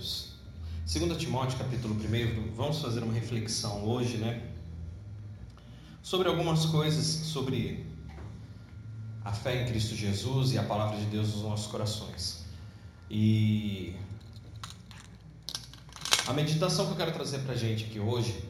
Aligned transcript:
Deus. 0.00 0.30
2 0.86 1.18
Timóteo, 1.18 1.58
capítulo 1.58 1.94
1, 1.94 2.54
vamos 2.54 2.80
fazer 2.80 3.02
uma 3.02 3.12
reflexão 3.12 3.84
hoje, 3.84 4.16
né? 4.16 4.42
Sobre 6.02 6.26
algumas 6.26 6.64
coisas 6.64 7.04
sobre 7.04 7.84
a 9.22 9.30
fé 9.30 9.62
em 9.62 9.66
Cristo 9.66 9.94
Jesus 9.94 10.52
e 10.52 10.58
a 10.58 10.62
palavra 10.62 10.96
de 10.96 11.04
Deus 11.04 11.34
nos 11.34 11.42
nossos 11.42 11.66
corações. 11.66 12.46
E 13.10 13.94
a 16.26 16.32
meditação 16.32 16.86
que 16.86 16.92
eu 16.92 16.96
quero 16.96 17.12
trazer 17.12 17.40
para 17.40 17.52
a 17.52 17.58
gente 17.58 17.84
aqui 17.84 18.00
hoje 18.00 18.42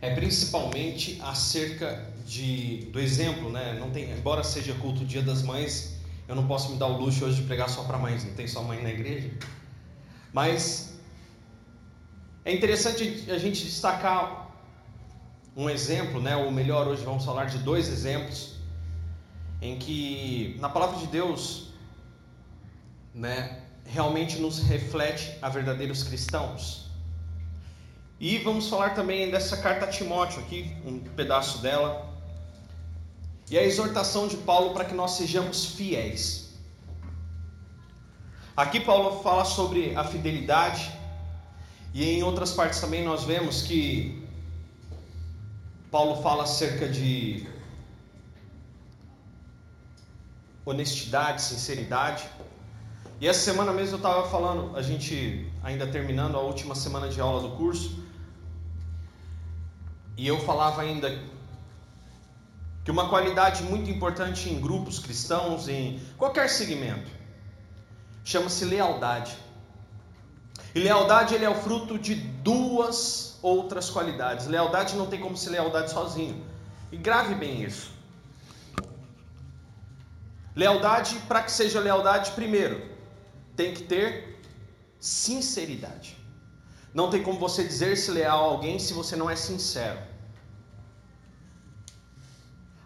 é 0.00 0.14
principalmente 0.14 1.20
acerca 1.20 2.10
de, 2.26 2.88
do 2.90 2.98
exemplo, 2.98 3.50
né? 3.50 3.76
Não 3.78 3.90
tem, 3.90 4.10
embora 4.10 4.42
seja 4.42 4.72
culto 4.76 5.04
Dia 5.04 5.22
das 5.22 5.42
Mães, 5.42 5.98
eu 6.26 6.34
não 6.34 6.46
posso 6.46 6.72
me 6.72 6.78
dar 6.78 6.86
o 6.86 6.96
luxo 6.96 7.26
hoje 7.26 7.42
de 7.42 7.46
pregar 7.46 7.68
só 7.68 7.84
para 7.84 7.98
mães, 7.98 8.24
não 8.24 8.32
tem 8.32 8.48
só 8.48 8.62
mãe 8.62 8.82
na 8.82 8.90
igreja. 8.90 9.30
Mas 10.34 10.92
é 12.44 12.52
interessante 12.52 13.24
a 13.30 13.38
gente 13.38 13.64
destacar 13.64 14.50
um 15.56 15.70
exemplo, 15.70 16.20
né? 16.20 16.36
Ou 16.36 16.50
melhor, 16.50 16.88
hoje 16.88 17.04
vamos 17.04 17.24
falar 17.24 17.44
de 17.44 17.58
dois 17.58 17.88
exemplos 17.88 18.56
em 19.62 19.78
que 19.78 20.56
na 20.58 20.68
palavra 20.68 20.98
de 20.98 21.06
Deus, 21.06 21.68
né, 23.14 23.62
realmente 23.86 24.38
nos 24.38 24.58
reflete 24.58 25.38
a 25.40 25.48
verdadeiros 25.48 26.02
cristãos. 26.02 26.90
E 28.18 28.38
vamos 28.38 28.68
falar 28.68 28.90
também 28.90 29.30
dessa 29.30 29.56
carta 29.58 29.84
a 29.86 29.88
Timóteo 29.88 30.40
aqui, 30.40 30.76
um 30.84 30.98
pedaço 30.98 31.58
dela, 31.58 32.12
e 33.48 33.56
a 33.56 33.62
exortação 33.62 34.26
de 34.26 34.36
Paulo 34.38 34.74
para 34.74 34.84
que 34.84 34.94
nós 34.94 35.12
sejamos 35.12 35.64
fiéis. 35.64 36.43
Aqui 38.56 38.78
Paulo 38.78 39.20
fala 39.20 39.44
sobre 39.44 39.96
a 39.96 40.04
fidelidade, 40.04 40.92
e 41.92 42.08
em 42.08 42.22
outras 42.22 42.52
partes 42.52 42.80
também 42.80 43.04
nós 43.04 43.24
vemos 43.24 43.62
que 43.62 44.24
Paulo 45.90 46.22
fala 46.22 46.44
acerca 46.44 46.88
de 46.88 47.48
honestidade, 50.64 51.42
sinceridade. 51.42 52.28
E 53.20 53.26
essa 53.26 53.40
semana 53.40 53.72
mesmo 53.72 53.94
eu 53.94 53.96
estava 53.96 54.30
falando, 54.30 54.76
a 54.76 54.82
gente 54.82 55.50
ainda 55.60 55.88
terminando 55.88 56.36
a 56.36 56.40
última 56.40 56.76
semana 56.76 57.08
de 57.08 57.20
aula 57.20 57.40
do 57.42 57.56
curso, 57.56 58.04
e 60.16 60.28
eu 60.28 60.38
falava 60.38 60.80
ainda 60.80 61.20
que 62.84 62.90
uma 62.92 63.08
qualidade 63.08 63.64
muito 63.64 63.90
importante 63.90 64.48
em 64.48 64.60
grupos 64.60 65.00
cristãos, 65.00 65.66
em 65.66 66.00
qualquer 66.16 66.48
segmento, 66.48 67.23
chama-se 68.24 68.64
lealdade. 68.64 69.36
E 70.74 70.80
lealdade 70.80 71.34
ele 71.34 71.44
é 71.44 71.50
o 71.50 71.54
fruto 71.54 71.98
de 71.98 72.14
duas 72.14 73.38
outras 73.42 73.90
qualidades. 73.90 74.46
Lealdade 74.46 74.96
não 74.96 75.06
tem 75.06 75.20
como 75.20 75.36
ser 75.36 75.50
lealdade 75.50 75.90
sozinho. 75.90 76.44
E 76.90 76.96
grave 76.96 77.34
bem 77.34 77.62
isso. 77.62 77.92
Lealdade, 80.56 81.16
para 81.28 81.42
que 81.42 81.52
seja 81.52 81.78
lealdade, 81.80 82.32
primeiro, 82.32 82.90
tem 83.54 83.74
que 83.74 83.82
ter 83.84 84.40
sinceridade. 84.98 86.16
Não 86.92 87.10
tem 87.10 87.22
como 87.22 87.38
você 87.38 87.62
dizer-se 87.62 88.10
leal 88.10 88.40
a 88.44 88.48
alguém 88.48 88.78
se 88.78 88.94
você 88.94 89.14
não 89.14 89.28
é 89.28 89.36
sincero 89.36 90.14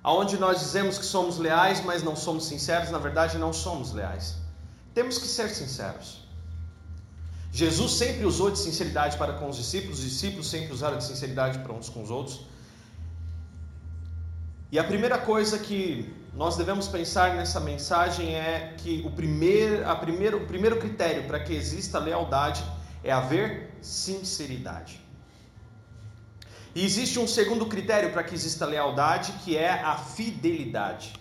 aonde 0.09 0.39
nós 0.39 0.61
dizemos 0.61 0.97
que 0.97 1.05
somos 1.05 1.37
leais, 1.37 1.85
mas 1.85 2.03
não 2.03 2.17
somos 2.17 2.47
sinceros, 2.47 2.89
na 2.91 2.97
verdade 2.99 3.37
não 3.37 3.53
somos 3.53 3.93
leais. 3.93 4.37
Temos 4.99 5.17
que 5.17 5.29
ser 5.29 5.49
sinceros. 5.51 6.09
Jesus 7.53 7.93
sempre 7.93 8.25
usou 8.27 8.51
de 8.51 8.59
sinceridade 8.59 9.17
para 9.17 9.35
com 9.35 9.49
os 9.49 9.57
discípulos, 9.57 10.01
os 10.01 10.05
discípulos 10.05 10.51
sempre 10.51 10.73
usaram 10.73 10.99
de 10.99 11.05
sinceridade 11.05 11.61
para 11.61 11.73
uns 11.73 11.89
com 11.89 12.03
os 12.03 12.11
outros. 12.11 12.41
E 14.73 14.77
a 14.77 14.83
primeira 14.83 15.17
coisa 15.17 15.57
que 15.57 16.13
nós 16.35 16.57
devemos 16.57 16.89
pensar 16.89 17.37
nessa 17.37 17.61
mensagem 17.61 18.35
é 18.35 18.75
que 18.77 19.05
o 19.07 19.13
primeiro, 19.13 19.89
a 19.89 19.95
primeiro, 19.95 20.39
o 20.39 20.47
primeiro 20.49 20.81
critério 20.81 21.29
para 21.29 21.39
que 21.39 21.55
exista 21.55 22.01
lealdade 22.01 22.65
é 23.05 23.13
haver 23.13 23.71
sinceridade. 23.81 25.01
E 26.75 26.85
existe 26.85 27.21
um 27.21 27.29
segundo 27.29 27.67
critério 27.67 28.13
para 28.13 28.25
que 28.25 28.35
exista 28.35 28.67
lealdade, 28.67 29.31
que 29.45 29.57
é 29.57 29.71
a 29.71 29.97
fidelidade, 29.97 31.13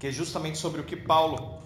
que 0.00 0.08
é 0.08 0.10
justamente 0.10 0.58
sobre 0.58 0.80
o 0.80 0.84
que 0.84 0.96
Paulo 0.96 1.61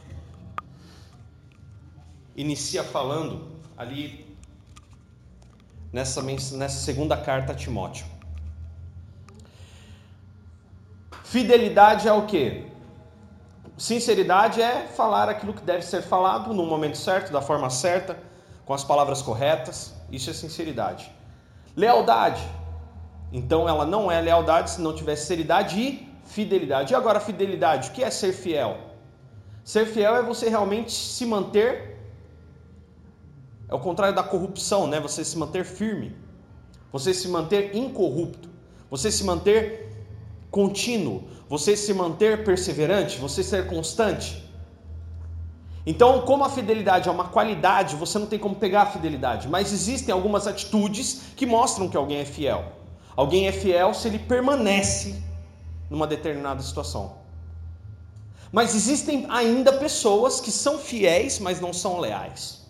inicia 2.37 2.85
falando 2.85 3.49
ali 3.77 4.27
nessa, 5.93 6.23
nessa 6.23 6.69
segunda 6.69 7.17
carta 7.17 7.53
a 7.53 7.55
Timóteo. 7.55 8.07
Fidelidade 11.25 12.07
é 12.07 12.13
o 12.13 12.27
que? 12.27 12.67
Sinceridade 13.77 14.63
é 14.63 14.87
falar 14.87 15.29
aquilo 15.29 15.53
que 15.53 15.63
deve 15.63 15.83
ser 15.83 16.03
falado 16.03 16.55
no 16.55 16.65
momento 16.65 16.97
certo, 16.97 17.33
da 17.33 17.43
forma 17.43 17.69
certa, 17.69 18.19
com 18.65 18.73
as 18.73 18.85
palavras 18.85 19.21
corretas. 19.23 19.95
Isso 20.11 20.31
é 20.31 20.33
sinceridade. 20.33 21.11
Lealdade 21.75 22.43
então 23.33 23.69
ela 23.69 23.85
não 23.85 24.11
é 24.11 24.21
lealdade 24.21 24.71
se 24.71 24.81
não 24.81 24.95
tiver 24.95 25.17
sinceridade 25.17 25.81
e 25.81 26.09
fidelidade. 26.25 26.93
E 26.93 26.97
agora, 26.97 27.21
fidelidade, 27.21 27.91
o 27.91 27.93
que 27.93 28.03
é 28.03 28.11
ser 28.11 28.33
fiel? 28.33 28.79
Ser 29.65 29.87
fiel 29.87 30.17
é 30.17 30.23
você 30.23 30.49
realmente 30.49 30.93
se 30.93 31.27
manter. 31.27 31.96
É 33.69 33.75
o 33.75 33.79
contrário 33.79 34.15
da 34.15 34.23
corrupção, 34.23 34.87
né? 34.87 35.01
Você 35.01 35.25
se 35.25 35.37
manter 35.37 35.65
firme. 35.65 36.15
Você 36.93 37.13
se 37.13 37.29
manter 37.29 37.75
incorrupto. 37.75 38.49
Você 38.91 39.11
se 39.11 39.25
manter 39.25 40.07
contínuo. 40.51 41.25
Você 41.49 41.77
se 41.77 41.93
manter 41.93 42.45
perseverante. 42.45 43.19
Você 43.19 43.43
ser 43.43 43.67
constante. 43.67 44.45
Então, 45.85 46.23
como 46.23 46.45
a 46.45 46.51
fidelidade 46.51 47.09
é 47.09 47.13
uma 47.13 47.29
qualidade, 47.29 47.95
você 47.95 48.19
não 48.19 48.27
tem 48.27 48.39
como 48.39 48.57
pegar 48.57 48.83
a 48.83 48.87
fidelidade. 48.87 49.49
Mas 49.49 49.73
existem 49.73 50.13
algumas 50.13 50.47
atitudes 50.49 51.23
que 51.37 51.47
mostram 51.47 51.89
que 51.89 51.97
alguém 51.97 52.19
é 52.19 52.25
fiel. 52.25 52.73
Alguém 53.15 53.47
é 53.47 53.53
fiel 53.53 53.95
se 53.95 54.09
ele 54.09 54.19
permanece 54.19 55.23
numa 55.89 56.07
determinada 56.07 56.61
situação. 56.61 57.19
Mas 58.51 58.75
existem 58.75 59.27
ainda 59.29 59.73
pessoas 59.73 60.41
que 60.41 60.51
são 60.51 60.79
fiéis, 60.79 61.39
mas 61.39 61.61
não 61.61 61.73
são 61.73 62.01
leais. 62.01 62.66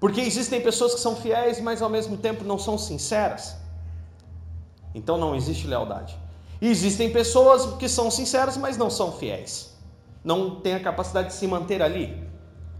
Porque 0.00 0.22
existem 0.22 0.62
pessoas 0.62 0.94
que 0.94 1.00
são 1.00 1.14
fiéis, 1.14 1.60
mas 1.60 1.82
ao 1.82 1.90
mesmo 1.90 2.16
tempo 2.16 2.42
não 2.42 2.58
são 2.58 2.78
sinceras. 2.78 3.54
Então 4.94 5.18
não 5.18 5.36
existe 5.36 5.66
lealdade. 5.66 6.18
E 6.60 6.68
existem 6.68 7.10
pessoas 7.10 7.76
que 7.78 7.88
são 7.88 8.10
sinceras, 8.10 8.56
mas 8.56 8.78
não 8.78 8.88
são 8.88 9.12
fiéis. 9.12 9.76
Não 10.24 10.60
têm 10.60 10.74
a 10.74 10.80
capacidade 10.80 11.28
de 11.28 11.34
se 11.34 11.46
manter 11.46 11.82
ali, 11.82 12.16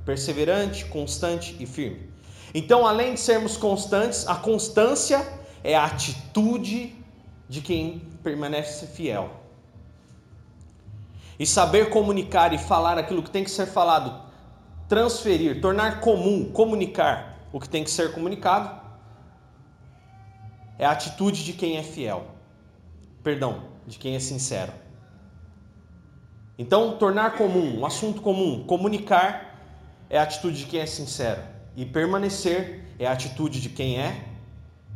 perseverante, 0.04 0.86
constante 0.86 1.56
e 1.60 1.66
firme. 1.66 2.10
Então, 2.54 2.86
além 2.86 3.14
de 3.14 3.20
sermos 3.20 3.56
constantes, 3.56 4.26
a 4.26 4.34
constância 4.34 5.26
é 5.62 5.76
a 5.76 5.84
atitude 5.84 6.94
de 7.48 7.60
quem 7.60 8.02
permanece 8.22 8.86
fiel. 8.86 9.30
E 11.38 11.46
saber 11.46 11.90
comunicar 11.90 12.52
e 12.52 12.58
falar 12.58 12.98
aquilo 12.98 13.22
que 13.22 13.30
tem 13.30 13.44
que 13.44 13.50
ser 13.50 13.66
falado, 13.66 14.29
transferir, 14.90 15.60
tornar 15.60 16.00
comum, 16.00 16.50
comunicar 16.52 17.38
o 17.52 17.60
que 17.60 17.68
tem 17.68 17.84
que 17.84 17.90
ser 17.90 18.12
comunicado, 18.12 18.80
é 20.76 20.84
a 20.84 20.90
atitude 20.90 21.44
de 21.44 21.52
quem 21.52 21.76
é 21.76 21.82
fiel. 21.84 22.26
Perdão, 23.22 23.62
de 23.86 23.98
quem 23.98 24.16
é 24.16 24.18
sincero. 24.18 24.72
Então, 26.58 26.98
tornar 26.98 27.36
comum, 27.36 27.78
um 27.78 27.86
assunto 27.86 28.20
comum, 28.20 28.64
comunicar 28.64 29.56
é 30.10 30.18
a 30.18 30.24
atitude 30.24 30.58
de 30.58 30.66
quem 30.66 30.80
é 30.80 30.86
sincero. 30.86 31.40
E 31.76 31.86
permanecer 31.86 32.84
é 32.98 33.06
a 33.06 33.12
atitude 33.12 33.60
de 33.60 33.68
quem 33.68 33.96
é 33.96 34.24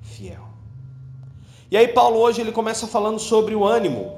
fiel. 0.02 0.48
E 1.70 1.76
aí 1.76 1.86
Paulo 1.86 2.18
hoje 2.18 2.40
ele 2.40 2.50
começa 2.50 2.88
falando 2.88 3.20
sobre 3.20 3.54
o 3.54 3.64
ânimo, 3.64 4.12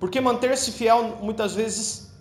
porque 0.00 0.20
manter-se 0.20 0.72
fiel 0.72 1.18
muitas 1.22 1.54
vezes 1.54 2.12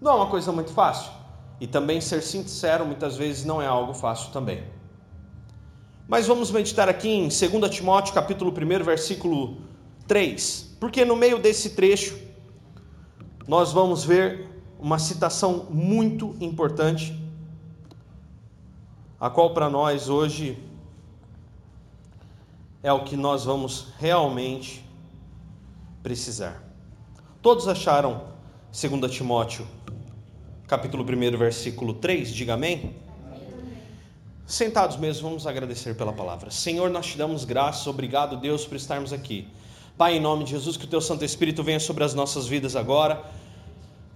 não 0.00 0.12
é 0.12 0.14
uma 0.14 0.26
coisa 0.28 0.52
muito 0.52 0.72
fácil, 0.72 1.15
e 1.60 1.66
também 1.66 2.00
ser 2.00 2.22
sincero 2.22 2.84
muitas 2.84 3.16
vezes 3.16 3.44
não 3.44 3.60
é 3.60 3.66
algo 3.66 3.94
fácil 3.94 4.32
também. 4.32 4.64
Mas 6.08 6.26
vamos 6.26 6.50
meditar 6.50 6.88
aqui 6.88 7.08
em 7.08 7.28
2 7.28 7.74
Timóteo 7.74 8.14
capítulo 8.14 8.52
1, 8.52 8.84
versículo 8.84 9.56
3, 10.06 10.76
porque 10.78 11.04
no 11.04 11.16
meio 11.16 11.38
desse 11.38 11.70
trecho 11.70 12.16
nós 13.48 13.72
vamos 13.72 14.04
ver 14.04 14.48
uma 14.78 14.98
citação 14.98 15.66
muito 15.70 16.36
importante, 16.40 17.18
a 19.18 19.30
qual 19.30 19.54
para 19.54 19.70
nós 19.70 20.08
hoje 20.08 20.58
é 22.82 22.92
o 22.92 23.02
que 23.02 23.16
nós 23.16 23.44
vamos 23.44 23.88
realmente 23.98 24.84
precisar. 26.02 26.62
Todos 27.42 27.66
acharam 27.66 28.28
2 28.70 29.10
Timóteo, 29.10 29.66
capítulo 30.66 31.04
1, 31.04 31.38
versículo 31.38 31.94
3? 31.94 32.34
Diga 32.34 32.54
amém. 32.54 32.94
Sentados 34.44 34.96
mesmo, 34.96 35.28
vamos 35.28 35.46
agradecer 35.46 35.96
pela 35.96 36.12
palavra. 36.12 36.50
Senhor, 36.50 36.90
nós 36.90 37.06
te 37.06 37.16
damos 37.18 37.44
graças, 37.44 37.86
obrigado, 37.86 38.36
Deus, 38.36 38.64
por 38.64 38.76
estarmos 38.76 39.12
aqui. 39.12 39.46
Pai, 39.96 40.16
em 40.16 40.20
nome 40.20 40.44
de 40.44 40.50
Jesus, 40.50 40.76
que 40.76 40.84
o 40.84 40.88
teu 40.88 41.00
Santo 41.00 41.24
Espírito 41.24 41.62
venha 41.62 41.78
sobre 41.78 42.02
as 42.02 42.14
nossas 42.14 42.48
vidas 42.48 42.74
agora 42.74 43.24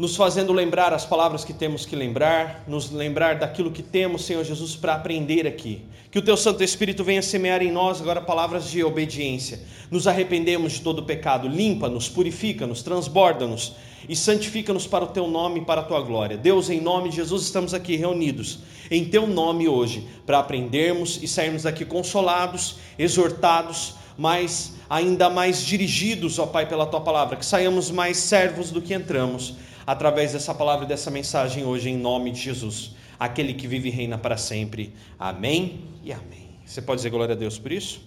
nos 0.01 0.17
fazendo 0.17 0.51
lembrar 0.55 0.95
as 0.95 1.05
palavras 1.05 1.45
que 1.45 1.53
temos 1.53 1.85
que 1.85 1.95
lembrar, 1.95 2.65
nos 2.67 2.91
lembrar 2.91 3.39
daquilo 3.39 3.71
que 3.71 3.83
temos, 3.83 4.25
Senhor 4.25 4.43
Jesus, 4.43 4.75
para 4.75 4.95
aprender 4.95 5.47
aqui. 5.47 5.83
Que 6.11 6.19
o 6.19 6.23
Teu 6.23 6.39
Santo 6.39 6.65
Espírito 6.65 7.05
venha 7.05 7.21
semear 7.21 7.61
em 7.61 7.71
nós 7.71 8.01
agora 8.01 8.23
palavras 8.23 8.71
de 8.71 8.83
obediência. 8.83 9.61
Nos 9.91 10.09
arrependemos 10.09 10.73
de 10.73 10.81
todo 10.81 11.03
pecado, 11.03 11.47
limpa-nos, 11.47 12.09
purifica-nos, 12.09 12.83
transborda-nos 12.83 13.75
e 14.09 14.17
santifica-nos 14.17 14.87
para 14.87 15.05
o 15.05 15.09
Teu 15.09 15.29
nome 15.29 15.61
e 15.61 15.65
para 15.67 15.83
a 15.83 15.85
Tua 15.85 16.01
glória. 16.01 16.39
Deus, 16.39 16.71
em 16.71 16.81
nome 16.81 17.11
de 17.11 17.17
Jesus, 17.17 17.43
estamos 17.43 17.75
aqui 17.75 17.95
reunidos 17.95 18.61
em 18.91 19.05
Teu 19.05 19.27
nome 19.27 19.69
hoje 19.69 20.09
para 20.25 20.39
aprendermos 20.39 21.23
e 21.23 21.29
sairmos 21.29 21.65
daqui 21.65 21.85
consolados, 21.85 22.77
exortados, 22.99 23.97
mas 24.17 24.77
ainda 24.89 25.29
mais 25.29 25.63
dirigidos, 25.63 26.39
ó 26.39 26.47
Pai, 26.47 26.67
pela 26.67 26.87
Tua 26.87 27.03
palavra, 27.03 27.37
que 27.37 27.45
saiamos 27.45 27.91
mais 27.91 28.17
servos 28.17 28.71
do 28.71 28.81
que 28.81 28.95
entramos 28.95 29.57
através 29.87 30.33
dessa 30.33 30.55
palavra 30.55 30.85
e 30.85 30.89
dessa 30.89 31.11
mensagem 31.11 31.65
hoje, 31.65 31.91
em 31.91 31.97
nome 31.97 32.31
de 32.31 32.41
Jesus, 32.41 32.95
aquele 33.19 33.55
que 33.55 33.67
vive 33.67 33.89
e 33.89 33.93
reina 33.93 34.19
para 34.19 34.37
sempre. 34.37 34.95
Amém 35.19 35.85
e 36.03 36.13
amém. 36.13 36.51
Você 36.65 36.81
pode 36.81 36.99
dizer 36.99 37.11
glória 37.11 37.35
a 37.35 37.39
Deus 37.39 37.59
por 37.59 37.73
isso? 37.73 38.01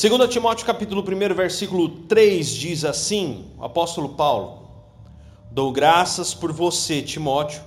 2 0.00 0.28
Timóteo 0.30 0.64
capítulo 0.64 1.02
1, 1.02 1.34
versículo 1.34 1.88
3 1.88 2.48
diz 2.54 2.84
assim, 2.84 3.46
o 3.58 3.64
apóstolo 3.64 4.10
Paulo, 4.10 4.68
Dou 5.50 5.72
graças 5.72 6.34
por 6.34 6.52
você, 6.52 7.02
Timóteo, 7.02 7.62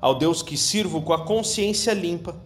ao 0.00 0.14
Deus 0.14 0.42
que 0.42 0.56
sirvo 0.56 1.02
com 1.02 1.12
a 1.12 1.24
consciência 1.24 1.92
limpa, 1.92 2.36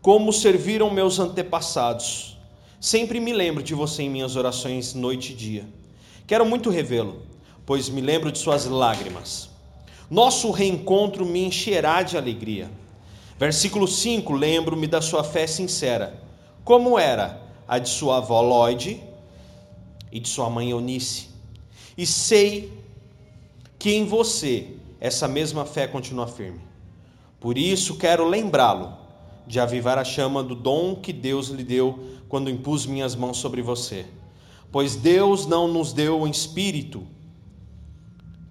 como 0.00 0.32
serviram 0.32 0.88
meus 0.90 1.18
antepassados. 1.18 2.38
Sempre 2.80 3.20
me 3.20 3.32
lembro 3.32 3.62
de 3.62 3.74
você 3.74 4.04
em 4.04 4.08
minhas 4.08 4.36
orações 4.36 4.94
noite 4.94 5.32
e 5.32 5.36
dia 5.36 5.77
Quero 6.28 6.44
muito 6.44 6.68
revê-lo, 6.68 7.22
pois 7.64 7.88
me 7.88 8.02
lembro 8.02 8.30
de 8.30 8.38
suas 8.38 8.66
lágrimas. 8.66 9.48
Nosso 10.10 10.50
reencontro 10.50 11.24
me 11.24 11.42
encherá 11.42 12.02
de 12.02 12.18
alegria. 12.18 12.70
Versículo 13.38 13.88
5: 13.88 14.30
Lembro-me 14.34 14.86
da 14.86 15.00
sua 15.00 15.24
fé 15.24 15.46
sincera, 15.46 16.22
como 16.62 16.98
era 16.98 17.40
a 17.66 17.78
de 17.78 17.88
sua 17.88 18.18
avó 18.18 18.42
Lloyd 18.42 19.02
e 20.12 20.20
de 20.20 20.28
sua 20.28 20.50
mãe 20.50 20.68
Eunice. 20.68 21.30
E 21.96 22.04
sei 22.04 22.74
que 23.78 23.94
em 23.94 24.04
você 24.04 24.76
essa 25.00 25.26
mesma 25.26 25.64
fé 25.64 25.86
continua 25.86 26.26
firme. 26.26 26.60
Por 27.40 27.56
isso 27.56 27.96
quero 27.96 28.28
lembrá-lo 28.28 28.92
de 29.46 29.58
avivar 29.58 29.96
a 29.96 30.04
chama 30.04 30.42
do 30.42 30.54
dom 30.54 30.94
que 30.96 31.10
Deus 31.14 31.48
lhe 31.48 31.64
deu 31.64 32.18
quando 32.28 32.50
impus 32.50 32.84
minhas 32.84 33.14
mãos 33.14 33.38
sobre 33.38 33.62
você. 33.62 34.04
Pois 34.70 34.96
Deus 34.96 35.46
não 35.46 35.66
nos 35.66 35.92
deu 35.92 36.20
um 36.20 36.26
espírito 36.26 37.06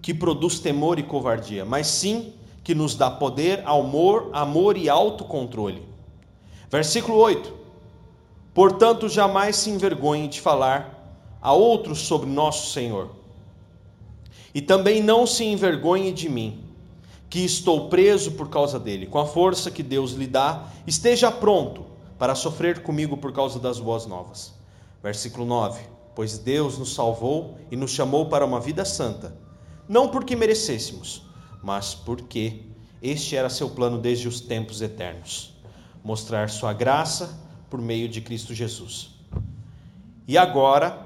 que 0.02 0.14
produz 0.14 0.60
temor 0.60 0.98
e 0.98 1.04
covardia, 1.04 1.64
mas 1.66 1.88
sim 1.88 2.34
que 2.64 2.74
nos 2.74 2.96
dá 2.96 3.10
poder, 3.10 3.62
amor, 3.66 4.30
amor 4.34 4.78
e 4.78 4.90
autocontrole. 4.90 5.84
Versículo 6.70 7.18
8: 7.18 7.54
Portanto, 8.54 9.08
jamais 9.08 9.56
se 9.56 9.70
envergonhe 9.70 10.28
de 10.28 10.42
falar 10.42 10.98
a 11.42 11.54
outros 11.54 12.00
sobre 12.00 12.30
nosso 12.30 12.72
Senhor. 12.72 13.12
E 14.54 14.62
também 14.62 15.04
não 15.04 15.28
se 15.28 15.44
envergonhe 15.44 16.12
de 16.12 16.28
mim, 16.28 16.64
que 17.30 17.40
estou 17.46 17.90
preso 17.90 18.32
por 18.32 18.50
causa 18.50 18.80
dele. 18.80 19.06
Com 19.06 19.20
a 19.20 19.26
força 19.26 19.70
que 19.70 19.84
Deus 19.84 20.14
lhe 20.14 20.26
dá, 20.26 20.64
esteja 20.88 21.32
pronto 21.32 21.86
para 22.18 22.34
sofrer 22.34 22.82
comigo 22.82 23.16
por 23.18 23.32
causa 23.32 23.60
das 23.60 23.80
boas 23.80 24.06
novas. 24.06 24.54
Versículo 25.04 25.46
9: 25.46 25.97
pois 26.18 26.40
Deus 26.40 26.80
nos 26.80 26.96
salvou 26.96 27.60
e 27.70 27.76
nos 27.76 27.92
chamou 27.92 28.26
para 28.26 28.44
uma 28.44 28.60
vida 28.60 28.84
santa, 28.84 29.38
não 29.88 30.10
porque 30.10 30.36
merecêssemos, 30.36 31.22
mas 31.62 31.94
porque 31.94 32.64
este 33.04 33.36
era 33.36 33.52
seu 33.52 33.70
plano 33.70 34.00
desde 34.00 34.28
os 34.28 34.42
tempos 34.42 34.82
eternos 34.82 35.54
mostrar 36.04 36.50
sua 36.50 36.74
graça 36.74 37.40
por 37.70 37.80
meio 37.80 38.10
de 38.10 38.20
Cristo 38.20 38.52
Jesus. 38.52 39.12
E 40.28 40.40
agora, 40.40 41.06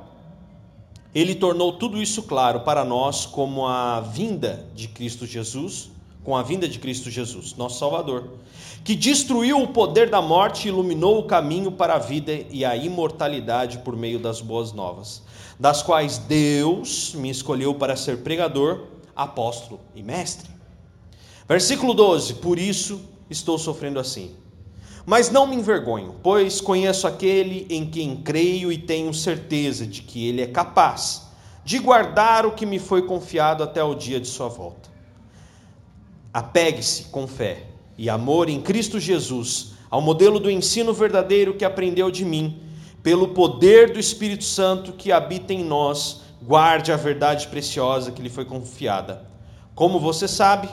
ele 1.13 1.35
tornou 1.35 1.73
tudo 1.73 2.01
isso 2.01 2.23
claro 2.23 2.61
para 2.61 2.85
nós 2.85 3.25
como 3.25 3.67
a 3.67 3.99
vinda 3.99 4.65
de 4.73 4.87
Cristo 4.87 5.25
Jesus, 5.25 5.91
com 6.23 6.35
a 6.35 6.44
vinda 6.44 6.68
de 6.68 6.77
Cristo 6.79 7.09
Jesus, 7.09 7.56
nosso 7.56 7.79
Salvador, 7.79 8.29
que 8.83 8.95
destruiu 8.95 9.62
o 9.62 9.68
poder 9.68 10.09
da 10.09 10.21
morte 10.21 10.65
e 10.65 10.69
iluminou 10.69 11.19
o 11.19 11.23
caminho 11.23 11.71
para 11.71 11.95
a 11.95 12.00
vida 12.00 12.31
e 12.50 12.63
a 12.63 12.75
imortalidade 12.75 13.79
por 13.79 13.95
meio 13.95 14.19
das 14.19 14.41
boas 14.41 14.71
novas, 14.71 15.23
das 15.59 15.81
quais 15.81 16.18
Deus 16.18 17.13
me 17.15 17.29
escolheu 17.29 17.73
para 17.73 17.95
ser 17.95 18.19
pregador, 18.19 18.85
apóstolo 19.15 19.79
e 19.95 20.03
mestre. 20.03 20.50
Versículo 21.47 21.94
12: 21.94 22.35
Por 22.35 22.57
isso 22.59 23.01
estou 23.29 23.57
sofrendo 23.57 24.00
assim. 24.00 24.35
Mas 25.06 25.31
não 25.31 25.47
me 25.47 25.56
envergonho, 25.56 26.15
pois 26.21 26.62
conheço 26.62 27.07
aquele 27.07 27.65
em 27.69 27.85
quem 27.89 28.18
creio 28.18 28.71
e 28.71 28.77
tenho 28.77 29.12
certeza 29.13 29.85
de 29.85 30.03
que 30.03 30.27
ele 30.27 30.41
é 30.41 30.47
capaz 30.47 31.23
de 31.63 31.79
guardar 31.79 32.45
o 32.45 32.51
que 32.51 32.65
me 32.65 32.79
foi 32.79 33.03
confiado 33.03 33.63
até 33.63 33.83
o 33.83 33.95
dia 33.95 34.19
de 34.19 34.27
sua 34.27 34.47
volta. 34.47 34.89
Apegue-se 36.33 37.06
com 37.06 37.28
fé 37.28 37.63
e 37.98 38.10
amor 38.10 38.50
em 38.50 38.62
Cristo 38.62 39.00
Jesus 39.00 39.74
ao 39.89 40.01
modelo 40.01 40.39
do 40.39 40.50
ensino 40.50 40.94
verdadeiro 40.94 41.56
que 41.56 41.66
aprendeu 41.66 42.10
de 42.10 42.24
mim, 42.24 42.62
pelo 43.04 43.30
poder 43.30 43.92
do 43.92 44.00
Espírito 44.00 44.45
Santo 44.45 44.94
que 44.94 45.12
habita 45.12 45.54
em 45.54 45.66
nós, 45.66 46.22
guarde 46.42 46.94
a 46.94 46.95
verdade 46.95 47.48
preciosa 47.48 48.12
que 48.12 48.22
lhe 48.22 48.30
foi 48.30 48.45
confiada. 48.45 49.25
Como 49.75 50.00
você 50.00 50.28
sabe, 50.28 50.69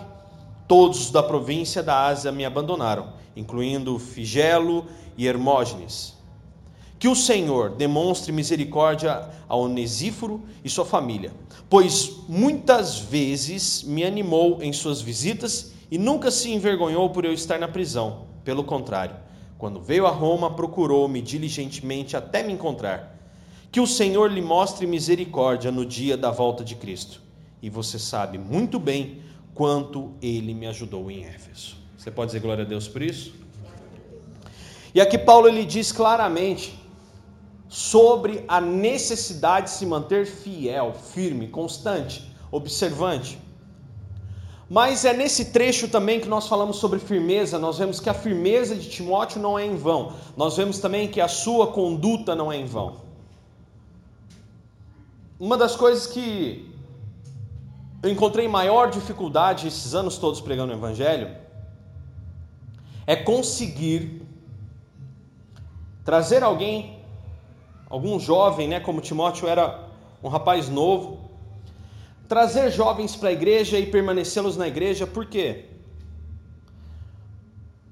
todos 0.68 1.10
da 1.10 1.22
província 1.22 1.82
da 1.82 2.06
Ásia 2.06 2.30
me 2.30 2.44
abandonaram, 2.44 3.14
incluindo 3.34 3.98
Figelo 3.98 4.86
e 5.16 5.26
Hermógenes. 5.26 6.17
Que 6.98 7.06
o 7.06 7.14
Senhor 7.14 7.70
demonstre 7.70 8.32
misericórdia 8.32 9.28
a 9.48 9.56
Onesíforo 9.56 10.42
e 10.64 10.68
sua 10.68 10.84
família, 10.84 11.32
pois 11.70 12.16
muitas 12.28 12.98
vezes 12.98 13.84
me 13.84 14.04
animou 14.04 14.60
em 14.60 14.72
suas 14.72 15.00
visitas 15.00 15.72
e 15.90 15.96
nunca 15.96 16.30
se 16.30 16.50
envergonhou 16.50 17.10
por 17.10 17.24
eu 17.24 17.32
estar 17.32 17.58
na 17.58 17.68
prisão. 17.68 18.26
Pelo 18.44 18.64
contrário, 18.64 19.14
quando 19.56 19.80
veio 19.80 20.06
a 20.06 20.10
Roma, 20.10 20.54
procurou-me 20.54 21.20
diligentemente 21.22 22.16
até 22.16 22.42
me 22.42 22.52
encontrar. 22.52 23.16
Que 23.70 23.80
o 23.80 23.86
Senhor 23.86 24.30
lhe 24.32 24.40
mostre 24.40 24.86
misericórdia 24.86 25.70
no 25.70 25.84
dia 25.84 26.16
da 26.16 26.30
volta 26.30 26.64
de 26.64 26.74
Cristo. 26.74 27.20
E 27.62 27.68
você 27.68 27.98
sabe 27.98 28.38
muito 28.38 28.78
bem 28.78 29.20
quanto 29.54 30.12
ele 30.22 30.54
me 30.54 30.66
ajudou 30.66 31.10
em 31.10 31.24
Éfeso. 31.24 31.76
Você 31.96 32.10
pode 32.10 32.28
dizer 32.28 32.40
glória 32.40 32.64
a 32.64 32.66
Deus 32.66 32.88
por 32.88 33.02
isso? 33.02 33.34
E 34.94 35.00
aqui 35.00 35.18
Paulo 35.18 35.48
ele 35.48 35.64
diz 35.64 35.92
claramente 35.92 36.77
sobre 37.68 38.44
a 38.48 38.60
necessidade 38.60 39.66
de 39.66 39.72
se 39.72 39.86
manter 39.86 40.26
fiel, 40.26 40.94
firme, 41.12 41.48
constante, 41.48 42.32
observante. 42.50 43.38
Mas 44.70 45.04
é 45.04 45.14
nesse 45.14 45.46
trecho 45.46 45.88
também 45.88 46.20
que 46.20 46.28
nós 46.28 46.46
falamos 46.46 46.76
sobre 46.76 46.98
firmeza, 46.98 47.58
nós 47.58 47.78
vemos 47.78 48.00
que 48.00 48.10
a 48.10 48.14
firmeza 48.14 48.74
de 48.76 48.88
Timóteo 48.88 49.40
não 49.40 49.58
é 49.58 49.64
em 49.64 49.76
vão. 49.76 50.12
Nós 50.36 50.56
vemos 50.56 50.78
também 50.78 51.08
que 51.08 51.20
a 51.20 51.28
sua 51.28 51.68
conduta 51.68 52.34
não 52.34 52.52
é 52.52 52.56
em 52.56 52.66
vão. 52.66 52.96
Uma 55.40 55.56
das 55.56 55.74
coisas 55.76 56.06
que 56.06 56.68
eu 58.02 58.10
encontrei 58.10 58.46
maior 58.46 58.90
dificuldade 58.90 59.68
esses 59.68 59.94
anos 59.94 60.18
todos 60.18 60.40
pregando 60.40 60.72
o 60.72 60.76
evangelho 60.76 61.34
é 63.06 63.16
conseguir 63.16 64.22
trazer 66.04 66.42
alguém, 66.42 66.97
algum 67.88 68.18
jovem, 68.20 68.68
né, 68.68 68.80
como 68.80 69.00
Timóteo 69.00 69.48
era 69.48 69.88
um 70.22 70.28
rapaz 70.28 70.68
novo, 70.68 71.30
trazer 72.28 72.70
jovens 72.70 73.16
para 73.16 73.30
a 73.30 73.32
igreja 73.32 73.78
e 73.78 73.86
permanecê-los 73.86 74.56
na 74.56 74.68
igreja, 74.68 75.06
por 75.06 75.26
quê? 75.26 75.64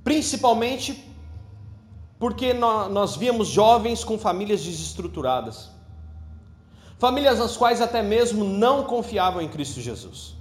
Principalmente 0.04 1.04
porque 2.18 2.52
nós 2.52 3.16
víamos 3.16 3.48
jovens 3.48 4.04
com 4.04 4.18
famílias 4.18 4.62
desestruturadas, 4.62 5.70
famílias 6.98 7.38
nas 7.38 7.56
quais 7.56 7.80
até 7.80 8.02
mesmo 8.02 8.44
não 8.44 8.84
confiavam 8.84 9.40
em 9.40 9.48
Cristo 9.48 9.80
Jesus. 9.80 10.34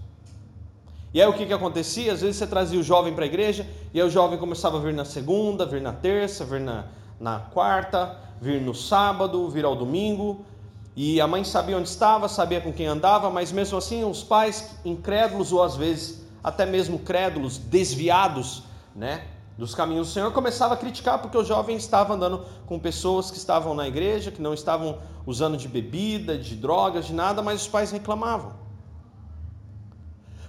E 1.14 1.22
aí 1.22 1.28
o 1.28 1.34
que, 1.34 1.46
que 1.46 1.54
acontecia? 1.54 2.12
Às 2.12 2.22
vezes 2.22 2.36
você 2.36 2.48
trazia 2.48 2.80
o 2.80 2.84
jovem 2.84 3.14
para 3.14 3.24
a 3.24 3.28
igreja, 3.28 3.66
e 3.94 4.02
aí 4.02 4.06
o 4.06 4.10
jovem 4.10 4.38
começava 4.38 4.78
a 4.78 4.82
vir 4.82 4.94
na 4.94 5.06
segunda, 5.06 5.66
vir 5.66 5.82
na 5.82 5.94
terça, 5.94 6.44
vir 6.44 6.60
na, 6.60 6.88
na 7.20 7.40
quarta, 7.40 8.20
vir 8.42 8.62
no 8.62 8.74
sábado, 8.74 9.50
vir 9.50 9.66
ao 9.66 9.76
domingo, 9.76 10.46
e 10.96 11.20
a 11.20 11.28
mãe 11.28 11.44
sabia 11.44 11.78
onde 11.78 11.90
estava, 11.90 12.28
sabia 12.28 12.62
com 12.62 12.72
quem 12.72 12.88
andava, 12.88 13.30
mas 13.30 13.52
mesmo 13.52 13.78
assim 13.78 14.04
os 14.04 14.24
pais 14.24 14.78
incrédulos 14.86 15.52
ou 15.52 15.62
às 15.62 15.76
vezes 15.76 16.26
até 16.44 16.66
mesmo 16.66 17.00
crédulos, 17.00 17.58
desviados, 17.58 18.64
né, 18.96 19.26
dos 19.58 19.74
caminhos 19.74 20.08
do 20.08 20.14
Senhor, 20.14 20.32
começava 20.32 20.74
a 20.74 20.78
criticar 20.78 21.20
porque 21.20 21.38
o 21.38 21.44
jovem 21.44 21.76
estava 21.76 22.14
andando 22.14 22.46
com 22.66 22.78
pessoas 22.78 23.32
que 23.32 23.38
estavam 23.38 23.74
na 23.74 23.88
igreja, 23.88 24.32
que 24.32 24.42
não 24.42 24.54
estavam 24.54 25.00
usando 25.26 25.58
de 25.58 25.68
bebida, 25.68 26.38
de 26.38 26.56
drogas, 26.56 27.08
de 27.08 27.14
nada, 27.14 27.42
mas 27.42 27.62
os 27.62 27.68
pais 27.68 27.92
reclamavam. 27.92 28.54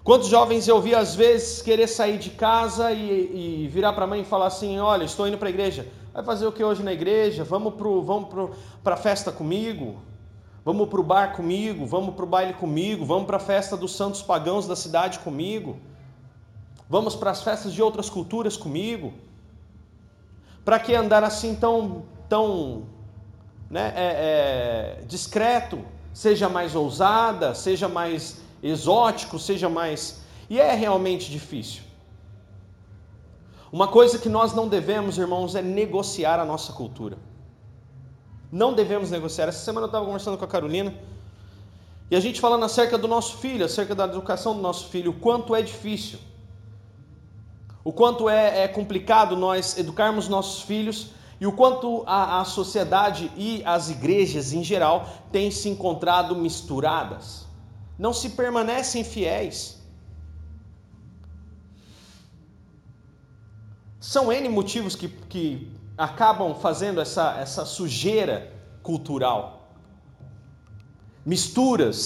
Quantos 0.05 0.29
jovens 0.29 0.69
eu 0.69 0.81
vi 0.81 0.95
às 0.95 1.17
vezes 1.17 1.63
querer 1.63 1.89
sair 1.89 2.19
de 2.19 2.31
casa 2.31 2.93
e, 2.93 3.65
e 3.65 3.69
virar 3.69 3.93
para 3.93 4.05
a 4.05 4.07
mãe 4.07 4.21
e 4.21 4.25
falar 4.25 4.47
assim: 4.47 4.79
Olha, 4.79 5.03
estou 5.03 5.27
indo 5.27 5.37
para 5.37 5.49
a 5.49 5.51
igreja. 5.51 5.85
Vai 6.17 6.25
fazer 6.25 6.47
o 6.47 6.53
que 6.53 6.65
hoje 6.65 6.83
na 6.83 6.95
igreja? 6.95 7.45
Vamos 7.45 7.75
para 7.75 7.87
vamos 7.87 8.57
a 8.87 8.97
festa 8.97 9.31
comigo? 9.31 9.97
Vamos 10.65 10.89
para 10.89 10.99
o 10.99 11.03
bar 11.03 11.37
comigo? 11.37 11.85
Vamos 11.85 12.15
para 12.15 12.25
o 12.25 12.27
baile 12.27 12.55
comigo? 12.55 13.05
Vamos 13.05 13.27
para 13.27 13.37
a 13.37 13.41
festa 13.41 13.77
dos 13.77 13.95
santos 13.95 14.23
pagãos 14.23 14.67
da 14.67 14.75
cidade 14.75 15.19
comigo? 15.19 15.77
Vamos 16.89 17.15
para 17.15 17.33
as 17.33 17.43
festas 17.43 17.71
de 17.71 17.83
outras 17.83 18.09
culturas 18.09 18.57
comigo? 18.57 19.13
Para 20.65 20.79
que 20.79 20.95
andar 20.95 21.23
assim 21.23 21.55
tão, 21.55 22.05
tão 22.31 22.85
né, 23.69 23.93
é, 23.95 25.01
é, 25.01 25.05
discreto? 25.05 25.85
Seja 26.15 26.49
mais 26.49 26.75
ousada, 26.75 27.55
seja 27.55 27.91
mais 27.91 28.41
exótico, 28.63 29.39
seja 29.39 29.69
mais. 29.69 30.23
E 30.49 30.59
é 30.59 30.73
realmente 30.73 31.31
difícil. 31.31 31.86
Uma 33.73 33.89
coisa 33.89 34.19
que 34.19 34.29
nós 34.29 34.55
não 34.55 34.69
devemos, 34.69 35.19
irmãos, 35.19 35.55
é 35.55 35.63
negociar 35.63 36.39
a 36.39 36.45
nossa 36.45 36.73
cultura. 36.73 37.19
Não 38.51 38.73
devemos 38.73 39.11
negociar. 39.11 39.49
Essa 39.49 39.65
semana 39.65 39.85
eu 39.85 39.89
estava 39.89 40.05
conversando 40.05 40.39
com 40.39 40.45
a 40.45 40.49
Carolina 40.49 40.95
e 42.11 42.17
a 42.17 42.21
gente 42.21 42.41
falando 42.41 42.65
acerca 42.65 42.97
do 42.97 43.09
nosso 43.09 43.39
filho, 43.39 43.65
acerca 43.65 43.95
da 43.95 44.05
educação 44.05 44.55
do 44.55 44.63
nosso 44.63 44.89
filho, 44.89 45.11
o 45.11 45.15
quanto 45.15 45.55
é 45.55 45.63
difícil 45.63 46.19
o 47.87 47.93
quanto 47.93 48.29
é, 48.29 48.65
é 48.65 48.67
complicado 48.67 49.37
nós 49.37 49.79
educarmos 49.79 50.27
nossos 50.27 50.63
filhos 50.63 51.11
e 51.41 51.47
o 51.47 51.53
quanto 51.53 52.03
a, 52.05 52.41
a 52.41 52.45
sociedade 52.45 53.31
e 53.37 53.63
as 53.65 53.91
igrejas 53.91 54.53
em 54.53 54.65
geral 54.65 55.09
têm 55.31 55.53
se 55.53 55.69
encontrado 55.69 56.35
misturadas. 56.35 57.47
Não 57.97 58.13
se 58.13 58.31
permanecem 58.31 59.05
fiéis. 59.05 59.76
São 64.07 64.33
N 64.33 64.49
motivos 64.49 64.95
que, 64.95 65.09
que 65.09 65.69
acabam 65.99 66.55
fazendo 66.55 67.01
essa, 67.01 67.37
essa 67.41 67.65
sujeira 67.65 68.53
cultural. 68.81 69.69
Misturas 71.25 72.01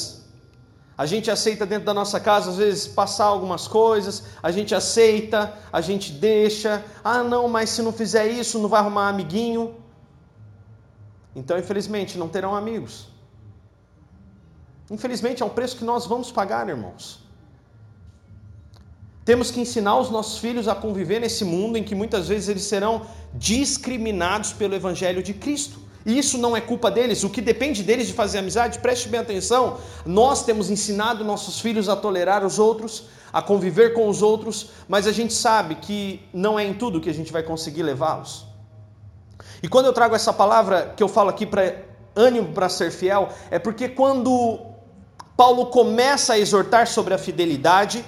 a 0.97 1.05
gente 1.05 1.31
aceita 1.31 1.67
dentro 1.67 1.85
da 1.85 1.93
nossa 1.95 2.19
casa, 2.19 2.51
às 2.51 2.57
vezes, 2.57 2.87
passar 2.87 3.27
algumas 3.27 3.69
coisas, 3.69 4.23
a 4.43 4.51
gente 4.51 4.75
aceita, 4.75 5.55
a 5.71 5.81
gente 5.83 6.11
deixa. 6.13 6.83
Ah, 7.05 7.23
não, 7.23 7.49
mas 7.49 7.69
se 7.71 7.83
não 7.83 7.93
fizer 7.93 8.27
isso, 8.29 8.59
não 8.59 8.69
vai 8.69 8.81
arrumar 8.81 9.09
amiguinho. 9.09 9.75
Então, 11.37 11.59
infelizmente, 11.59 12.17
não 12.17 12.29
terão 12.29 12.57
amigos. 12.57 13.09
Infelizmente, 14.91 15.43
é 15.43 15.47
um 15.47 15.51
preço 15.51 15.77
que 15.77 15.85
nós 15.85 16.07
vamos 16.07 16.33
pagar, 16.33 16.67
irmãos. 16.67 17.30
Temos 19.25 19.51
que 19.51 19.61
ensinar 19.61 19.99
os 19.99 20.11
nossos 20.11 20.39
filhos 20.39 20.67
a 20.67 20.75
conviver 20.75 21.21
nesse 21.21 21.45
mundo 21.45 21.77
em 21.77 21.85
que 21.85 21.95
muitas 21.95 22.29
vezes 22.29 22.49
eles 22.49 22.63
serão 22.63 23.03
discriminados 23.35 24.53
pelo 24.53 24.75
Evangelho 24.75 25.23
de 25.23 25.35
Cristo. 25.35 25.79
E 26.05 26.19
isso 26.19 26.39
não 26.39 26.57
é 26.57 26.61
culpa 26.61 26.91
deles, 26.91 27.23
o 27.25 27.29
que 27.29 27.43
depende 27.43 27.83
deles 27.83 28.07
de 28.07 28.15
fazer 28.15 28.39
amizade, 28.39 28.79
preste 28.79 29.09
bem 29.09 29.21
atenção. 29.21 29.79
Nós 30.07 30.43
temos 30.45 30.71
ensinado 30.71 31.23
nossos 31.23 31.61
filhos 31.61 31.91
a 31.91 31.97
tolerar 31.97 32.45
os 32.45 32.59
outros, 32.59 33.05
a 33.31 33.43
conviver 33.43 33.93
com 33.93 34.09
os 34.09 34.23
outros, 34.23 34.71
mas 34.89 35.07
a 35.07 35.13
gente 35.13 35.35
sabe 35.35 35.75
que 35.75 36.23
não 36.33 36.59
é 36.59 36.65
em 36.65 36.73
tudo 36.73 37.01
que 37.01 37.11
a 37.11 37.15
gente 37.15 37.31
vai 37.31 37.43
conseguir 37.43 37.83
levá-los. 37.83 38.47
E 39.63 39.69
quando 39.69 39.87
eu 39.87 39.93
trago 39.93 40.15
essa 40.15 40.33
palavra 40.33 40.95
que 40.97 41.03
eu 41.03 41.09
falo 41.09 41.29
aqui 41.29 41.45
para 41.45 41.85
ânimo 42.17 42.53
para 42.53 42.69
ser 42.71 42.91
fiel, 42.91 43.29
é 43.51 43.59
porque 43.59 43.89
quando 43.89 44.59
Paulo 45.37 45.67
começa 45.67 46.33
a 46.33 46.39
exortar 46.39 46.87
sobre 46.87 47.13
a 47.13 47.19
fidelidade, 47.19 48.03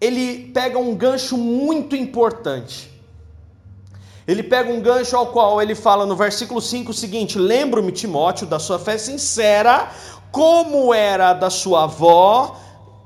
ele 0.00 0.50
pega 0.52 0.78
um 0.78 0.94
gancho 0.94 1.36
muito 1.36 1.96
importante 1.96 2.98
ele 4.28 4.42
pega 4.42 4.70
um 4.70 4.78
gancho 4.78 5.16
ao 5.16 5.28
qual 5.28 5.60
ele 5.62 5.74
fala 5.74 6.04
no 6.04 6.14
versículo 6.14 6.60
5 6.60 6.90
o 6.90 6.94
seguinte: 6.94 7.38
Lembro-me, 7.38 7.90
Timóteo, 7.90 8.46
da 8.46 8.58
sua 8.58 8.78
fé 8.78 8.98
sincera, 8.98 9.90
como 10.30 10.92
era 10.92 11.32
da 11.32 11.48
sua 11.48 11.84
avó, 11.84 12.60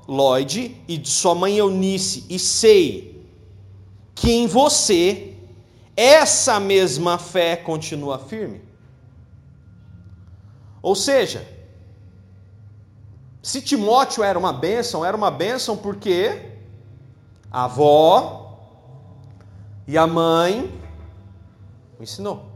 Lloyd, 0.09 0.77
e 0.89 0.99
de 0.99 1.09
sua 1.09 1.33
mãe 1.33 1.59
Eunice, 1.59 2.27
e 2.29 2.41
sei 2.41 3.25
que 4.17 4.33
em 4.33 4.49
você 4.49 5.35
essa 5.97 6.59
mesma 6.59 7.19
fé 7.19 7.55
continua 7.55 8.19
firme. 8.19 8.61
Ou 10.83 10.97
seja, 10.97 11.47
se 13.41 13.63
Timóteo 13.63 14.25
era 14.25 14.37
uma 14.37 14.53
bênção, 14.53 15.05
era 15.05 15.17
uma 15.17 15.31
bênção 15.31 15.77
porque 15.77 16.52
a 17.53 17.65
avó 17.65 18.57
e 19.87 19.99
a 19.99 20.07
mãe 20.07 20.73
ensinou. 22.01 22.51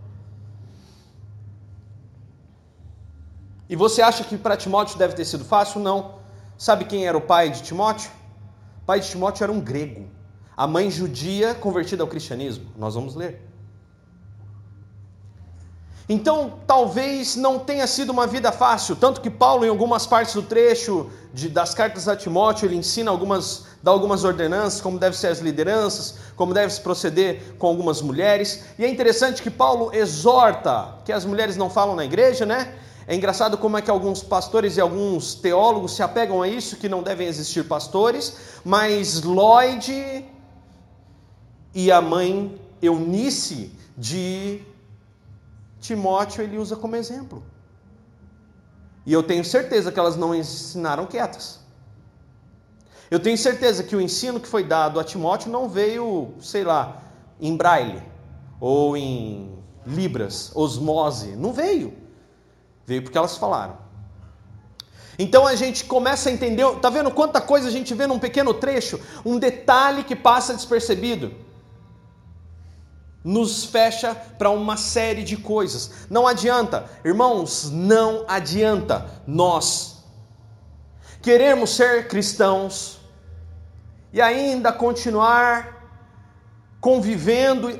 E 3.69 3.77
você 3.77 4.01
acha 4.01 4.25
que 4.25 4.39
para 4.39 4.57
Timóteo 4.57 4.97
deve 4.97 5.15
ter 5.15 5.25
sido 5.25 5.45
fácil? 5.45 5.81
Não. 5.81 6.15
Sabe 6.57 6.87
quem 6.87 7.07
era 7.07 7.19
o 7.19 7.21
pai 7.21 7.51
de 7.51 7.63
Timóteo? 7.63 8.11
O 8.83 8.87
pai 8.87 9.01
de 9.01 9.09
Timóteo 9.09 9.45
era 9.45 9.53
um 9.53 9.61
grego. 9.61 10.07
A 10.57 10.67
mãe 10.67 10.91
judia 10.91 11.55
convertida 11.55 12.03
ao 12.03 12.09
cristianismo. 12.09 12.67
Nós 12.77 12.95
vamos 12.95 13.15
ler. 13.15 13.46
Então, 16.09 16.61
talvez 16.69 17.35
não 17.35 17.59
tenha 17.59 17.85
sido 17.87 18.11
uma 18.11 18.29
vida 18.29 18.53
fácil, 18.53 18.95
tanto 18.95 19.21
que 19.21 19.29
Paulo, 19.29 19.65
em 19.65 19.69
algumas 19.69 20.07
partes 20.07 20.35
do 20.35 20.43
trecho 20.43 21.11
de, 21.35 21.49
das 21.49 21.75
cartas 21.75 22.07
a 22.07 22.15
Timóteo, 22.15 22.67
ele 22.67 22.77
ensina 22.77 23.11
algumas, 23.11 23.65
dá 23.83 23.91
algumas 23.91 24.23
ordenanças, 24.23 24.81
como 24.81 25.01
devem 25.01 25.19
ser 25.19 25.29
as 25.29 25.41
lideranças, 25.41 26.15
como 26.37 26.55
deve 26.55 26.73
se 26.73 26.81
proceder 26.81 27.57
com 27.59 27.67
algumas 27.67 28.01
mulheres. 28.01 28.65
E 28.79 28.85
é 28.85 28.89
interessante 28.89 29.43
que 29.43 29.51
Paulo 29.51 29.91
exorta 29.93 30.95
que 31.05 31.13
as 31.13 31.25
mulheres 31.25 31.57
não 31.57 31.69
falam 31.69 31.97
na 31.97 32.05
igreja, 32.05 32.47
né? 32.47 32.75
É 33.09 33.15
engraçado 33.15 33.59
como 33.59 33.77
é 33.77 33.83
que 33.83 33.91
alguns 33.91 34.23
pastores 34.23 34.77
e 34.77 34.81
alguns 34.81 35.35
teólogos 35.35 35.97
se 35.97 36.03
apegam 36.03 36.41
a 36.41 36.49
isso, 36.49 36.77
que 36.77 36.89
não 36.89 37.03
devem 37.03 37.27
existir 37.27 37.65
pastores, 37.65 38.37
mas 38.65 39.23
Lloyd 39.23 40.25
e 41.75 41.91
a 41.91 42.01
mãe 42.01 42.61
Eunice 42.81 43.73
de 43.97 44.61
Timóteo 45.87 46.43
ele 46.43 46.59
usa 46.59 46.75
como 46.75 46.97
exemplo. 46.97 47.45
E 49.05 49.13
eu 49.13 49.23
tenho 49.23 49.45
certeza 49.45 49.93
que 49.93 50.01
elas 50.01 50.17
não 50.17 50.35
ensinaram 50.35 51.07
quietas. 51.07 51.61
Eu 53.09 53.21
tenho 53.21 53.39
certeza 53.39 53.85
que 53.85 53.95
o 53.95 54.01
ensino 54.01 54.41
que 54.41 54.49
foi 54.49 54.65
dado 54.65 54.99
a 54.99 55.05
Timóteo 55.05 55.51
não 55.51 55.69
veio, 55.69 56.35
sei 56.41 56.65
lá, 56.65 57.03
em 57.41 57.57
braille 57.57 58.03
ou 58.61 58.97
em 58.97 59.57
libras, 59.87 60.51
osmose, 60.57 61.37
não 61.37 61.53
veio. 61.53 61.95
Veio 62.85 63.03
porque 63.03 63.17
elas 63.17 63.37
falaram. 63.37 63.79
Então 65.17 65.47
a 65.47 65.55
gente 65.55 65.85
começa 65.85 66.29
a 66.29 66.33
entender, 66.33 66.67
tá 66.81 66.91
vendo 66.91 67.13
quanta 67.13 67.41
coisa 67.41 67.69
a 67.69 67.71
gente 67.71 67.95
vê 67.95 68.09
num 68.09 68.19
pequeno 68.19 68.53
trecho, 68.53 69.01
um 69.25 69.39
detalhe 69.39 70.03
que 70.03 70.17
passa 70.17 70.53
despercebido 70.53 71.46
nos 73.27 73.65
fecha 73.65 74.15
para 74.15 74.51
uma 74.51 74.77
série 74.77 75.25
de 75.25 75.37
coisas. 75.37 76.07
Não 76.09 76.29
adianta, 76.29 76.89
irmãos, 77.05 77.69
não 77.73 78.25
adianta 78.29 79.05
nós 79.27 79.97
queremos 81.21 81.71
ser 81.71 82.07
cristãos 82.07 83.01
e 84.13 84.21
ainda 84.21 84.73
continuar 84.73 85.91
convivendo, 86.81 87.77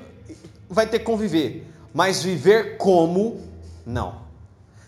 vai 0.69 0.85
ter 0.85 0.99
que 0.99 1.05
conviver, 1.05 1.73
mas 1.95 2.25
viver 2.25 2.77
como? 2.77 3.41
Não. 3.87 4.27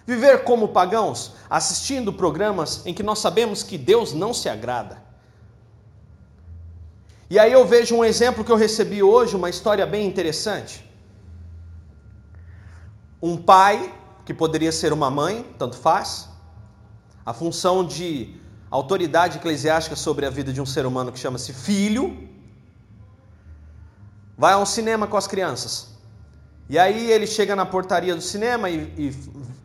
Viver 0.04 0.42
como 0.42 0.66
pagãos, 0.68 1.34
assistindo 1.48 2.12
programas 2.12 2.84
em 2.84 2.92
que 2.92 3.04
nós 3.04 3.20
sabemos 3.20 3.62
que 3.62 3.78
Deus 3.78 4.12
não 4.12 4.34
se 4.34 4.48
agrada 4.48 5.07
e 7.30 7.38
aí 7.38 7.52
eu 7.52 7.66
vejo 7.66 7.94
um 7.94 8.04
exemplo 8.04 8.42
que 8.42 8.50
eu 8.50 8.56
recebi 8.56 9.02
hoje, 9.02 9.36
uma 9.36 9.50
história 9.50 9.84
bem 9.84 10.06
interessante. 10.06 10.84
Um 13.22 13.36
pai, 13.36 13.94
que 14.24 14.32
poderia 14.32 14.72
ser 14.72 14.92
uma 14.92 15.10
mãe, 15.10 15.44
tanto 15.58 15.76
faz, 15.76 16.28
a 17.26 17.34
função 17.34 17.84
de 17.84 18.34
autoridade 18.70 19.36
eclesiástica 19.36 19.96
sobre 19.96 20.24
a 20.24 20.30
vida 20.30 20.52
de 20.52 20.60
um 20.60 20.66
ser 20.66 20.86
humano 20.86 21.12
que 21.12 21.18
chama-se 21.18 21.52
filho, 21.52 22.28
vai 24.36 24.54
ao 24.54 24.64
cinema 24.64 25.06
com 25.06 25.16
as 25.16 25.26
crianças. 25.26 25.88
E 26.68 26.78
aí 26.78 27.10
ele 27.10 27.26
chega 27.26 27.54
na 27.56 27.66
portaria 27.66 28.14
do 28.14 28.22
cinema 28.22 28.70
e, 28.70 28.92
e 28.96 29.14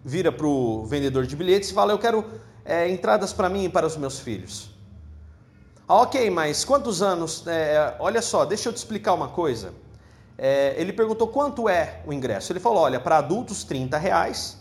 vira 0.04 0.32
para 0.32 0.48
o 0.48 0.86
vendedor 0.86 1.26
de 1.26 1.36
bilhetes 1.36 1.70
e 1.70 1.74
fala: 1.74 1.94
Eu 1.94 2.00
quero 2.00 2.26
é, 2.66 2.90
entradas 2.90 3.32
para 3.32 3.48
mim 3.48 3.66
e 3.66 3.70
para 3.70 3.86
os 3.86 3.96
meus 3.96 4.20
filhos. 4.20 4.73
Ah, 5.88 6.02
ok, 6.02 6.30
mas 6.30 6.64
quantos 6.64 7.02
anos? 7.02 7.46
É, 7.46 7.96
olha 8.00 8.22
só, 8.22 8.46
deixa 8.46 8.70
eu 8.70 8.74
te 8.74 8.78
explicar 8.78 9.14
uma 9.14 9.28
coisa. 9.28 9.74
É, 10.38 10.74
ele 10.78 10.94
perguntou 10.94 11.28
quanto 11.28 11.68
é 11.68 12.02
o 12.06 12.14
ingresso. 12.14 12.52
Ele 12.52 12.60
falou: 12.60 12.80
olha, 12.84 13.00
para 13.00 13.18
adultos 13.18 13.64
30 13.64 13.98
reais, 13.98 14.58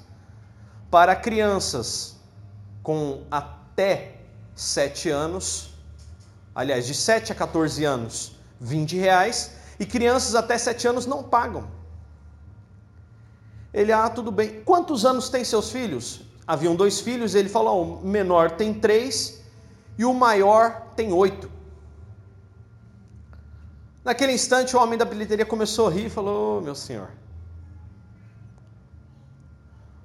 para 0.91 1.14
crianças 1.14 2.17
com 2.83 3.23
até 3.31 4.17
7 4.57 5.11
anos, 5.11 5.71
aliás, 6.55 6.87
de 6.87 6.95
7 6.95 7.31
a 7.31 7.35
14 7.35 7.85
anos, 7.85 8.33
20 8.61 8.97
reais, 8.97 9.52
e 9.79 9.87
crianças 9.87 10.35
até 10.35 10.59
7 10.59 10.88
anos 10.88 11.07
não 11.07 11.23
pagam. 11.23 11.69
Ele, 13.73 13.93
ah, 13.93 14.11
tudo 14.11 14.33
bem. 14.33 14.62
Quantos 14.64 15.07
anos 15.07 15.29
tem 15.29 15.45
seus 15.45 15.71
filhos? 15.71 16.23
Haviam 16.47 16.75
dois 16.75 17.00
filhos, 17.00 17.37
ele 17.37 17.49
falou: 17.49 18.00
o 18.02 18.07
menor 18.07 18.50
tem 18.50 18.75
três 18.75 19.41
e 19.99 20.04
o 20.04 20.14
maior 20.14 20.92
tem 20.96 21.12
oito. 21.12 21.50
Naquele 24.04 24.32
instante, 24.32 24.76
o 24.76 24.80
homem 24.80 24.99
da 24.99 25.04
bilheteria 25.04 25.46
começou 25.46 25.88
a 25.88 25.90
rir 25.90 26.06
e 26.06 26.11
falou: 26.11 26.58
oh, 26.58 26.61
Meu 26.61 26.75
senhor, 26.75 27.11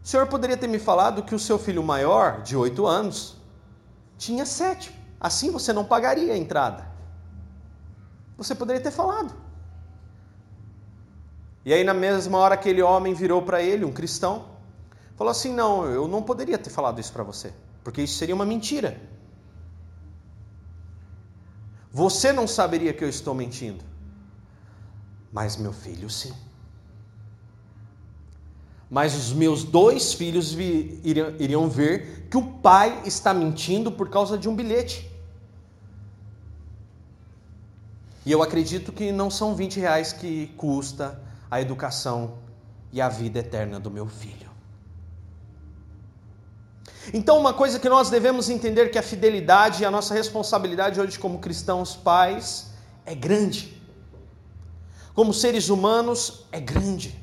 o 0.03 0.07
senhor 0.07 0.27
poderia 0.27 0.55
ter 0.55 0.67
me 0.67 0.79
falado 0.79 1.23
que 1.23 1.33
o 1.33 1.39
seu 1.39 1.57
filho 1.57 1.83
maior, 1.83 2.41
de 2.41 2.55
oito 2.55 2.85
anos, 2.85 3.37
tinha 4.17 4.45
sete. 4.45 4.93
Assim 5.19 5.49
você 5.51 5.73
não 5.73 5.83
pagaria 5.83 6.33
a 6.33 6.37
entrada. 6.37 6.87
Você 8.37 8.53
poderia 8.53 8.81
ter 8.81 8.91
falado. 8.91 9.33
E 11.65 11.73
aí, 11.73 11.83
na 11.83 11.93
mesma 11.93 12.37
hora, 12.37 12.53
aquele 12.53 12.81
homem 12.81 13.13
virou 13.13 13.41
para 13.41 13.61
ele, 13.61 13.83
um 13.83 13.91
cristão, 13.91 14.45
falou 15.15 15.31
assim: 15.31 15.51
Não, 15.51 15.85
eu 15.85 16.07
não 16.07 16.21
poderia 16.21 16.57
ter 16.57 16.69
falado 16.69 16.99
isso 16.99 17.11
para 17.11 17.23
você, 17.23 17.51
porque 17.83 18.03
isso 18.03 18.17
seria 18.17 18.35
uma 18.35 18.45
mentira. 18.45 19.01
Você 21.91 22.31
não 22.31 22.47
saberia 22.47 22.93
que 22.93 23.03
eu 23.03 23.09
estou 23.09 23.33
mentindo, 23.33 23.83
mas 25.31 25.57
meu 25.57 25.73
filho 25.73 26.09
sim. 26.09 26.33
Mas 28.89 29.15
os 29.15 29.33
meus 29.33 29.63
dois 29.63 30.13
filhos 30.13 30.53
iriam, 30.53 31.35
iriam 31.39 31.69
ver 31.69 32.27
que 32.29 32.37
o 32.37 32.43
pai 32.43 33.01
está 33.05 33.33
mentindo 33.33 33.91
por 33.91 34.09
causa 34.09 34.37
de 34.37 34.47
um 34.47 34.55
bilhete. 34.55 35.09
E 38.25 38.31
eu 38.31 38.43
acredito 38.43 38.91
que 38.91 39.11
não 39.11 39.29
são 39.29 39.55
20 39.55 39.79
reais 39.79 40.11
que 40.11 40.47
custa 40.57 41.21
a 41.49 41.61
educação 41.61 42.37
e 42.91 42.99
a 43.01 43.07
vida 43.07 43.39
eterna 43.39 43.79
do 43.79 43.89
meu 43.89 44.07
filho. 44.07 44.46
Então, 47.13 47.37
uma 47.37 47.53
coisa 47.53 47.79
que 47.79 47.87
nós 47.87 48.09
devemos 48.09 48.49
entender 48.49 48.89
que 48.89 48.97
a 48.97 49.03
fidelidade 49.03 49.83
e 49.83 49.85
a 49.85 49.91
nossa 49.91 50.13
responsabilidade 50.13 50.99
hoje 50.99 51.17
como 51.17 51.39
cristãos 51.39 51.95
pais 51.95 52.67
é 53.05 53.15
grande. 53.15 53.81
Como 55.13 55.33
seres 55.33 55.69
humanos 55.69 56.45
é 56.51 56.59
grande. 56.59 57.17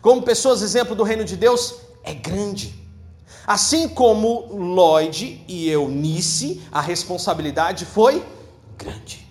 Como 0.00 0.22
pessoas 0.22 0.62
exemplo 0.62 0.94
do 0.94 1.02
reino 1.02 1.24
de 1.24 1.36
Deus 1.36 1.76
é 2.02 2.14
grande. 2.14 2.74
Assim 3.46 3.88
como 3.88 4.46
Lloyd 4.50 5.44
e 5.48 5.68
Eunice, 5.68 6.62
a 6.70 6.80
responsabilidade 6.80 7.84
foi 7.84 8.24
grande. 8.76 9.28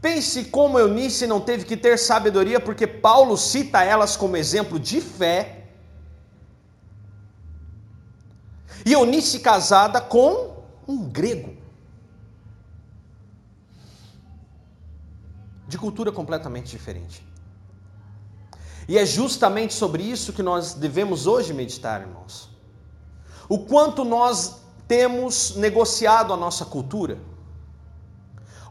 Pense 0.00 0.44
como 0.44 0.78
Eunice 0.78 1.26
não 1.26 1.40
teve 1.40 1.64
que 1.64 1.76
ter 1.76 1.98
sabedoria, 1.98 2.60
porque 2.60 2.86
Paulo 2.86 3.36
cita 3.36 3.82
elas 3.82 4.16
como 4.16 4.36
exemplo 4.36 4.78
de 4.78 5.00
fé. 5.00 5.64
E 8.77 8.77
Eunice 8.92 9.40
casada 9.40 10.00
com 10.00 10.56
um 10.86 11.08
grego. 11.08 11.56
De 15.66 15.76
cultura 15.76 16.10
completamente 16.10 16.70
diferente. 16.70 17.26
E 18.88 18.96
é 18.96 19.04
justamente 19.04 19.74
sobre 19.74 20.02
isso 20.02 20.32
que 20.32 20.42
nós 20.42 20.74
devemos 20.74 21.26
hoje 21.26 21.52
meditar, 21.52 22.00
irmãos. 22.00 22.48
O 23.48 23.58
quanto 23.60 24.04
nós 24.04 24.62
temos 24.86 25.56
negociado 25.56 26.32
a 26.32 26.36
nossa 26.36 26.64
cultura 26.64 27.18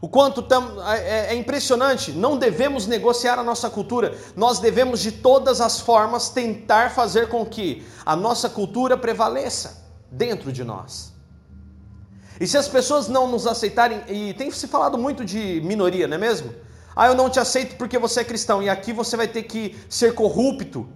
o 0.00 0.08
quanto 0.08 0.42
tam, 0.42 0.76
é, 0.92 1.34
é 1.34 1.34
impressionante, 1.34 2.12
não 2.12 2.36
devemos 2.36 2.86
negociar 2.86 3.38
a 3.38 3.42
nossa 3.42 3.68
cultura, 3.68 4.16
nós 4.36 4.60
devemos 4.60 5.00
de 5.00 5.10
todas 5.10 5.60
as 5.60 5.80
formas 5.80 6.28
tentar 6.28 6.90
fazer 6.92 7.28
com 7.28 7.44
que 7.44 7.84
a 8.06 8.14
nossa 8.14 8.48
cultura 8.48 8.96
prevaleça 8.96 9.87
dentro 10.10 10.52
de 10.52 10.64
nós. 10.64 11.12
E 12.40 12.46
se 12.46 12.56
as 12.56 12.68
pessoas 12.68 13.08
não 13.08 13.28
nos 13.28 13.46
aceitarem, 13.46 14.02
e 14.08 14.32
tem 14.34 14.50
se 14.50 14.68
falado 14.68 14.96
muito 14.96 15.24
de 15.24 15.60
minoria, 15.64 16.06
não 16.06 16.16
é 16.16 16.18
mesmo? 16.18 16.54
Ah, 16.94 17.06
eu 17.06 17.14
não 17.14 17.28
te 17.28 17.40
aceito 17.40 17.76
porque 17.76 17.98
você 17.98 18.20
é 18.20 18.24
cristão, 18.24 18.62
e 18.62 18.68
aqui 18.68 18.92
você 18.92 19.16
vai 19.16 19.28
ter 19.28 19.42
que 19.44 19.76
ser 19.88 20.14
corrupto, 20.14 20.88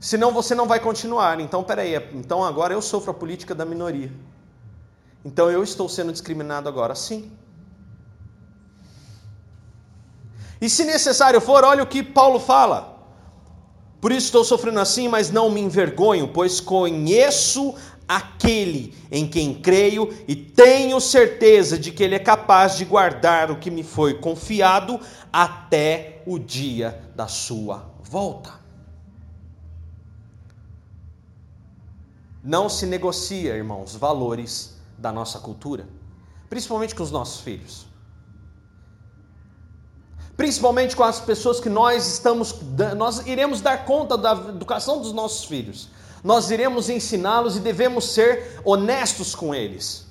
senão 0.00 0.32
você 0.32 0.54
não 0.54 0.66
vai 0.66 0.80
continuar. 0.80 1.40
Então, 1.40 1.62
peraí, 1.64 1.94
então 2.14 2.44
agora 2.44 2.72
eu 2.72 2.82
sofro 2.82 3.10
a 3.10 3.14
política 3.14 3.54
da 3.54 3.64
minoria. 3.64 4.12
Então 5.24 5.50
eu 5.50 5.62
estou 5.62 5.88
sendo 5.88 6.12
discriminado 6.12 6.68
agora, 6.68 6.94
sim. 6.94 7.30
E 10.60 10.68
se 10.68 10.84
necessário 10.84 11.40
for, 11.40 11.64
olha 11.64 11.82
o 11.82 11.86
que 11.86 12.02
Paulo 12.02 12.40
fala. 12.40 12.96
Por 14.00 14.12
isso 14.12 14.26
estou 14.26 14.44
sofrendo 14.44 14.78
assim, 14.78 15.08
mas 15.08 15.30
não 15.30 15.50
me 15.50 15.60
envergonho, 15.60 16.28
pois 16.28 16.60
conheço 16.60 17.74
aquele 18.08 18.96
em 19.10 19.28
quem 19.28 19.54
creio 19.54 20.08
e 20.26 20.34
tenho 20.34 20.98
certeza 21.00 21.78
de 21.78 21.92
que 21.92 22.02
ele 22.02 22.14
é 22.14 22.18
capaz 22.18 22.76
de 22.76 22.84
guardar 22.84 23.50
o 23.50 23.58
que 23.58 23.70
me 23.70 23.82
foi 23.82 24.14
confiado 24.14 24.98
até 25.30 26.22
o 26.26 26.38
dia 26.38 27.00
da 27.14 27.28
sua 27.28 27.90
volta. 28.02 28.54
Não 32.42 32.68
se 32.68 32.86
negocia, 32.86 33.54
irmãos, 33.54 33.94
valores 33.94 34.78
da 34.96 35.12
nossa 35.12 35.38
cultura, 35.38 35.86
principalmente 36.48 36.94
com 36.94 37.02
os 37.02 37.10
nossos 37.10 37.40
filhos 37.40 37.88
principalmente 40.38 40.94
com 40.94 41.02
as 41.02 41.18
pessoas 41.18 41.58
que 41.58 41.68
nós 41.68 42.06
estamos, 42.06 42.54
nós 42.96 43.26
iremos 43.26 43.60
dar 43.60 43.84
conta 43.84 44.16
da 44.16 44.34
educação 44.34 45.02
dos 45.02 45.12
nossos 45.12 45.44
filhos. 45.44 45.88
Nós 46.22 46.50
iremos 46.50 46.88
ensiná-los 46.88 47.56
e 47.56 47.60
devemos 47.60 48.12
ser 48.12 48.60
honestos 48.64 49.34
com 49.34 49.54
eles. 49.54 50.06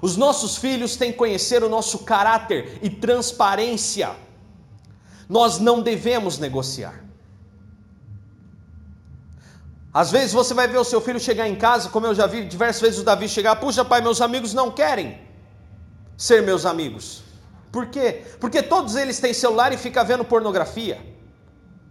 Os 0.00 0.16
nossos 0.16 0.56
filhos 0.56 0.96
têm 0.96 1.12
que 1.12 1.18
conhecer 1.18 1.62
o 1.62 1.68
nosso 1.68 2.00
caráter 2.00 2.78
e 2.82 2.90
transparência. 2.90 4.10
Nós 5.28 5.58
não 5.58 5.80
devemos 5.80 6.38
negociar. 6.38 7.02
Às 9.94 10.10
vezes 10.10 10.32
você 10.32 10.54
vai 10.54 10.66
ver 10.66 10.78
o 10.78 10.84
seu 10.84 11.00
filho 11.00 11.20
chegar 11.20 11.48
em 11.48 11.54
casa, 11.54 11.90
como 11.90 12.06
eu 12.06 12.14
já 12.14 12.26
vi 12.26 12.44
diversas 12.44 12.80
vezes 12.80 12.98
o 12.98 13.04
Davi 13.04 13.28
chegar, 13.28 13.56
puxa 13.56 13.84
pai, 13.84 14.00
meus 14.00 14.20
amigos 14.20 14.54
não 14.54 14.70
querem 14.70 15.20
ser 16.16 16.42
meus 16.42 16.64
amigos. 16.64 17.22
Por 17.70 17.86
quê? 17.86 18.24
Porque 18.40 18.62
todos 18.62 18.96
eles 18.96 19.20
têm 19.20 19.32
celular 19.32 19.72
e 19.72 19.76
ficam 19.76 20.04
vendo 20.04 20.24
pornografia 20.24 21.00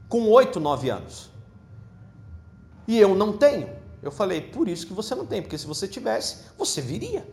com 0.09 0.27
8, 0.29 0.59
9 0.59 0.89
anos. 0.89 1.30
E 2.91 2.99
eu 2.99 3.15
não 3.15 3.31
tenho. 3.31 3.69
Eu 4.03 4.11
falei, 4.11 4.41
por 4.41 4.67
isso 4.67 4.85
que 4.85 4.91
você 4.91 5.15
não 5.15 5.25
tem, 5.25 5.41
porque 5.41 5.57
se 5.57 5.65
você 5.65 5.87
tivesse, 5.87 6.39
você 6.57 6.81
viria. 6.81 7.25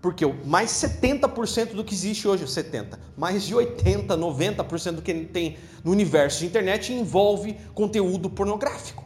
Porque 0.00 0.24
mais 0.44 0.70
70% 0.70 1.72
do 1.72 1.82
que 1.82 1.92
existe 1.92 2.28
hoje, 2.28 2.46
70, 2.46 2.96
mais 3.16 3.42
de 3.42 3.52
80, 3.52 4.16
90% 4.16 4.92
do 4.92 5.02
que 5.02 5.12
tem 5.24 5.58
no 5.82 5.90
universo 5.90 6.38
de 6.38 6.46
internet 6.46 6.92
envolve 6.92 7.54
conteúdo 7.74 8.30
pornográfico. 8.30 9.04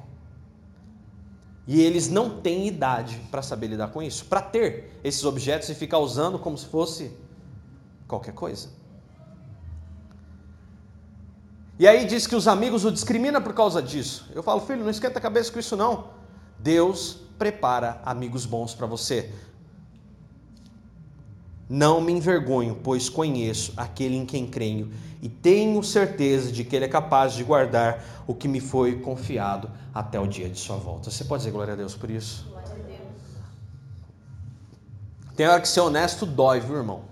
E 1.67 1.81
eles 1.81 2.11
não 2.11 2.43
têm 2.43 2.67
idade 2.67 3.19
para 3.31 3.41
saber 3.41 3.69
lidar 3.69 3.89
com 3.89 4.03
isso, 4.03 4.27
para 4.27 4.43
ter 4.43 5.01
esses 5.03 5.25
objetos 5.25 5.71
e 5.71 5.75
ficar 5.75 6.01
usando 6.01 6.39
como 6.39 6.59
se 6.59 6.67
fosse 6.67 7.11
qualquer 8.07 8.35
coisa. 8.35 8.69
E 11.79 11.87
aí 11.87 12.05
diz 12.05 12.27
que 12.27 12.35
os 12.35 12.49
amigos 12.49 12.85
o 12.85 12.91
discriminam 12.91 13.41
por 13.41 13.55
causa 13.55 13.81
disso. 13.81 14.29
Eu 14.35 14.43
falo, 14.43 14.61
filho, 14.61 14.83
não 14.83 14.91
esquenta 14.91 15.19
a 15.19 15.23
cabeça 15.23 15.53
com 15.53 15.59
isso 15.59 15.77
não. 15.77 16.09
Deus 16.59 17.21
prepara 17.39 18.01
amigos 18.05 18.45
bons 18.45 18.75
para 18.75 18.87
você. 18.87 19.33
Não 21.69 22.01
me 22.01 22.13
envergonho, 22.13 22.81
pois 22.83 23.09
conheço 23.09 23.75
aquele 23.77 24.17
em 24.17 24.27
quem 24.27 24.47
creio 24.47 24.91
e 25.21 25.29
tenho 25.29 25.83
certeza 25.83 26.51
de 26.51 26.65
que 26.65 26.75
ele 26.75 26.87
é 26.87 26.89
capaz 26.89 27.35
de 27.35 27.45
guardar 27.45 28.03
o 28.27 28.35
que 28.35 28.49
me 28.49 28.61
foi 28.61 29.01
confiado 29.01 29.71
até 29.93 30.19
o 30.19 30.27
dia 30.27 30.49
de 30.49 30.59
sua 30.59 30.77
volta. 30.77 31.11
Você 31.11 31.25
pode 31.25 31.43
dizer 31.43 31.53
glória 31.53 31.75
a 31.75 31.77
Deus 31.77 31.95
por 31.95 32.11
isso? 32.11 32.47
Glória 32.49 32.71
a 32.71 32.75
Deus. 32.75 32.99
Tem 35.37 35.47
hora 35.47 35.61
que 35.61 35.69
ser 35.69 35.81
honesto 35.81 36.25
dói, 36.25 36.59
viu, 36.59 36.77
irmão? 36.77 37.03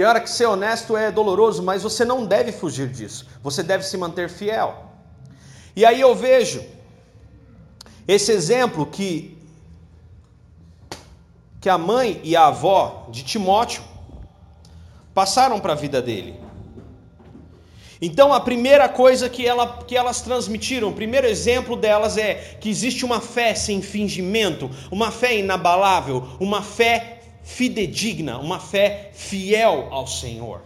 Tem 0.00 0.06
hora 0.06 0.18
que 0.22 0.30
ser 0.30 0.46
honesto 0.46 0.96
é 0.96 1.12
doloroso, 1.12 1.62
mas 1.62 1.82
você 1.82 2.06
não 2.06 2.24
deve 2.24 2.52
fugir 2.52 2.88
disso. 2.88 3.26
Você 3.42 3.62
deve 3.62 3.84
se 3.84 3.98
manter 3.98 4.30
fiel. 4.30 4.86
E 5.76 5.84
aí 5.84 6.00
eu 6.00 6.14
vejo 6.14 6.64
esse 8.08 8.32
exemplo 8.32 8.86
que 8.86 9.36
que 11.60 11.68
a 11.68 11.76
mãe 11.76 12.18
e 12.24 12.34
a 12.34 12.46
avó 12.46 13.08
de 13.10 13.22
Timóteo 13.22 13.82
passaram 15.12 15.60
para 15.60 15.74
a 15.74 15.76
vida 15.76 16.00
dele. 16.00 16.40
Então, 18.00 18.32
a 18.32 18.40
primeira 18.40 18.88
coisa 18.88 19.28
que, 19.28 19.46
ela, 19.46 19.84
que 19.86 19.98
elas 19.98 20.22
transmitiram, 20.22 20.88
o 20.88 20.94
primeiro 20.94 21.26
exemplo 21.26 21.76
delas 21.76 22.16
é 22.16 22.56
que 22.58 22.70
existe 22.70 23.04
uma 23.04 23.20
fé 23.20 23.54
sem 23.54 23.82
fingimento, 23.82 24.70
uma 24.90 25.10
fé 25.10 25.36
inabalável, 25.36 26.26
uma 26.40 26.62
fé 26.62 27.19
fidedigna, 27.54 28.38
uma 28.38 28.58
fé 28.60 29.10
fiel 29.12 29.88
ao 29.90 30.06
Senhor. 30.06 30.62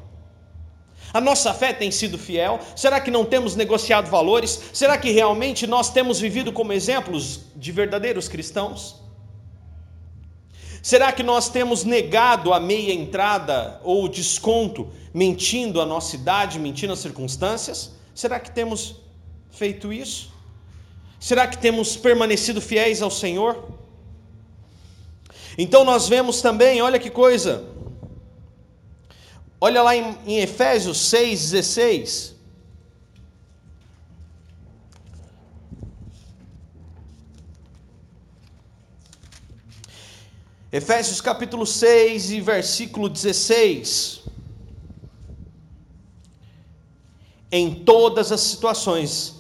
A 1.13 1.21
nossa 1.21 1.55
fé 1.55 1.73
tem 1.73 1.91
sido 1.91 2.19
fiel? 2.19 2.59
Será 2.77 3.01
que 3.01 3.11
não 3.11 3.25
temos 3.25 3.57
negociado 3.57 4.11
valores? 4.11 4.61
Será 4.73 4.99
que 4.99 5.11
realmente 5.11 5.67
nós 5.67 5.91
temos 5.91 6.21
vivido 6.21 6.53
como 6.53 6.73
exemplos 6.73 7.41
de 7.57 7.73
verdadeiros 7.73 8.29
cristãos? 8.29 8.97
Será 10.83 11.11
que 11.13 11.23
nós 11.23 11.49
temos 11.49 11.85
negado 11.85 12.53
a 12.53 12.61
meia 12.61 12.93
entrada 12.93 13.81
ou 13.83 14.07
desconto, 14.09 14.91
mentindo 15.15 15.81
a 15.81 15.87
nossa 15.87 16.17
idade, 16.17 16.59
mentindo 16.59 16.93
as 16.93 16.99
circunstâncias? 16.99 17.93
Será 18.15 18.39
que 18.39 18.51
temos 18.51 18.97
feito 19.51 19.93
isso? 19.93 20.33
Será 21.19 21.47
que 21.47 21.57
temos 21.57 21.97
permanecido 21.97 22.61
fiéis 22.61 23.01
ao 23.01 23.11
Senhor? 23.11 23.84
Então 25.57 25.85
nós 25.85 26.09
vemos 26.09 26.43
também, 26.43 26.83
olha 26.83 26.99
que 26.99 27.11
coisa, 27.11 27.65
olha 29.61 29.83
lá 29.83 29.95
em, 29.95 30.19
em 30.27 30.39
Efésios 30.41 30.99
6,16. 31.13 32.35
Efésios 40.73 41.21
capítulo 41.21 41.65
6 41.65 42.33
e 42.33 42.41
versículo 42.41 43.09
16. 43.09 44.23
Em 47.53 47.73
todas 47.73 48.33
as 48.33 48.41
situações, 48.41 49.37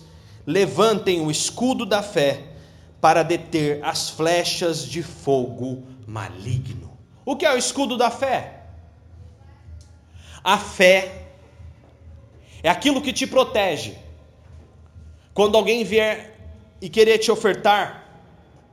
levantem 0.46 1.20
o 1.20 1.32
escudo 1.32 1.84
da 1.84 2.04
fé 2.04 2.53
para 3.04 3.22
deter 3.22 3.84
as 3.84 4.08
flechas 4.08 4.82
de 4.82 5.02
fogo 5.02 5.82
maligno. 6.06 6.96
O 7.22 7.36
que 7.36 7.44
é 7.44 7.52
o 7.52 7.58
escudo 7.58 7.98
da 7.98 8.10
fé? 8.10 8.62
A 10.42 10.56
fé 10.56 11.26
é 12.62 12.70
aquilo 12.70 13.02
que 13.02 13.12
te 13.12 13.26
protege. 13.26 13.98
Quando 15.34 15.54
alguém 15.58 15.84
vier 15.84 16.34
e 16.80 16.88
querer 16.88 17.18
te 17.18 17.30
ofertar 17.30 18.08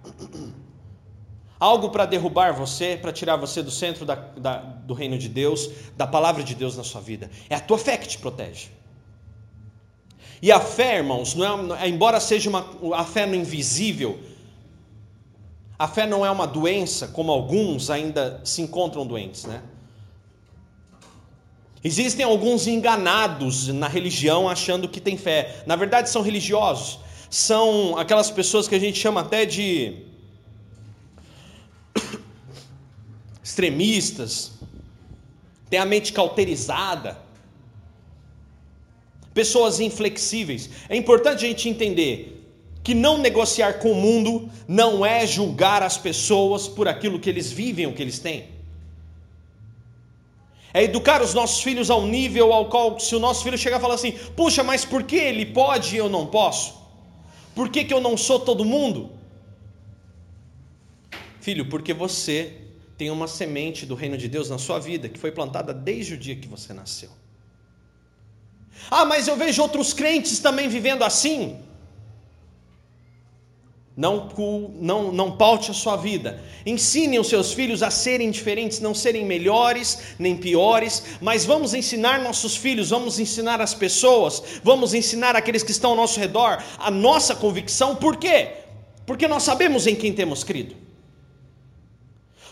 algo 1.59 1.89
para 1.89 2.05
derrubar 2.05 2.53
você, 2.53 2.97
para 3.01 3.11
tirar 3.11 3.35
você 3.35 3.61
do 3.61 3.69
centro 3.69 4.05
da, 4.05 4.15
da, 4.15 4.59
do 4.59 4.93
reino 4.93 5.17
de 5.17 5.27
Deus, 5.27 5.69
da 5.97 6.07
palavra 6.07 6.41
de 6.41 6.55
Deus 6.55 6.77
na 6.77 6.85
sua 6.85 7.01
vida. 7.01 7.29
É 7.49 7.55
a 7.55 7.59
tua 7.59 7.77
fé 7.77 7.97
que 7.97 8.07
te 8.07 8.17
protege. 8.17 8.69
E 10.41 10.51
a 10.51 10.59
fé, 10.59 10.97
irmãos, 10.97 11.35
não 11.35 11.75
é, 11.75 11.87
embora 11.87 12.19
seja 12.19 12.49
uma, 12.49 12.65
a 12.95 13.05
fé 13.05 13.25
no 13.27 13.35
invisível, 13.35 14.19
a 15.77 15.87
fé 15.87 16.07
não 16.07 16.25
é 16.25 16.31
uma 16.31 16.47
doença, 16.47 17.07
como 17.07 17.31
alguns 17.31 17.89
ainda 17.89 18.41
se 18.43 18.61
encontram 18.61 19.05
doentes, 19.05 19.45
né? 19.45 19.61
Existem 21.83 22.23
alguns 22.23 22.67
enganados 22.67 23.67
na 23.67 23.87
religião 23.87 24.47
achando 24.47 24.87
que 24.87 25.01
tem 25.01 25.17
fé. 25.17 25.63
Na 25.65 25.75
verdade, 25.75 26.09
são 26.09 26.21
religiosos. 26.21 26.99
São 27.29 27.97
aquelas 27.97 28.29
pessoas 28.29 28.67
que 28.67 28.75
a 28.75 28.79
gente 28.79 28.99
chama 28.99 29.21
até 29.21 29.45
de 29.45 30.05
extremistas, 33.43 34.51
têm 35.69 35.79
a 35.79 35.85
mente 35.85 36.13
cauterizada, 36.13 37.17
pessoas 39.33 39.79
inflexíveis. 39.79 40.69
É 40.89 40.95
importante 40.95 41.45
a 41.45 41.47
gente 41.47 41.69
entender 41.69 42.37
que 42.83 42.93
não 42.93 43.17
negociar 43.17 43.73
com 43.73 43.91
o 43.91 43.95
mundo 43.95 44.49
não 44.67 45.05
é 45.05 45.25
julgar 45.25 45.83
as 45.83 45.97
pessoas 45.97 46.67
por 46.67 46.87
aquilo 46.87 47.19
que 47.19 47.29
eles 47.29 47.51
vivem, 47.51 47.85
o 47.85 47.93
que 47.93 48.01
eles 48.01 48.19
têm. 48.19 48.49
É 50.73 50.83
educar 50.83 51.21
os 51.21 51.33
nossos 51.33 51.61
filhos 51.61 51.89
ao 51.89 52.07
nível 52.07 52.53
ao 52.53 52.69
qual, 52.69 52.97
se 52.99 53.15
o 53.15 53.19
nosso 53.19 53.43
filho 53.43 53.57
chegar 53.57 53.77
e 53.77 53.81
falar 53.81 53.95
assim: 53.95 54.13
puxa, 54.35 54.63
mas 54.63 54.85
por 54.85 55.03
que 55.03 55.17
ele 55.17 55.45
pode 55.45 55.95
e 55.95 55.97
eu 55.97 56.09
não 56.09 56.25
posso? 56.25 56.79
Por 57.53 57.69
que, 57.69 57.83
que 57.83 57.93
eu 57.93 57.99
não 57.99 58.15
sou 58.15 58.39
todo 58.39 58.63
mundo? 58.63 59.11
Filho, 61.41 61.67
porque 61.67 61.93
você 61.93 62.53
tem 62.97 63.09
uma 63.09 63.27
semente 63.27 63.85
do 63.85 63.95
reino 63.95 64.17
de 64.17 64.27
Deus 64.29 64.49
na 64.49 64.57
sua 64.57 64.79
vida 64.79 65.09
que 65.09 65.19
foi 65.19 65.31
plantada 65.31 65.73
desde 65.73 66.13
o 66.13 66.17
dia 66.17 66.35
que 66.35 66.47
você 66.47 66.73
nasceu. 66.73 67.09
Ah, 68.89 69.05
mas 69.05 69.27
eu 69.27 69.35
vejo 69.35 69.61
outros 69.61 69.93
crentes 69.93 70.39
também 70.39 70.67
vivendo 70.67 71.03
assim. 71.03 71.59
Não, 73.95 74.29
não, 74.79 75.11
não 75.11 75.37
paute 75.37 75.69
a 75.69 75.73
sua 75.73 75.97
vida. 75.97 76.41
Ensine 76.65 77.19
os 77.19 77.27
seus 77.27 77.51
filhos 77.51 77.83
a 77.83 77.91
serem 77.91 78.31
diferentes, 78.31 78.79
não 78.79 78.95
serem 78.95 79.25
melhores 79.25 80.15
nem 80.17 80.35
piores, 80.35 81.03
mas 81.19 81.45
vamos 81.45 81.73
ensinar 81.73 82.19
nossos 82.21 82.55
filhos, 82.55 82.89
vamos 82.89 83.19
ensinar 83.19 83.59
as 83.59 83.73
pessoas, 83.73 84.41
vamos 84.63 84.93
ensinar 84.93 85.35
aqueles 85.35 85.61
que 85.61 85.71
estão 85.71 85.91
ao 85.91 85.97
nosso 85.97 86.19
redor 86.19 86.63
a 86.79 86.89
nossa 86.89 87.35
convicção. 87.35 87.95
Por 87.95 88.15
quê? 88.15 88.53
Porque 89.05 89.27
nós 89.27 89.43
sabemos 89.43 89.85
em 89.85 89.95
quem 89.95 90.13
temos 90.13 90.43
crido. 90.43 90.75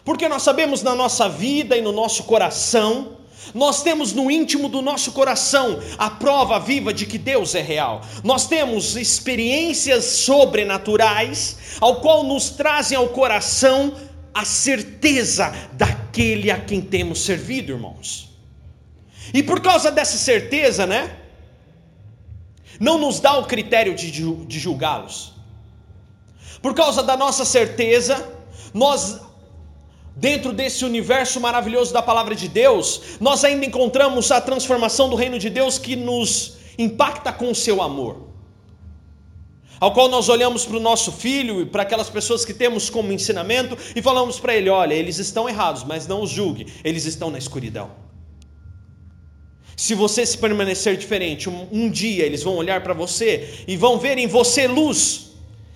Porque 0.03 0.27
nós 0.27 0.43
sabemos 0.43 0.83
na 0.83 0.93
nossa 0.93 1.29
vida 1.29 1.77
e 1.77 1.81
no 1.81 1.91
nosso 1.91 2.23
coração, 2.23 3.18
nós 3.53 3.81
temos 3.81 4.13
no 4.13 4.29
íntimo 4.29 4.69
do 4.69 4.81
nosso 4.81 5.11
coração 5.11 5.79
a 5.97 6.09
prova 6.09 6.59
viva 6.59 6.93
de 6.93 7.05
que 7.05 7.17
Deus 7.17 7.55
é 7.55 7.61
real. 7.61 8.01
Nós 8.23 8.47
temos 8.47 8.95
experiências 8.95 10.05
sobrenaturais, 10.05 11.57
ao 11.79 12.01
qual 12.01 12.23
nos 12.23 12.49
trazem 12.49 12.97
ao 12.97 13.09
coração 13.09 13.93
a 14.33 14.45
certeza 14.45 15.53
daquele 15.73 16.51
a 16.51 16.59
quem 16.59 16.81
temos 16.81 17.23
servido, 17.23 17.71
irmãos. 17.71 18.29
E 19.33 19.43
por 19.43 19.61
causa 19.61 19.91
dessa 19.91 20.17
certeza, 20.17 20.85
né? 20.85 21.15
Não 22.79 22.97
nos 22.97 23.19
dá 23.19 23.37
o 23.37 23.45
critério 23.45 23.93
de, 23.93 24.59
julgá-los. 24.59 25.33
Por 26.61 26.73
causa 26.73 27.03
da 27.03 27.17
nossa 27.17 27.43
certeza, 27.45 28.27
nós 28.73 29.19
dentro 30.19 30.51
desse 30.51 30.83
universo 30.83 31.39
maravilhoso 31.39 31.93
da 31.93 32.01
palavra 32.01 32.35
de 32.35 32.49
Deus, 32.49 33.01
nós 33.21 33.45
ainda 33.45 33.65
encontramos 33.65 34.31
a 34.31 34.41
transformação 34.41 35.09
do 35.09 35.15
reino 35.15 35.39
de 35.39 35.49
Deus 35.49 35.79
que 35.79 35.95
nos 35.95 36.57
impacta 36.77 37.31
com 37.31 37.49
o 37.49 37.55
seu 37.55 37.81
amor. 37.81 38.27
Ao 39.79 39.93
qual 39.93 40.09
nós 40.09 40.27
olhamos 40.27 40.65
para 40.65 40.75
o 40.75 40.79
nosso 40.79 41.09
filho 41.09 41.61
e 41.61 41.65
para 41.65 41.83
aquelas 41.83 42.09
pessoas 42.09 42.43
que 42.43 42.53
temos 42.53 42.89
como 42.89 43.13
ensinamento 43.13 43.77
e 43.95 44.01
falamos 44.01 44.37
para 44.37 44.53
ele: 44.53 44.69
olha, 44.69 44.93
eles 44.93 45.19
estão 45.19 45.47
errados, 45.47 45.85
mas 45.85 46.05
não 46.05 46.21
os 46.21 46.29
julgue, 46.29 46.67
eles 46.83 47.05
estão 47.05 47.31
na 47.31 47.37
escuridão. 47.37 47.89
Se 49.77 49.95
você 49.95 50.25
se 50.25 50.37
permanecer 50.37 50.97
diferente, 50.97 51.49
um, 51.49 51.65
um 51.71 51.89
dia 51.89 52.25
eles 52.25 52.43
vão 52.43 52.55
olhar 52.55 52.83
para 52.83 52.93
você 52.93 53.63
e 53.65 53.77
vão 53.77 53.97
ver 53.97 54.17
em 54.17 54.27
você 54.27 54.67
luz, 54.67 55.29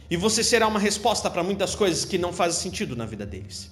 e 0.10 0.18
você 0.18 0.44
será 0.44 0.68
uma 0.68 0.80
resposta 0.80 1.30
para 1.30 1.42
muitas 1.42 1.74
coisas 1.74 2.04
que 2.04 2.18
não 2.18 2.34
fazem 2.34 2.62
sentido 2.62 2.94
na 2.98 3.06
vida 3.06 3.26
deles. 3.26 3.72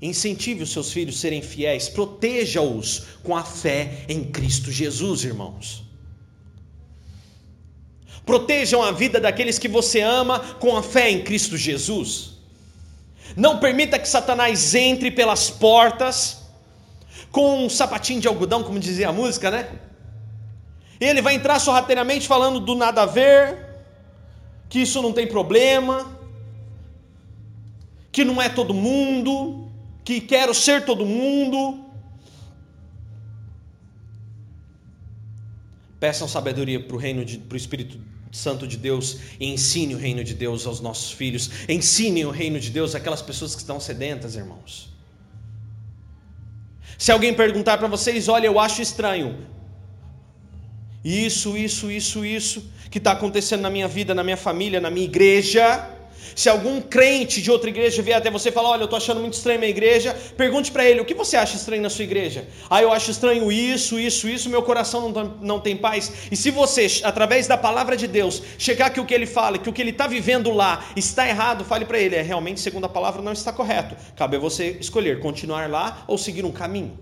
Incentive 0.00 0.62
os 0.62 0.72
seus 0.72 0.92
filhos 0.92 1.16
a 1.16 1.20
serem 1.20 1.40
fiéis, 1.40 1.88
proteja-os 1.88 3.04
com 3.22 3.34
a 3.34 3.42
fé 3.42 4.04
em 4.08 4.24
Cristo 4.24 4.70
Jesus, 4.70 5.24
irmãos. 5.24 5.84
Protejam 8.26 8.82
a 8.82 8.90
vida 8.90 9.20
daqueles 9.20 9.58
que 9.58 9.68
você 9.68 10.00
ama 10.00 10.40
com 10.58 10.76
a 10.76 10.82
fé 10.82 11.10
em 11.10 11.22
Cristo 11.22 11.56
Jesus. 11.56 12.32
Não 13.36 13.58
permita 13.58 13.98
que 13.98 14.08
Satanás 14.08 14.74
entre 14.74 15.10
pelas 15.10 15.48
portas 15.48 16.42
com 17.30 17.64
um 17.64 17.70
sapatinho 17.70 18.20
de 18.20 18.28
algodão, 18.28 18.62
como 18.62 18.78
dizia 18.78 19.08
a 19.08 19.12
música, 19.12 19.50
né? 19.50 19.78
Ele 21.00 21.22
vai 21.22 21.34
entrar 21.34 21.58
sorrateiramente 21.58 22.26
falando 22.26 22.58
do 22.58 22.74
nada 22.74 23.02
a 23.02 23.06
ver, 23.06 23.64
que 24.68 24.80
isso 24.80 25.00
não 25.02 25.12
tem 25.12 25.26
problema, 25.26 26.18
que 28.10 28.24
não 28.24 28.40
é 28.40 28.48
todo 28.48 28.72
mundo, 28.72 29.65
que 30.06 30.20
quero 30.20 30.54
ser 30.54 30.84
todo 30.84 31.04
mundo. 31.04 31.84
Peçam 35.98 36.28
sabedoria 36.28 36.78
para 36.80 36.94
o 36.94 36.98
reino 36.98 37.26
para 37.40 37.54
o 37.54 37.56
Espírito 37.56 37.98
Santo 38.30 38.68
de 38.68 38.76
Deus 38.76 39.18
e 39.40 39.46
ensine 39.46 39.96
o 39.96 39.98
reino 39.98 40.22
de 40.22 40.32
Deus 40.32 40.64
aos 40.64 40.80
nossos 40.80 41.10
filhos. 41.10 41.50
Ensine 41.68 42.24
o 42.24 42.30
reino 42.30 42.60
de 42.60 42.70
Deus 42.70 42.94
àquelas 42.94 43.20
pessoas 43.20 43.56
que 43.56 43.62
estão 43.62 43.80
sedentas, 43.80 44.36
irmãos. 44.36 44.94
Se 46.96 47.10
alguém 47.10 47.34
perguntar 47.34 47.76
para 47.76 47.88
vocês, 47.88 48.28
olha, 48.28 48.46
eu 48.46 48.60
acho 48.60 48.80
estranho. 48.80 49.44
Isso, 51.04 51.56
isso, 51.56 51.90
isso, 51.90 52.24
isso 52.24 52.70
que 52.92 52.98
está 52.98 53.10
acontecendo 53.10 53.62
na 53.62 53.70
minha 53.70 53.88
vida, 53.88 54.14
na 54.14 54.22
minha 54.22 54.36
família, 54.36 54.80
na 54.80 54.90
minha 54.90 55.04
igreja 55.04 55.95
Se 56.34 56.48
algum 56.48 56.80
crente 56.80 57.40
de 57.40 57.50
outra 57.50 57.70
igreja 57.70 58.02
vier 58.02 58.16
até 58.16 58.30
você 58.30 58.48
e 58.48 58.52
falar: 58.52 58.70
Olha, 58.70 58.82
eu 58.82 58.84
estou 58.86 58.96
achando 58.96 59.20
muito 59.20 59.34
estranho 59.34 59.58
minha 59.58 59.70
igreja, 59.70 60.14
pergunte 60.36 60.70
para 60.72 60.84
ele: 60.84 61.00
O 61.00 61.04
que 61.04 61.14
você 61.14 61.36
acha 61.36 61.56
estranho 61.56 61.82
na 61.82 61.90
sua 61.90 62.04
igreja? 62.04 62.46
Ah, 62.68 62.82
eu 62.82 62.92
acho 62.92 63.10
estranho 63.10 63.50
isso, 63.52 63.98
isso, 63.98 64.28
isso, 64.28 64.50
meu 64.50 64.62
coração 64.62 65.08
não, 65.08 65.24
não 65.40 65.60
tem 65.60 65.76
paz. 65.76 66.12
E 66.30 66.36
se 66.36 66.50
você, 66.50 66.86
através 67.02 67.46
da 67.46 67.56
palavra 67.56 67.96
de 67.96 68.06
Deus, 68.06 68.42
chegar 68.58 68.90
que 68.90 69.00
o 69.00 69.04
que 69.04 69.14
ele 69.14 69.26
fala, 69.26 69.58
que 69.58 69.68
o 69.68 69.72
que 69.72 69.82
ele 69.82 69.90
está 69.90 70.06
vivendo 70.06 70.50
lá 70.50 70.84
está 70.96 71.28
errado, 71.28 71.64
fale 71.64 71.84
para 71.84 71.98
ele: 71.98 72.16
É 72.16 72.22
realmente, 72.22 72.60
segundo 72.60 72.84
a 72.84 72.88
palavra, 72.88 73.22
não 73.22 73.32
está 73.32 73.52
correto. 73.52 73.96
Cabe 74.16 74.36
a 74.36 74.40
você 74.40 74.76
escolher 74.80 75.20
continuar 75.20 75.70
lá 75.70 76.04
ou 76.06 76.18
seguir 76.18 76.44
um 76.44 76.52
caminho. 76.52 76.98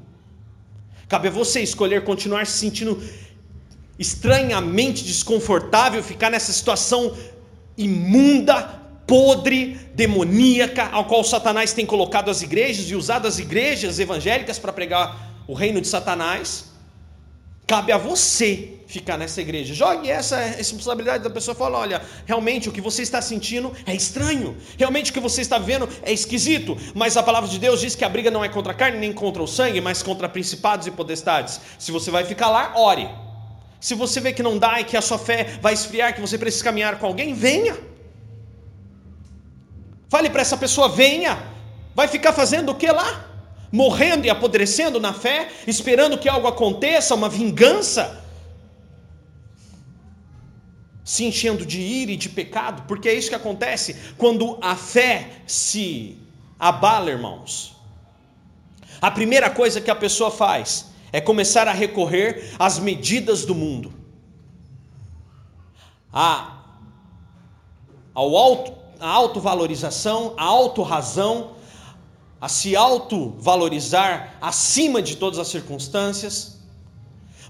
Cabe 1.09 1.29
a 1.29 1.31
você 1.31 1.61
escolher 1.61 2.03
continuar 2.05 2.47
se 2.47 2.59
sentindo 2.59 3.03
estranhamente 3.99 5.05
desconfortável, 5.05 6.03
ficar 6.03 6.31
nessa 6.31 6.53
situação 6.53 7.15
imunda, 7.77 8.83
podre, 9.07 9.79
demoníaca, 9.95 10.89
ao 10.91 11.05
qual 11.05 11.23
Satanás 11.25 11.73
tem 11.73 11.87
colocado 11.87 12.31
as 12.31 12.43
igrejas 12.43 12.91
e 12.91 12.95
usado 12.95 13.27
as 13.27 13.39
igrejas 13.39 13.99
evangélicas 13.99 14.59
para 14.59 14.73
pregar 14.73 15.35
o 15.47 15.55
reino 15.55 15.81
de 15.81 15.89
Satanás. 15.89 16.73
Cabe 17.67 17.93
a 17.93 17.99
você 17.99 18.75
ficar 18.87 19.17
nessa 19.17 19.41
igreja. 19.41 19.73
Jogue 19.73 20.11
essa 20.11 20.37
responsabilidade 20.39 21.25
da 21.25 21.31
pessoa 21.31 21.55
fala: 21.55 21.79
olha, 21.79 22.03
realmente 22.27 22.69
o 22.69 22.73
que 22.73 22.81
você 22.81 23.03
está 23.03 23.23
sentindo 23.23 23.73
é 23.87 23.95
estranho, 23.95 24.57
realmente 24.77 25.11
o 25.11 25.15
que 25.15 25.21
você 25.21 25.41
está 25.41 25.59
vendo 25.59 25.89
é 26.03 26.13
esquisito, 26.13 26.77
mas 26.95 27.17
a 27.17 27.23
palavra 27.23 27.49
de 27.49 27.59
Deus 27.59 27.81
diz 27.81 27.95
que 27.95 28.05
a 28.05 28.09
briga 28.09 28.31
não 28.31 28.45
é 28.45 28.49
contra 28.49 28.73
a 28.73 28.75
carne 28.75 28.99
nem 28.99 29.13
contra 29.13 29.43
o 29.43 29.49
sangue, 29.49 29.81
mas 29.81 30.03
contra 30.03 30.29
principados 30.29 30.87
e 30.87 30.91
potestades. 30.91 31.61
Se 31.79 31.91
você 31.91 32.11
vai 32.11 32.25
ficar 32.25 32.51
lá, 32.51 32.75
ore. 32.77 33.09
Se 33.81 33.95
você 33.95 34.21
vê 34.21 34.33
que 34.33 34.43
não 34.43 34.59
dá 34.59 34.81
e 34.81 34.85
que 34.85 34.97
a 34.97 35.03
sua 35.03 35.19
fé 35.19 35.59
vai 35.61 35.75
esfriar, 35.75 36.15
que 36.15 36.21
você 36.21 36.39
precisa 36.39 36.65
caminhar 36.65 36.99
com 36.99 37.07
alguém, 37.07 37.35
venha. 37.35 37.77
Fale 40.15 40.31
para 40.31 40.43
essa 40.43 40.57
pessoa: 40.57 40.89
venha. 40.89 41.43
Vai 41.93 42.07
ficar 42.07 42.33
fazendo 42.33 42.71
o 42.71 42.75
que 42.77 42.87
lá? 42.87 43.29
Morrendo 43.73 44.25
e 44.25 44.31
apodrecendo 44.31 45.01
na 45.01 45.13
fé, 45.13 45.51
esperando 45.67 46.17
que 46.17 46.29
algo 46.29 46.47
aconteça, 46.47 47.17
uma 47.17 47.29
vingança, 47.29 48.25
se 51.05 51.25
enchendo 51.25 51.67
de 51.67 51.81
ira 51.81 52.13
e 52.13 52.17
de 52.17 52.29
pecado, 52.29 52.85
porque 52.87 53.09
é 53.09 53.15
isso 53.15 53.29
que 53.29 53.35
acontece 53.35 53.97
quando 54.17 54.57
a 54.63 54.77
fé 54.77 55.31
se 55.49 56.17
abala, 56.61 57.11
irmãos. 57.11 57.75
A 59.03 59.11
primeira 59.11 59.51
coisa 59.51 59.81
que 59.81 59.91
a 59.91 59.97
pessoa 59.97 60.31
faz 60.31 60.93
é 61.13 61.21
começar 61.21 61.67
a 61.67 61.73
recorrer 61.73 62.55
às 62.57 62.79
medidas 62.79 63.45
do 63.45 63.55
mundo, 63.55 63.93
a, 66.13 66.63
ao 68.15 68.37
auto, 68.37 68.84
a 69.05 69.09
autovalorização, 69.09 70.33
a 70.39 70.45
autorrazão, 70.45 71.35
a 72.41 72.49
se 72.49 72.75
autovalorizar 72.75 74.13
acima 74.41 75.03
de 75.03 75.15
todas 75.23 75.39
as 75.39 75.49
circunstâncias. 75.49 76.35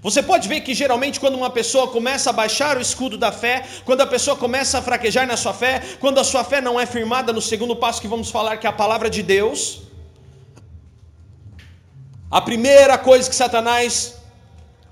Você 0.01 0.21
pode 0.21 0.49
ver 0.49 0.59
que 0.65 0.73
geralmente 0.73 1.17
quando 1.17 1.35
uma 1.35 1.49
pessoa 1.49 1.87
começa 1.87 2.29
a 2.29 2.33
baixar 2.33 2.75
o 2.77 2.81
escudo 2.81 3.17
da 3.17 3.31
fé, 3.31 3.65
quando 3.85 4.01
a 4.01 4.05
pessoa 4.05 4.35
começa 4.35 4.79
a 4.79 4.81
fraquejar 4.81 5.25
na 5.25 5.37
sua 5.37 5.53
fé, 5.53 5.81
quando 6.01 6.19
a 6.19 6.25
sua 6.25 6.43
fé 6.43 6.59
não 6.59 6.77
é 6.77 6.85
firmada 6.85 7.31
no 7.31 7.41
segundo 7.41 7.73
passo 7.73 8.01
que 8.01 8.07
vamos 8.15 8.29
falar, 8.29 8.57
que 8.57 8.67
é 8.67 8.69
a 8.69 8.73
palavra 8.73 9.09
de 9.09 9.23
Deus, 9.23 9.83
a 12.29 12.41
primeira 12.41 12.97
coisa 12.97 13.29
que 13.29 13.35
Satanás 13.35 14.17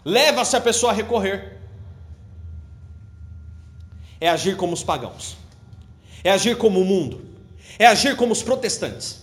leva 0.06 0.39
essa 0.39 0.62
pessoa 0.62 0.93
a 0.93 0.95
recorrer 0.95 1.60
é 4.21 4.30
agir 4.30 4.56
como 4.56 4.71
os 4.71 4.82
pagãos, 4.82 5.42
é 6.23 6.31
agir 6.31 6.57
como 6.57 6.79
o 6.79 6.86
mundo, 6.86 7.25
é 7.77 7.86
agir 7.86 8.15
como 8.15 8.31
os 8.31 8.41
protestantes, 8.41 9.21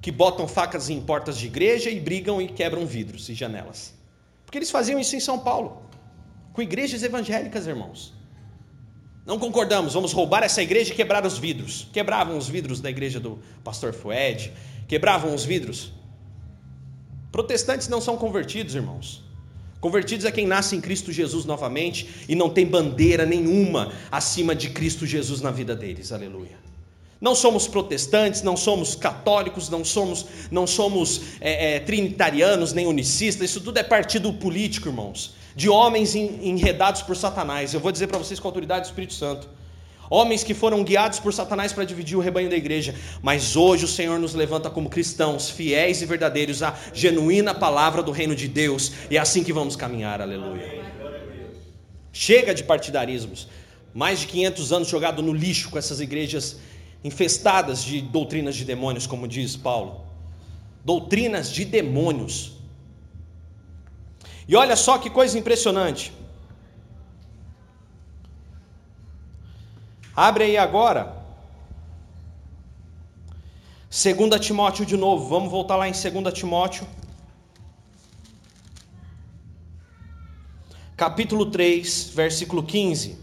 que 0.00 0.12
botam 0.12 0.46
facas 0.46 0.90
em 0.90 1.00
portas 1.00 1.38
de 1.38 1.46
igreja 1.46 1.90
e 1.90 1.98
brigam 1.98 2.40
e 2.40 2.48
quebram 2.48 2.86
vidros 2.86 3.28
e 3.28 3.34
janelas. 3.34 3.94
Porque 4.44 4.58
eles 4.58 4.70
faziam 4.70 5.00
isso 5.00 5.16
em 5.16 5.20
São 5.20 5.38
Paulo, 5.38 5.82
com 6.52 6.62
igrejas 6.62 7.02
evangélicas, 7.02 7.66
irmãos. 7.66 8.12
Não 9.26 9.38
concordamos, 9.38 9.94
vamos 9.94 10.12
roubar 10.12 10.42
essa 10.42 10.62
igreja 10.62 10.92
e 10.92 10.96
quebrar 10.96 11.24
os 11.24 11.38
vidros. 11.38 11.88
Quebravam 11.92 12.36
os 12.36 12.46
vidros 12.46 12.80
da 12.80 12.90
igreja 12.90 13.18
do 13.18 13.38
pastor 13.64 13.94
Fued, 13.94 14.52
quebravam 14.86 15.34
os 15.34 15.44
vidros 15.44 15.92
Protestantes 17.34 17.88
não 17.88 18.00
são 18.00 18.16
convertidos, 18.16 18.76
irmãos. 18.76 19.23
Convertidos 19.84 20.24
é 20.24 20.32
quem 20.32 20.46
nasce 20.46 20.74
em 20.74 20.80
Cristo 20.80 21.12
Jesus 21.12 21.44
novamente 21.44 22.08
e 22.26 22.34
não 22.34 22.48
tem 22.48 22.64
bandeira 22.64 23.26
nenhuma 23.26 23.92
acima 24.10 24.54
de 24.54 24.70
Cristo 24.70 25.04
Jesus 25.04 25.42
na 25.42 25.50
vida 25.50 25.76
deles. 25.76 26.10
Aleluia. 26.10 26.56
Não 27.20 27.34
somos 27.34 27.68
protestantes, 27.68 28.40
não 28.40 28.56
somos 28.56 28.94
católicos, 28.94 29.68
não 29.68 29.84
somos, 29.84 30.24
não 30.50 30.66
somos 30.66 31.20
é, 31.38 31.74
é, 31.74 31.80
trinitarianos 31.80 32.72
nem 32.72 32.86
unicistas. 32.86 33.50
Isso 33.50 33.60
tudo 33.60 33.76
é 33.78 33.82
partido 33.82 34.32
político, 34.32 34.88
irmãos, 34.88 35.34
de 35.54 35.68
homens 35.68 36.14
enredados 36.14 37.02
por 37.02 37.14
Satanás. 37.14 37.74
Eu 37.74 37.80
vou 37.80 37.92
dizer 37.92 38.06
para 38.06 38.16
vocês 38.16 38.40
com 38.40 38.48
a 38.48 38.50
autoridade 38.50 38.86
do 38.86 38.86
Espírito 38.86 39.12
Santo. 39.12 39.46
Homens 40.10 40.44
que 40.44 40.54
foram 40.54 40.84
guiados 40.84 41.18
por 41.18 41.32
Satanás 41.32 41.72
para 41.72 41.84
dividir 41.84 42.16
o 42.16 42.20
rebanho 42.20 42.50
da 42.50 42.56
igreja, 42.56 42.94
mas 43.22 43.56
hoje 43.56 43.84
o 43.84 43.88
Senhor 43.88 44.18
nos 44.18 44.34
levanta 44.34 44.68
como 44.68 44.90
cristãos, 44.90 45.48
fiéis 45.48 46.02
e 46.02 46.06
verdadeiros 46.06 46.62
à 46.62 46.74
genuína 46.92 47.54
palavra 47.54 48.02
do 48.02 48.12
reino 48.12 48.36
de 48.36 48.46
Deus, 48.46 48.92
e 49.10 49.16
é 49.16 49.20
assim 49.20 49.42
que 49.42 49.52
vamos 49.52 49.76
caminhar, 49.76 50.20
aleluia. 50.20 50.84
Chega 52.12 52.54
de 52.54 52.62
partidarismos, 52.62 53.48
mais 53.92 54.20
de 54.20 54.26
500 54.26 54.72
anos 54.72 54.88
jogado 54.88 55.22
no 55.22 55.32
lixo 55.32 55.70
com 55.70 55.78
essas 55.78 56.00
igrejas 56.00 56.58
infestadas 57.02 57.82
de 57.82 58.00
doutrinas 58.00 58.56
de 58.56 58.64
demônios, 58.64 59.06
como 59.06 59.28
diz 59.28 59.56
Paulo. 59.56 60.02
Doutrinas 60.84 61.50
de 61.50 61.64
demônios. 61.64 62.52
E 64.46 64.54
olha 64.56 64.76
só 64.76 64.98
que 64.98 65.10
coisa 65.10 65.38
impressionante. 65.38 66.12
Abre 70.16 70.44
aí 70.44 70.56
agora. 70.56 71.24
2 73.90 74.40
Timóteo 74.44 74.86
de 74.86 74.96
novo, 74.96 75.28
vamos 75.28 75.50
voltar 75.50 75.76
lá 75.76 75.88
em 75.88 75.92
2 75.92 76.32
Timóteo. 76.32 76.86
Capítulo 80.96 81.46
3, 81.46 82.10
versículo 82.14 82.62
15. 82.62 83.18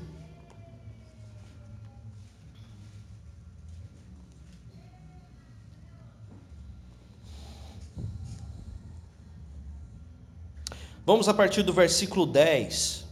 Vamos 11.05 11.27
a 11.27 11.33
partir 11.33 11.63
do 11.63 11.73
versículo 11.73 12.25
10 12.25 13.05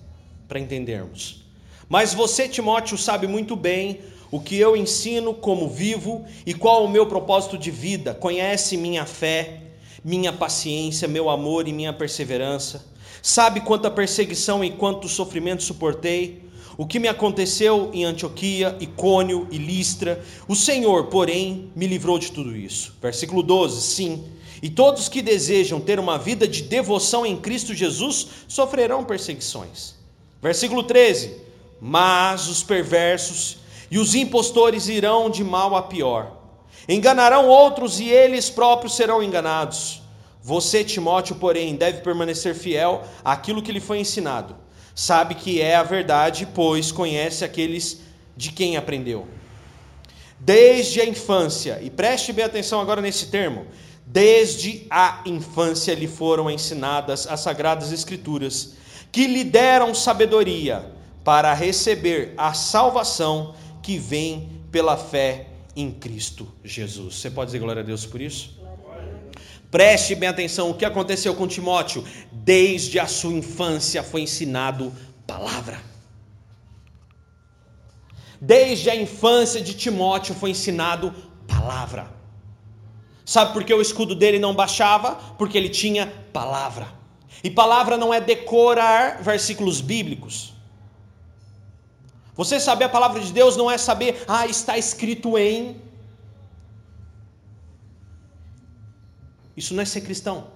para 0.47 0.59
entendermos. 0.59 1.38
Mas 1.89 2.13
você, 2.13 2.47
Timóteo, 2.47 2.99
sabe 2.99 3.25
muito 3.25 3.55
bem 3.55 3.99
o 4.29 4.39
que 4.39 4.55
eu 4.55 4.77
ensino, 4.77 5.33
como 5.33 5.67
vivo 5.67 6.23
e 6.45 6.53
qual 6.53 6.85
o 6.85 6.87
meu 6.87 7.07
propósito 7.07 7.57
de 7.57 7.71
vida. 7.71 8.13
Conhece 8.13 8.77
minha 8.77 9.07
fé, 9.07 9.63
minha 10.05 10.31
paciência, 10.31 11.07
meu 11.07 11.31
amor 11.31 11.67
e 11.67 11.73
minha 11.73 11.91
perseverança. 11.91 12.85
Sabe 13.23 13.61
quanta 13.61 13.89
perseguição 13.89 14.63
e 14.63 14.69
quanto 14.69 15.09
sofrimento 15.09 15.63
suportei. 15.63 16.43
O 16.77 16.85
que 16.85 16.99
me 16.99 17.07
aconteceu 17.07 17.89
em 17.91 18.05
Antioquia, 18.05 18.77
Icônio 18.79 19.47
e 19.49 19.57
Listra. 19.57 20.23
O 20.47 20.55
Senhor, 20.55 21.07
porém, 21.07 21.71
me 21.75 21.87
livrou 21.87 22.19
de 22.19 22.31
tudo 22.31 22.55
isso. 22.55 22.95
Versículo 23.01 23.41
12: 23.41 23.81
Sim. 23.81 24.23
E 24.61 24.69
todos 24.69 25.09
que 25.09 25.21
desejam 25.21 25.81
ter 25.81 25.99
uma 25.99 26.19
vida 26.19 26.47
de 26.47 26.61
devoção 26.61 27.25
em 27.25 27.35
Cristo 27.35 27.73
Jesus 27.73 28.27
sofrerão 28.47 29.03
perseguições. 29.03 29.95
Versículo 30.41 30.83
13: 30.83 31.48
mas 31.81 32.47
os 32.47 32.63
perversos 32.63 33.57
e 33.89 33.97
os 33.97 34.15
impostores 34.15 34.87
irão 34.87 35.29
de 35.29 35.43
mal 35.43 35.75
a 35.75 35.81
pior. 35.81 36.37
Enganarão 36.87 37.47
outros 37.47 37.99
e 37.99 38.09
eles 38.09 38.49
próprios 38.49 38.95
serão 38.95 39.21
enganados. 39.21 40.01
Você, 40.41 40.83
Timóteo, 40.83 41.35
porém, 41.35 41.75
deve 41.75 42.01
permanecer 42.01 42.55
fiel 42.55 43.03
àquilo 43.23 43.61
que 43.61 43.71
lhe 43.71 43.79
foi 43.79 43.99
ensinado. 43.99 44.55
Sabe 44.95 45.35
que 45.35 45.61
é 45.61 45.75
a 45.75 45.83
verdade, 45.83 46.47
pois 46.53 46.91
conhece 46.91 47.45
aqueles 47.45 48.01
de 48.35 48.51
quem 48.51 48.75
aprendeu. 48.75 49.27
Desde 50.39 51.01
a 51.01 51.05
infância, 51.05 51.79
e 51.81 51.89
preste 51.89 52.31
bem 52.31 52.45
atenção 52.45 52.79
agora 52.79 53.01
nesse 53.01 53.27
termo, 53.27 53.67
desde 54.05 54.87
a 54.89 55.21
infância 55.25 55.93
lhe 55.93 56.07
foram 56.07 56.49
ensinadas 56.49 57.27
as 57.27 57.41
sagradas 57.41 57.91
escrituras, 57.91 58.73
que 59.11 59.27
lhe 59.27 59.43
deram 59.43 59.93
sabedoria 59.93 60.98
para 61.29 61.53
receber 61.53 62.33
a 62.35 62.53
salvação 62.53 63.53
que 63.83 63.99
vem 63.99 64.49
pela 64.71 64.97
fé 64.97 65.45
em 65.75 65.91
Cristo 65.91 66.51
Jesus. 66.63 67.17
Você 67.17 67.29
pode 67.29 67.49
dizer 67.49 67.59
glória 67.59 67.83
a 67.83 67.85
Deus 67.85 68.03
por 68.03 68.19
isso? 68.19 68.59
Preste 69.69 70.15
bem 70.15 70.27
atenção 70.27 70.71
o 70.71 70.73
que 70.73 70.83
aconteceu 70.83 71.35
com 71.35 71.47
Timóteo. 71.47 72.03
Desde 72.31 72.97
a 72.99 73.05
sua 73.05 73.31
infância 73.31 74.01
foi 74.01 74.21
ensinado 74.21 74.91
palavra. 75.27 75.79
Desde 78.41 78.89
a 78.89 78.95
infância 78.95 79.61
de 79.61 79.75
Timóteo 79.75 80.33
foi 80.33 80.49
ensinado 80.49 81.13
palavra. 81.47 82.11
Sabe 83.23 83.53
por 83.53 83.63
que 83.63 83.71
o 83.71 83.83
escudo 83.83 84.15
dele 84.15 84.39
não 84.39 84.55
baixava? 84.55 85.11
Porque 85.37 85.59
ele 85.59 85.69
tinha 85.69 86.11
palavra. 86.33 86.87
E 87.43 87.51
palavra 87.51 87.97
não 87.97 88.11
é 88.11 88.19
decorar 88.19 89.21
versículos 89.21 89.79
bíblicos. 89.79 90.57
Você 92.39 92.57
saber 92.57 92.85
a 92.85 92.89
palavra 92.89 93.19
de 93.19 93.33
Deus 93.33 93.57
não 93.57 93.69
é 93.69 93.77
saber, 93.77 94.23
ah, 94.25 94.47
está 94.47 94.77
escrito 94.77 95.37
em. 95.37 95.75
Isso 99.57 99.73
não 99.73 99.83
é 99.83 99.85
ser 99.85 99.99
cristão. 99.99 100.47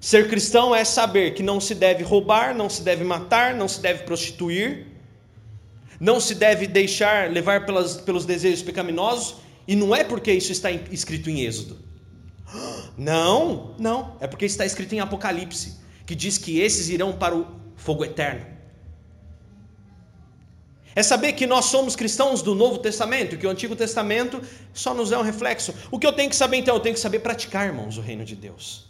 Ser 0.00 0.26
cristão 0.30 0.74
é 0.74 0.82
saber 0.82 1.34
que 1.34 1.42
não 1.42 1.60
se 1.60 1.74
deve 1.74 2.02
roubar, 2.04 2.54
não 2.54 2.70
se 2.70 2.80
deve 2.80 3.04
matar, 3.04 3.54
não 3.54 3.68
se 3.68 3.82
deve 3.82 4.04
prostituir, 4.04 4.86
não 6.00 6.18
se 6.18 6.34
deve 6.34 6.66
deixar 6.66 7.30
levar 7.30 7.66
pelas, 7.66 8.00
pelos 8.00 8.24
desejos 8.24 8.62
pecaminosos, 8.62 9.34
e 9.66 9.76
não 9.76 9.94
é 9.94 10.04
porque 10.04 10.32
isso 10.32 10.52
está 10.52 10.70
escrito 10.70 11.28
em 11.28 11.42
Êxodo. 11.42 11.76
Não, 12.96 13.74
não, 13.78 14.16
é 14.20 14.26
porque 14.26 14.46
está 14.46 14.64
escrito 14.64 14.94
em 14.94 15.00
Apocalipse, 15.00 15.76
que 16.06 16.14
diz 16.14 16.38
que 16.38 16.60
esses 16.60 16.88
irão 16.88 17.12
para 17.12 17.36
o 17.36 17.46
fogo 17.76 18.06
eterno. 18.06 18.57
É 20.98 21.02
saber 21.04 21.34
que 21.34 21.46
nós 21.46 21.66
somos 21.66 21.94
cristãos 21.94 22.42
do 22.42 22.56
Novo 22.56 22.78
Testamento, 22.78 23.36
que 23.38 23.46
o 23.46 23.50
Antigo 23.50 23.76
Testamento 23.76 24.42
só 24.74 24.92
nos 24.92 25.12
é 25.12 25.16
um 25.16 25.22
reflexo. 25.22 25.72
O 25.92 25.96
que 25.96 26.04
eu 26.04 26.12
tenho 26.12 26.28
que 26.28 26.34
saber 26.34 26.56
então? 26.56 26.74
Eu 26.74 26.80
tenho 26.80 26.96
que 26.96 27.00
saber 27.00 27.20
praticar, 27.20 27.66
irmãos, 27.66 27.96
o 27.96 28.00
reino 28.00 28.24
de 28.24 28.34
Deus. 28.34 28.84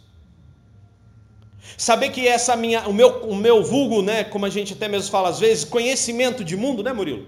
Saber 1.77 2.09
que 2.09 2.27
essa 2.27 2.55
minha, 2.55 2.87
o 2.87 2.93
meu, 2.99 3.09
o 3.25 3.35
meu 3.35 3.63
vulgo, 3.63 4.01
né, 4.01 4.23
como 4.23 4.43
a 4.47 4.49
gente 4.49 4.73
até 4.73 4.87
mesmo 4.87 5.11
fala 5.11 5.29
às 5.29 5.39
vezes, 5.39 5.63
conhecimento 5.63 6.43
de 6.43 6.57
mundo, 6.57 6.81
né, 6.81 6.91
Murilo? 6.91 7.27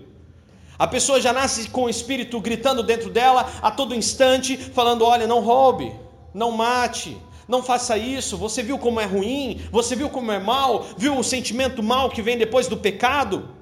A 0.79 0.87
pessoa 0.87 1.21
já 1.21 1.31
nasce 1.31 1.69
com 1.69 1.83
o 1.83 1.89
espírito 1.89 2.41
gritando 2.41 2.81
dentro 2.81 3.11
dela 3.11 3.51
a 3.61 3.69
todo 3.69 3.93
instante, 3.93 4.57
falando: 4.57 5.05
olha, 5.05 5.27
não 5.27 5.41
roube, 5.41 5.93
não 6.33 6.49
mate, 6.51 7.15
não 7.47 7.61
faça 7.61 7.99
isso. 7.99 8.35
Você 8.35 8.63
viu 8.63 8.79
como 8.79 8.99
é 8.99 9.05
ruim? 9.05 9.61
Você 9.71 9.95
viu 9.95 10.09
como 10.09 10.31
é 10.31 10.39
mal? 10.39 10.87
Viu 10.97 11.19
o 11.19 11.23
sentimento 11.23 11.83
mal 11.83 12.09
que 12.09 12.23
vem 12.23 12.35
depois 12.35 12.67
do 12.67 12.77
pecado? 12.77 13.60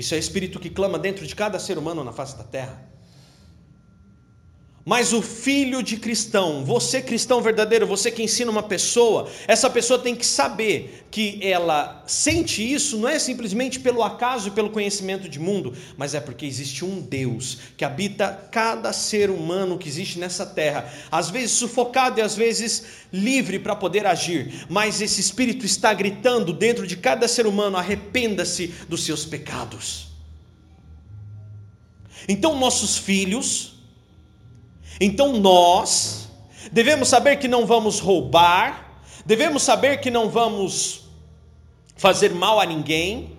Isso 0.00 0.14
é 0.14 0.18
espírito 0.18 0.58
que 0.58 0.70
clama 0.70 0.98
dentro 0.98 1.26
de 1.26 1.36
cada 1.36 1.58
ser 1.58 1.76
humano 1.76 2.02
na 2.02 2.10
face 2.10 2.34
da 2.34 2.42
terra. 2.42 2.89
Mas 4.90 5.12
o 5.12 5.22
filho 5.22 5.84
de 5.84 5.96
cristão, 5.96 6.64
você 6.64 7.00
cristão 7.00 7.40
verdadeiro, 7.40 7.86
você 7.86 8.10
que 8.10 8.24
ensina 8.24 8.50
uma 8.50 8.64
pessoa, 8.64 9.30
essa 9.46 9.70
pessoa 9.70 10.00
tem 10.00 10.16
que 10.16 10.26
saber 10.26 11.06
que 11.12 11.38
ela 11.40 12.02
sente 12.08 12.60
isso 12.60 12.98
não 12.98 13.08
é 13.08 13.16
simplesmente 13.16 13.78
pelo 13.78 14.02
acaso 14.02 14.48
e 14.48 14.50
pelo 14.50 14.68
conhecimento 14.70 15.28
de 15.28 15.38
mundo, 15.38 15.76
mas 15.96 16.12
é 16.12 16.18
porque 16.18 16.44
existe 16.44 16.84
um 16.84 17.00
Deus 17.00 17.58
que 17.76 17.84
habita 17.84 18.48
cada 18.50 18.92
ser 18.92 19.30
humano 19.30 19.78
que 19.78 19.88
existe 19.88 20.18
nessa 20.18 20.44
terra, 20.44 20.92
às 21.08 21.30
vezes 21.30 21.52
sufocado 21.52 22.18
e 22.18 22.22
às 22.22 22.34
vezes 22.34 22.82
livre 23.12 23.60
para 23.60 23.76
poder 23.76 24.04
agir, 24.06 24.66
mas 24.68 25.00
esse 25.00 25.20
espírito 25.20 25.64
está 25.64 25.94
gritando 25.94 26.52
dentro 26.52 26.84
de 26.84 26.96
cada 26.96 27.28
ser 27.28 27.46
humano: 27.46 27.76
arrependa-se 27.76 28.74
dos 28.88 29.04
seus 29.04 29.24
pecados. 29.24 30.08
Então, 32.28 32.58
nossos 32.58 32.98
filhos, 32.98 33.79
então 35.00 35.32
nós 35.38 36.28
devemos 36.70 37.08
saber 37.08 37.36
que 37.36 37.48
não 37.48 37.66
vamos 37.66 37.98
roubar, 38.00 39.02
devemos 39.24 39.62
saber 39.62 39.98
que 39.98 40.10
não 40.10 40.28
vamos 40.28 41.04
fazer 41.96 42.34
mal 42.34 42.60
a 42.60 42.66
ninguém, 42.66 43.36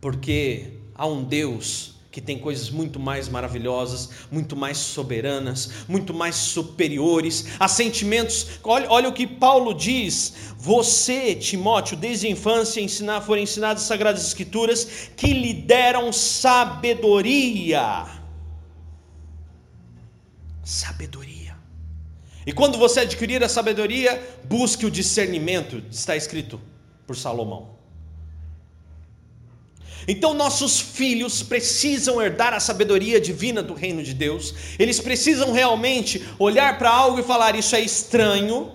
porque 0.00 0.72
há 0.94 1.06
um 1.06 1.22
Deus 1.22 1.94
que 2.10 2.20
tem 2.22 2.38
coisas 2.38 2.70
muito 2.70 2.98
mais 2.98 3.28
maravilhosas, 3.28 4.08
muito 4.30 4.56
mais 4.56 4.78
soberanas, 4.78 5.70
muito 5.86 6.14
mais 6.14 6.34
superiores, 6.34 7.48
a 7.60 7.68
sentimentos. 7.68 8.58
Olha, 8.64 8.90
olha 8.90 9.10
o 9.10 9.12
que 9.12 9.26
Paulo 9.26 9.74
diz: 9.74 10.54
você, 10.56 11.34
Timóteo, 11.34 11.94
desde 11.94 12.26
a 12.26 12.30
infância 12.30 12.80
ensinar, 12.80 13.20
foram 13.20 13.42
ensinadas 13.42 13.82
as 13.82 13.88
sagradas 13.88 14.26
escrituras 14.26 15.10
que 15.14 15.34
lhe 15.34 15.52
deram 15.52 16.10
sabedoria 16.10 18.06
sabedoria. 20.66 21.56
E 22.44 22.52
quando 22.52 22.76
você 22.76 23.00
adquirir 23.00 23.42
a 23.42 23.48
sabedoria, 23.48 24.20
busque 24.44 24.84
o 24.84 24.90
discernimento, 24.90 25.80
está 25.90 26.16
escrito 26.16 26.60
por 27.06 27.16
Salomão. 27.16 27.76
Então, 30.08 30.34
nossos 30.34 30.80
filhos 30.80 31.42
precisam 31.42 32.20
herdar 32.20 32.52
a 32.52 32.60
sabedoria 32.60 33.20
divina 33.20 33.62
do 33.62 33.74
reino 33.74 34.02
de 34.02 34.12
Deus, 34.12 34.54
eles 34.78 35.00
precisam 35.00 35.52
realmente 35.52 36.24
olhar 36.38 36.78
para 36.78 36.90
algo 36.90 37.20
e 37.20 37.22
falar: 37.22 37.56
Isso 37.56 37.74
é 37.74 37.80
estranho, 37.80 38.72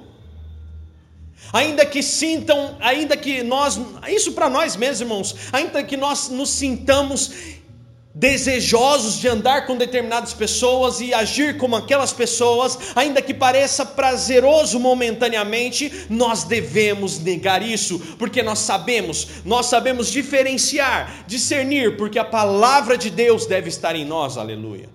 ainda 1.51 1.85
que 1.85 2.01
sintam, 2.01 2.77
ainda 2.79 3.15
que 3.17 3.43
nós, 3.43 3.79
isso 4.09 4.31
para 4.31 4.49
nós 4.49 4.75
mesmos, 4.75 5.01
irmãos, 5.01 5.35
ainda 5.51 5.83
que 5.83 5.95
nós 5.95 6.29
nos 6.29 6.49
sintamos 6.49 7.31
desejosos 8.13 9.19
de 9.19 9.27
andar 9.27 9.65
com 9.65 9.77
determinadas 9.77 10.33
pessoas 10.33 10.99
e 10.99 11.13
agir 11.13 11.57
como 11.57 11.75
aquelas 11.75 12.11
pessoas, 12.11 12.77
ainda 12.95 13.21
que 13.21 13.33
pareça 13.33 13.85
prazeroso 13.85 14.79
momentaneamente, 14.79 16.05
nós 16.09 16.43
devemos 16.43 17.19
negar 17.19 17.61
isso, 17.61 17.99
porque 18.19 18.43
nós 18.43 18.59
sabemos, 18.59 19.27
nós 19.45 19.67
sabemos 19.67 20.11
diferenciar, 20.11 21.23
discernir, 21.25 21.95
porque 21.95 22.19
a 22.19 22.25
palavra 22.25 22.97
de 22.97 23.09
Deus 23.09 23.45
deve 23.45 23.69
estar 23.69 23.95
em 23.95 24.05
nós, 24.05 24.37
aleluia. 24.37 24.89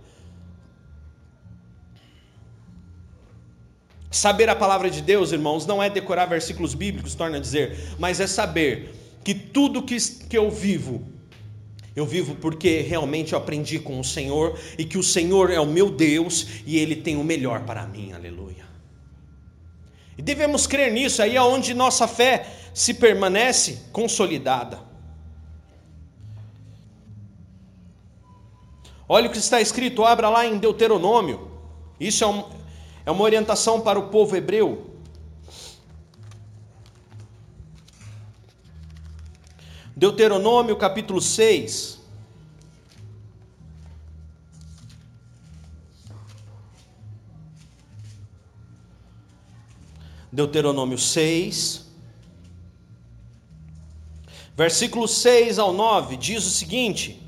Saber 4.10 4.48
a 4.48 4.56
palavra 4.56 4.88
de 4.88 5.02
Deus, 5.02 5.32
irmãos, 5.32 5.66
não 5.66 5.82
é 5.82 5.90
decorar 5.90 6.26
versículos 6.26 6.74
bíblicos, 6.74 7.14
torna 7.14 7.38
a 7.38 7.40
dizer, 7.40 7.94
mas 7.98 8.20
é 8.20 8.26
saber 8.26 8.94
que 9.24 9.34
tudo 9.34 9.82
que, 9.82 9.96
que 10.28 10.38
eu 10.38 10.50
vivo 10.50 11.15
eu 11.96 12.04
vivo 12.04 12.34
porque 12.34 12.82
realmente 12.82 13.32
eu 13.32 13.38
aprendi 13.38 13.78
com 13.78 13.98
o 13.98 14.04
Senhor 14.04 14.58
e 14.76 14.84
que 14.84 14.98
o 14.98 15.02
Senhor 15.02 15.50
é 15.50 15.58
o 15.58 15.64
meu 15.64 15.90
Deus 15.90 16.46
e 16.66 16.76
Ele 16.78 16.94
tem 16.94 17.16
o 17.16 17.24
melhor 17.24 17.64
para 17.64 17.86
mim, 17.86 18.12
aleluia. 18.12 18.66
E 20.18 20.20
devemos 20.20 20.66
crer 20.66 20.92
nisso, 20.92 21.22
aí 21.22 21.36
é 21.36 21.42
onde 21.42 21.72
nossa 21.72 22.06
fé 22.06 22.46
se 22.74 22.92
permanece 22.92 23.80
consolidada. 23.92 24.78
Olha 29.08 29.28
o 29.28 29.32
que 29.32 29.38
está 29.38 29.60
escrito, 29.60 30.04
abra 30.04 30.28
lá 30.28 30.44
em 30.44 30.58
Deuteronômio. 30.58 31.50
Isso 31.98 32.24
é, 32.24 32.26
um, 32.26 32.44
é 33.06 33.10
uma 33.10 33.22
orientação 33.22 33.80
para 33.80 33.98
o 33.98 34.08
povo 34.08 34.36
hebreu. 34.36 34.95
Deuteronômio 39.98 40.76
capítulo 40.76 41.22
6. 41.22 41.96
Deuteronômio 50.30 50.98
6, 50.98 51.86
versículo 54.54 55.08
6 55.08 55.58
ao 55.58 55.72
9, 55.72 56.18
diz 56.18 56.44
o 56.44 56.50
seguinte: 56.50 57.18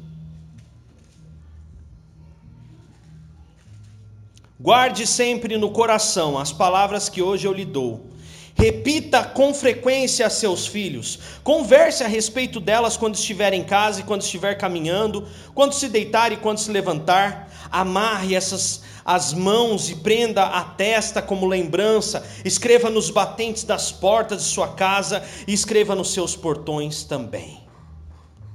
Guarde 4.60 5.06
sempre 5.06 5.56
no 5.56 5.70
coração 5.70 6.36
as 6.38 6.52
palavras 6.52 7.08
que 7.08 7.22
hoje 7.22 7.46
eu 7.48 7.52
lhe 7.54 7.64
dou 7.64 8.17
Repita 8.58 9.22
com 9.22 9.54
frequência 9.54 10.26
a 10.26 10.30
seus 10.30 10.66
filhos. 10.66 11.20
Converse 11.44 12.02
a 12.02 12.08
respeito 12.08 12.58
delas 12.58 12.96
quando 12.96 13.14
estiver 13.14 13.52
em 13.52 13.62
casa 13.62 14.00
e 14.00 14.02
quando 14.02 14.22
estiver 14.22 14.56
caminhando, 14.56 15.28
quando 15.54 15.74
se 15.74 15.88
deitar 15.88 16.32
e 16.32 16.36
quando 16.38 16.58
se 16.58 16.72
levantar. 16.72 17.48
Amarre 17.70 18.34
essas 18.34 18.82
as 19.04 19.32
mãos 19.32 19.88
e 19.88 19.94
prenda 19.94 20.42
a 20.42 20.64
testa 20.64 21.22
como 21.22 21.46
lembrança. 21.46 22.26
Escreva 22.44 22.90
nos 22.90 23.10
batentes 23.10 23.62
das 23.62 23.92
portas 23.92 24.42
de 24.42 24.48
sua 24.48 24.74
casa 24.74 25.22
e 25.46 25.54
escreva 25.54 25.94
nos 25.94 26.12
seus 26.12 26.34
portões 26.34 27.04
também. 27.04 27.60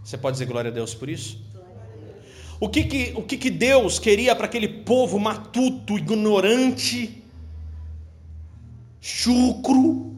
Você 0.04 0.18
pode 0.18 0.36
dizer 0.36 0.45
glória 0.45 0.70
a 0.70 0.74
Deus 0.74 0.93
por 0.93 1.10
isso? 1.10 1.39
O 2.60 2.68
que, 2.68 2.84
que, 2.84 3.14
o 3.16 3.24
que, 3.24 3.38
que 3.38 3.49
Deus 3.49 3.99
queria 3.99 4.36
para 4.36 4.45
aquele 4.45 4.68
povo 4.68 5.18
matuto, 5.18 5.97
ignorante, 5.97 7.22
chucro. 9.04 10.14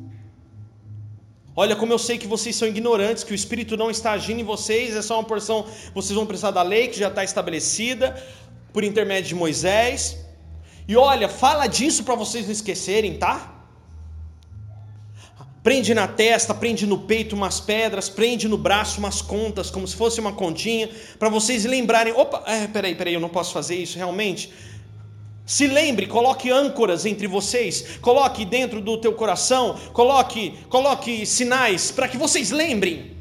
Olha 1.55 1.75
como 1.75 1.91
eu 1.91 1.97
sei 1.97 2.19
que 2.19 2.27
vocês 2.27 2.55
são 2.55 2.67
ignorantes, 2.67 3.23
que 3.23 3.31
o 3.31 3.39
Espírito 3.41 3.75
não 3.75 3.89
está 3.89 4.11
agindo 4.11 4.41
em 4.41 4.43
vocês, 4.43 4.95
é 4.95 5.01
só 5.01 5.15
uma 5.17 5.23
porção, 5.23 5.65
vocês 5.93 6.15
vão 6.15 6.25
precisar 6.25 6.51
da 6.51 6.61
lei 6.61 6.89
que 6.89 6.99
já 6.99 7.07
está 7.07 7.23
estabelecida 7.23 8.15
por 8.71 8.83
intermédio 8.83 9.29
de 9.29 9.35
Moisés. 9.35 10.19
E 10.87 10.95
olha, 10.95 11.27
fala 11.27 11.65
disso 11.65 12.03
para 12.03 12.13
vocês 12.13 12.45
não 12.45 12.51
esquecerem, 12.51 13.17
tá? 13.17 13.53
prende 15.65 15.95
na 15.95 16.07
testa, 16.07 16.53
prende 16.53 16.85
no 16.85 16.99
peito 16.99 17.35
umas 17.35 17.59
pedras, 17.59 18.07
prende 18.07 18.47
no 18.47 18.55
braço 18.55 18.99
umas 18.99 19.19
contas, 19.19 19.71
como 19.71 19.87
se 19.87 19.95
fosse 19.95 20.19
uma 20.19 20.31
continha, 20.31 20.87
para 21.17 21.27
vocês 21.27 21.65
lembrarem: 21.65 22.13
opa, 22.13 22.43
é, 22.45 22.67
peraí, 22.67 22.93
peraí, 22.93 23.15
eu 23.15 23.19
não 23.19 23.29
posso 23.29 23.51
fazer 23.51 23.75
isso 23.75 23.97
realmente. 23.97 24.53
Se 25.45 25.67
lembre, 25.67 26.07
coloque 26.07 26.49
âncoras 26.49 27.05
entre 27.05 27.27
vocês, 27.27 27.99
coloque 28.01 28.43
dentro 28.43 28.81
do 28.81 28.97
teu 28.97 29.13
coração, 29.13 29.79
coloque, 29.93 30.57
coloque 30.69 31.25
sinais 31.25 31.91
para 31.91 32.07
que 32.07 32.17
vocês 32.17 32.49
lembrem 32.49 33.15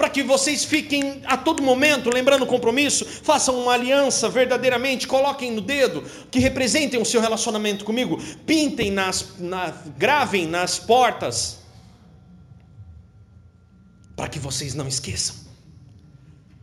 para 0.00 0.08
que 0.08 0.22
vocês 0.22 0.64
fiquem 0.64 1.20
a 1.26 1.36
todo 1.36 1.62
momento 1.62 2.08
lembrando 2.08 2.44
o 2.44 2.46
compromisso, 2.46 3.04
façam 3.04 3.60
uma 3.60 3.74
aliança 3.74 4.30
verdadeiramente, 4.30 5.06
coloquem 5.06 5.52
no 5.52 5.60
dedo, 5.60 6.02
que 6.30 6.38
representem 6.38 6.98
o 6.98 7.04
seu 7.04 7.20
relacionamento 7.20 7.84
comigo, 7.84 8.18
pintem 8.46 8.90
nas, 8.90 9.34
na, 9.38 9.74
gravem 9.98 10.46
nas 10.46 10.78
portas, 10.78 11.58
para 14.16 14.26
que 14.26 14.38
vocês 14.38 14.74
não 14.74 14.88
esqueçam. 14.88 15.36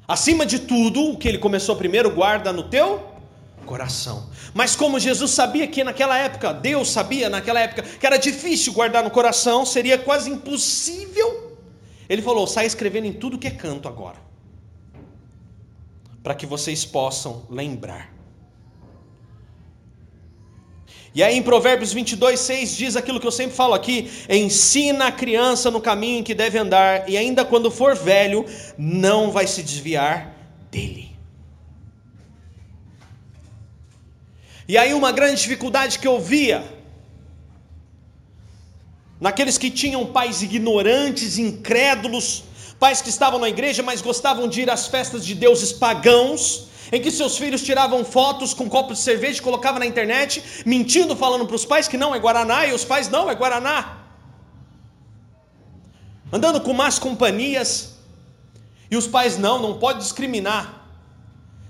Acima 0.07 0.43
de 0.43 0.57
tudo, 0.57 1.11
o 1.11 1.15
que 1.15 1.27
ele 1.27 1.37
começou 1.37 1.75
primeiro, 1.75 2.09
guarda 2.09 2.51
no 2.51 2.63
teu 2.63 3.16
coração. 3.67 4.29
Mas 4.53 4.75
como 4.75 4.99
Jesus 4.99 5.29
sabia 5.31 5.67
que 5.67 5.83
naquela 5.83 6.17
época, 6.17 6.51
Deus 6.53 6.89
sabia 6.89 7.29
naquela 7.29 7.59
época 7.59 7.83
que 7.83 8.05
era 8.05 8.17
difícil 8.17 8.73
guardar 8.73 9.03
no 9.03 9.11
coração, 9.11 9.63
seria 9.65 9.97
quase 9.97 10.31
impossível 10.31 11.47
ele 12.09 12.21
falou: 12.21 12.47
sai 12.47 12.65
escrevendo 12.65 13.05
em 13.05 13.13
tudo 13.13 13.37
que 13.37 13.47
é 13.47 13.51
canto 13.51 13.87
agora, 13.87 14.17
para 16.23 16.35
que 16.35 16.45
vocês 16.45 16.85
possam 16.85 17.45
lembrar. 17.49 18.15
E 21.15 21.23
aí 21.23 21.35
em 21.35 21.41
Provérbios 21.41 21.93
22, 21.93 22.39
6 22.39 22.77
diz 22.77 22.95
aquilo 22.95 23.19
que 23.19 23.27
eu 23.27 23.31
sempre 23.31 23.55
falo 23.55 23.73
aqui: 23.73 24.09
ensina 24.29 25.07
a 25.07 25.11
criança 25.11 25.69
no 25.69 25.81
caminho 25.81 26.19
em 26.19 26.23
que 26.23 26.33
deve 26.33 26.57
andar, 26.57 27.09
e 27.09 27.17
ainda 27.17 27.43
quando 27.43 27.69
for 27.69 27.95
velho, 27.95 28.45
não 28.77 29.31
vai 29.31 29.47
se 29.47 29.61
desviar 29.63 30.33
dele. 30.71 31.06
E 34.67 34.77
aí 34.77 34.93
uma 34.93 35.11
grande 35.11 35.41
dificuldade 35.41 35.97
que 35.97 36.07
eu 36.07 36.19
via 36.19 36.77
naqueles 39.19 39.57
que 39.57 39.71
tinham 39.71 40.05
pais 40.05 40.41
ignorantes, 40.41 41.37
incrédulos, 41.37 42.43
pais 42.79 43.01
que 43.01 43.09
estavam 43.09 43.39
na 43.39 43.49
igreja, 43.49 43.81
mas 43.81 44.01
gostavam 44.01 44.47
de 44.47 44.61
ir 44.61 44.69
às 44.69 44.87
festas 44.87 45.25
de 45.25 45.33
deuses 45.33 45.71
pagãos, 45.71 46.67
em 46.91 47.01
que 47.01 47.09
seus 47.09 47.37
filhos 47.37 47.63
tiravam 47.63 48.03
fotos 48.05 48.53
com 48.53 48.69
copos 48.69 48.97
de 48.97 49.03
cerveja 49.03 49.39
e 49.39 49.41
colocavam 49.41 49.79
na 49.79 49.85
internet, 49.85 50.43
mentindo, 50.65 51.15
falando 51.15 51.45
para 51.45 51.55
os 51.55 51.65
pais 51.65 51.87
que 51.87 51.97
não 51.97 52.13
é 52.13 52.19
Guaraná, 52.19 52.67
e 52.67 52.73
os 52.73 52.85
pais 52.85 53.09
não 53.09 53.29
é 53.29 53.35
Guaraná. 53.35 54.03
Andando 56.31 56.61
com 56.61 56.73
más 56.73 56.99
companhias, 56.99 57.95
e 58.91 58.95
os 58.95 59.07
pais 59.07 59.37
não, 59.37 59.59
não 59.59 59.79
pode 59.79 59.99
discriminar. 59.99 60.85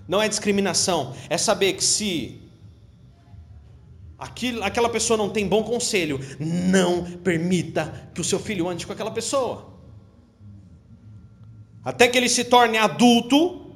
Não 0.07 0.21
é 0.21 0.27
discriminação, 0.27 1.15
é 1.29 1.37
saber 1.37 1.73
que 1.73 1.83
se 1.83 2.46
Aquilo, 4.18 4.63
aquela 4.63 4.89
pessoa 4.89 5.15
não 5.15 5.30
tem 5.30 5.47
bom 5.47 5.63
conselho, 5.63 6.20
não 6.39 7.03
permita 7.03 8.09
que 8.15 8.22
o 8.22 8.24
seu 8.24 8.39
filho 8.39 8.68
ande 8.68 8.88
com 8.88 8.93
aquela 8.93 9.11
pessoa. 9.11 9.74
Até 11.86 12.07
que 12.07 12.18
ele 12.18 12.28
se 12.28 12.43
torne 12.45 12.78
adulto, 12.78 13.72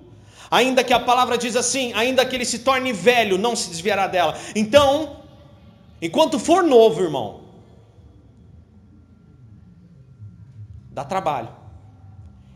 ainda 0.50 0.84
que 0.84 0.94
a 0.94 1.00
palavra 1.00 1.38
diz 1.38 1.56
assim, 1.56 1.94
ainda 1.94 2.26
que 2.26 2.36
ele 2.36 2.44
se 2.44 2.60
torne 2.60 2.92
velho, 2.92 3.38
não 3.38 3.56
se 3.56 3.70
desviará 3.70 4.08
dela. 4.08 4.36
Então, 4.56 5.22
enquanto 6.02 6.40
for 6.40 6.64
novo, 6.64 7.04
irmão, 7.04 7.42
dá 10.90 11.06
trabalho, 11.06 11.50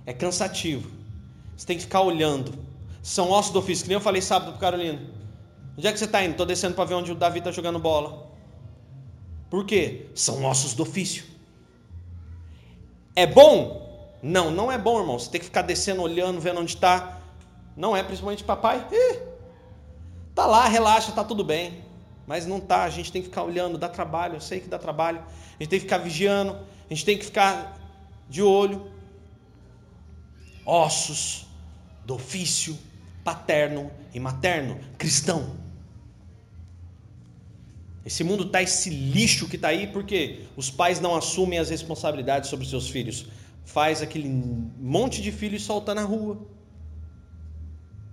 é 0.08 0.12
cansativo, 0.12 0.90
você 1.56 1.68
tem 1.68 1.78
que 1.78 1.84
ficar 1.84 2.02
olhando. 2.02 2.66
São 3.04 3.30
ossos 3.30 3.54
do 3.54 3.60
ofício, 3.60 3.84
que 3.84 3.90
nem 3.90 3.96
eu 3.96 4.02
falei 4.02 4.24
sábado 4.24 4.54
para 4.54 4.60
Carolina. 4.60 5.00
Onde 5.78 5.88
é 5.88 5.92
que 5.92 6.00
você 6.00 6.06
está 6.06 6.24
indo? 6.24 6.32
Estou 6.32 6.46
descendo 6.46 6.76
para 6.76 6.86
ver 6.86 6.94
onde 6.94 7.12
o 7.12 7.16
Davi 7.16 7.40
está 7.40 7.52
jogando 7.52 7.80
bola. 7.80 8.32
Por 9.50 9.66
quê? 9.66 10.08
São 10.16 10.44
ossos 10.46 10.74
do 10.74 10.84
ofício. 10.84 11.26
É 13.16 13.28
bom? 13.28 13.86
Não, 14.22 14.50
não 14.52 14.72
é 14.72 14.78
bom, 14.78 15.00
irmão. 15.00 15.20
Você 15.20 15.30
tem 15.30 15.40
que 15.40 15.46
ficar 15.46 15.62
descendo, 15.62 16.02
olhando, 16.02 16.40
vendo 16.40 16.62
onde 16.62 16.74
está. 16.74 17.20
Não 17.76 17.96
é, 17.96 18.02
principalmente 18.02 18.44
papai. 18.44 18.86
Ih, 18.92 19.20
tá 20.34 20.46
lá, 20.46 20.68
relaxa, 20.68 21.12
tá 21.12 21.24
tudo 21.24 21.44
bem. 21.44 21.84
Mas 22.26 22.46
não 22.46 22.60
tá, 22.60 22.84
a 22.84 22.90
gente 22.90 23.12
tem 23.12 23.22
que 23.22 23.28
ficar 23.28 23.44
olhando, 23.44 23.78
dá 23.78 23.88
trabalho, 23.88 24.36
eu 24.36 24.42
sei 24.42 24.60
que 24.60 24.68
dá 24.68 24.80
trabalho. 24.80 25.20
A 25.20 25.64
gente 25.64 25.70
tem 25.70 25.80
que 25.80 25.86
ficar 25.86 26.00
vigiando, 26.00 26.54
a 26.54 26.94
gente 26.94 27.06
tem 27.06 27.18
que 27.18 27.26
ficar 27.26 27.78
de 28.28 28.42
olho. 28.42 28.92
Ossos 30.66 31.46
do 32.04 32.16
ofício 32.16 32.78
paterno 33.24 33.92
e 34.14 34.20
materno, 34.20 34.80
cristão. 34.98 35.64
Esse 38.06 38.24
mundo 38.24 38.43
está 38.43 38.62
esse 38.62 38.91
lixo 38.91 39.49
que 39.49 39.56
está 39.56 39.70
aí 39.70 39.88
porque 39.88 40.41
os 40.56 40.70
pais 40.70 40.99
não 40.99 41.16
assumem 41.16 41.58
as 41.58 41.72
responsabilidades 41.72 42.51
sobre 42.51 42.68
seus 42.68 42.88
filhos. 42.88 43.26
Faz 43.66 44.03
aquele 44.03 44.30
monte 44.30 45.24
de 45.24 45.32
filhos 45.32 45.64
e 45.64 45.66
solta 45.66 45.95
na 45.95 46.03
rua. 46.03 46.38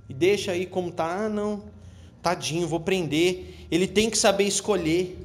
E 0.09 0.15
deixa 0.15 0.53
aí 0.53 0.65
como 0.65 0.91
tá, 0.91 1.27
ah, 1.27 1.29
não, 1.29 1.65
tadinho, 2.23 2.67
vou 2.67 2.81
prender. 2.81 3.67
Ele 3.71 3.87
tem 3.87 4.09
que 4.09 4.17
saber 4.17 4.45
escolher. 4.45 5.19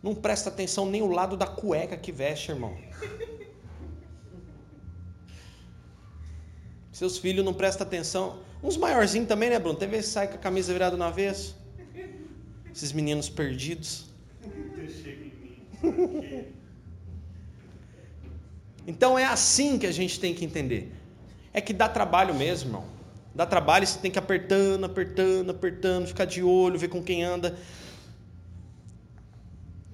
Não 0.00 0.14
presta 0.14 0.50
atenção 0.50 0.86
nem 0.86 1.02
o 1.02 1.10
lado 1.10 1.36
da 1.36 1.46
cueca 1.46 1.96
que 1.96 2.12
veste, 2.12 2.52
irmão. 2.52 2.76
Seus 6.92 7.18
filhos 7.18 7.44
não 7.44 7.52
prestam 7.52 7.84
atenção. 7.84 8.38
Uns 8.62 8.76
maiorzinhos 8.76 9.26
também, 9.26 9.50
né, 9.50 9.58
Bruno? 9.58 9.76
Tem 9.76 9.88
vezes 9.88 10.06
que 10.06 10.12
sai 10.12 10.28
com 10.28 10.36
a 10.36 10.38
camisa 10.38 10.72
virada 10.72 10.96
no 10.96 11.02
avesso 11.02 11.63
esses 12.74 12.92
meninos 12.92 13.28
perdidos. 13.28 14.06
Então 18.86 19.18
é 19.18 19.24
assim 19.24 19.78
que 19.78 19.86
a 19.86 19.92
gente 19.92 20.20
tem 20.20 20.34
que 20.34 20.44
entender. 20.44 20.92
É 21.54 21.60
que 21.60 21.72
dá 21.72 21.88
trabalho 21.88 22.34
mesmo, 22.34 22.68
irmão. 22.68 22.84
Dá 23.34 23.46
trabalho 23.46 23.86
você 23.86 23.98
tem 23.98 24.10
que 24.10 24.18
apertando, 24.18 24.84
apertando, 24.84 25.50
apertando, 25.50 26.06
ficar 26.06 26.26
de 26.26 26.42
olho, 26.42 26.78
ver 26.78 26.88
com 26.88 27.02
quem 27.02 27.24
anda. 27.24 27.56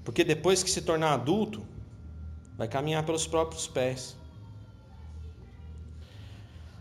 Porque 0.04 0.24
depois 0.24 0.64
que 0.64 0.70
se 0.70 0.82
tornar 0.82 1.12
adulto, 1.12 1.62
vai 2.58 2.66
caminhar 2.66 3.04
pelos 3.04 3.28
próprios 3.28 3.68
pés. 3.68 4.16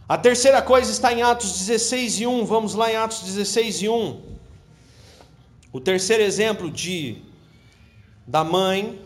A 0.08 0.18
terceira 0.18 0.64
coisa 0.64 0.92
está 0.92 1.14
em 1.14 1.22
Atos 1.22 1.60
16 1.60 2.22
e 2.22 2.26
1. 2.26 2.44
Vamos 2.46 2.74
lá 2.74 2.92
em 2.92 2.96
Atos 2.96 3.22
16 3.22 3.84
e 3.84 3.90
1. 3.90 4.39
O 5.72 5.80
terceiro 5.80 6.24
exemplo 6.24 6.72
de 6.72 7.22
da 8.26 8.44
mãe, 8.44 9.00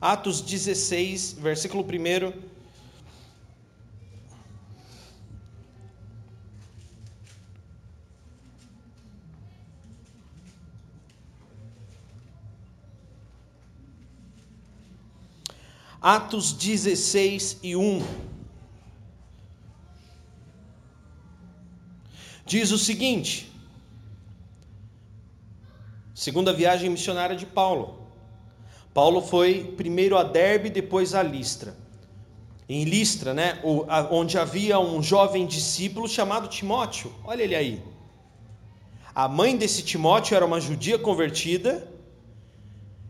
Atos 0.00 0.40
16, 0.40 1.34
versículo 1.34 1.84
1. 1.84 2.32
Atos 16.00 16.52
16 16.52 17.58
e 17.62 17.76
1. 17.76 18.04
Diz 22.44 22.72
o 22.72 22.78
seguinte: 22.78 23.51
Segunda 26.22 26.52
viagem 26.52 26.88
missionária 26.88 27.34
de 27.34 27.44
Paulo. 27.44 27.98
Paulo 28.94 29.20
foi 29.20 29.74
primeiro 29.76 30.16
a 30.16 30.22
Derbe, 30.22 30.70
depois 30.70 31.16
a 31.16 31.20
Listra. 31.20 31.74
Em 32.68 32.84
Listra, 32.84 33.34
né, 33.34 33.60
onde 34.08 34.38
havia 34.38 34.78
um 34.78 35.02
jovem 35.02 35.44
discípulo 35.44 36.06
chamado 36.08 36.46
Timóteo. 36.46 37.12
Olha 37.24 37.42
ele 37.42 37.56
aí. 37.56 37.82
A 39.12 39.26
mãe 39.26 39.56
desse 39.56 39.82
Timóteo 39.82 40.36
era 40.36 40.46
uma 40.46 40.60
judia 40.60 40.96
convertida 40.96 41.88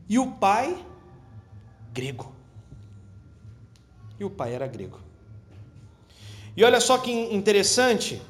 e 0.08 0.18
o 0.18 0.28
pai 0.28 0.74
grego. 1.92 2.32
E 4.18 4.24
o 4.24 4.30
pai 4.30 4.54
era 4.54 4.66
grego. 4.66 4.98
E 6.56 6.64
olha 6.64 6.80
só 6.80 6.96
que 6.96 7.12
interessante, 7.12 8.22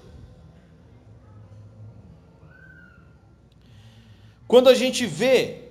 Quando 4.53 4.69
a 4.69 4.75
gente 4.75 5.07
vê 5.07 5.63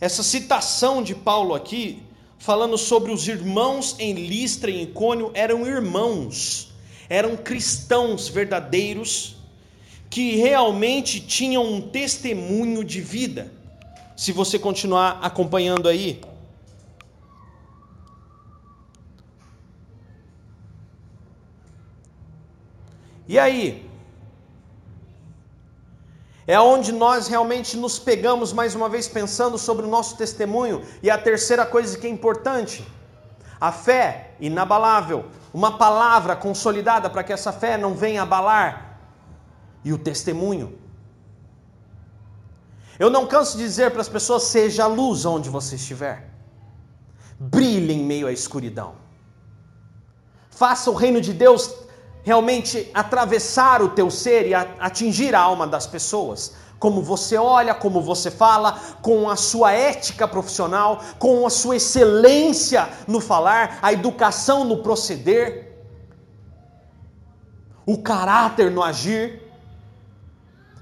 essa 0.00 0.22
citação 0.22 1.02
de 1.02 1.14
Paulo 1.14 1.54
aqui, 1.54 2.02
falando 2.38 2.78
sobre 2.78 3.12
os 3.12 3.28
irmãos 3.28 3.96
em 3.98 4.14
Listra 4.14 4.70
e 4.70 4.84
Icônio, 4.84 5.30
eram 5.34 5.66
irmãos, 5.66 6.72
eram 7.06 7.36
cristãos 7.36 8.28
verdadeiros, 8.28 9.36
que 10.08 10.36
realmente 10.36 11.20
tinham 11.20 11.70
um 11.70 11.82
testemunho 11.82 12.82
de 12.82 13.02
vida. 13.02 13.52
Se 14.16 14.32
você 14.32 14.58
continuar 14.58 15.18
acompanhando 15.20 15.86
aí. 15.86 16.18
E 23.28 23.38
aí? 23.38 23.85
É 26.46 26.60
onde 26.60 26.92
nós 26.92 27.26
realmente 27.26 27.76
nos 27.76 27.98
pegamos 27.98 28.52
mais 28.52 28.74
uma 28.74 28.88
vez 28.88 29.08
pensando 29.08 29.58
sobre 29.58 29.84
o 29.84 29.88
nosso 29.88 30.16
testemunho. 30.16 30.82
E 31.02 31.10
a 31.10 31.18
terceira 31.18 31.66
coisa 31.66 31.98
que 31.98 32.06
é 32.06 32.10
importante: 32.10 32.86
a 33.60 33.72
fé 33.72 34.34
inabalável, 34.38 35.24
uma 35.52 35.76
palavra 35.76 36.36
consolidada 36.36 37.10
para 37.10 37.24
que 37.24 37.32
essa 37.32 37.52
fé 37.52 37.76
não 37.76 37.94
venha 37.94 38.22
abalar, 38.22 39.00
e 39.84 39.92
o 39.92 39.98
testemunho. 39.98 40.78
Eu 42.98 43.10
não 43.10 43.26
canso 43.26 43.56
de 43.56 43.64
dizer 43.64 43.90
para 43.90 44.00
as 44.00 44.08
pessoas: 44.08 44.44
seja 44.44 44.84
a 44.84 44.86
luz 44.86 45.24
onde 45.24 45.50
você 45.50 45.74
estiver, 45.74 46.30
brilhe 47.38 47.92
em 47.92 48.04
meio 48.04 48.28
à 48.28 48.32
escuridão, 48.32 48.94
faça 50.48 50.90
o 50.90 50.94
reino 50.94 51.20
de 51.20 51.32
Deus 51.32 51.85
realmente 52.26 52.90
atravessar 52.92 53.80
o 53.80 53.90
teu 53.90 54.10
ser 54.10 54.48
e 54.48 54.52
atingir 54.52 55.32
a 55.32 55.40
alma 55.40 55.64
das 55.64 55.86
pessoas. 55.86 56.54
Como 56.76 57.00
você 57.00 57.36
olha, 57.36 57.72
como 57.72 58.02
você 58.02 58.32
fala, 58.32 58.80
com 59.00 59.30
a 59.30 59.36
sua 59.36 59.70
ética 59.70 60.26
profissional, 60.26 61.00
com 61.20 61.46
a 61.46 61.50
sua 61.50 61.76
excelência 61.76 62.88
no 63.06 63.20
falar, 63.20 63.78
a 63.80 63.92
educação 63.92 64.64
no 64.64 64.78
proceder, 64.78 65.72
o 67.86 67.96
caráter 67.98 68.72
no 68.72 68.82
agir, 68.82 69.40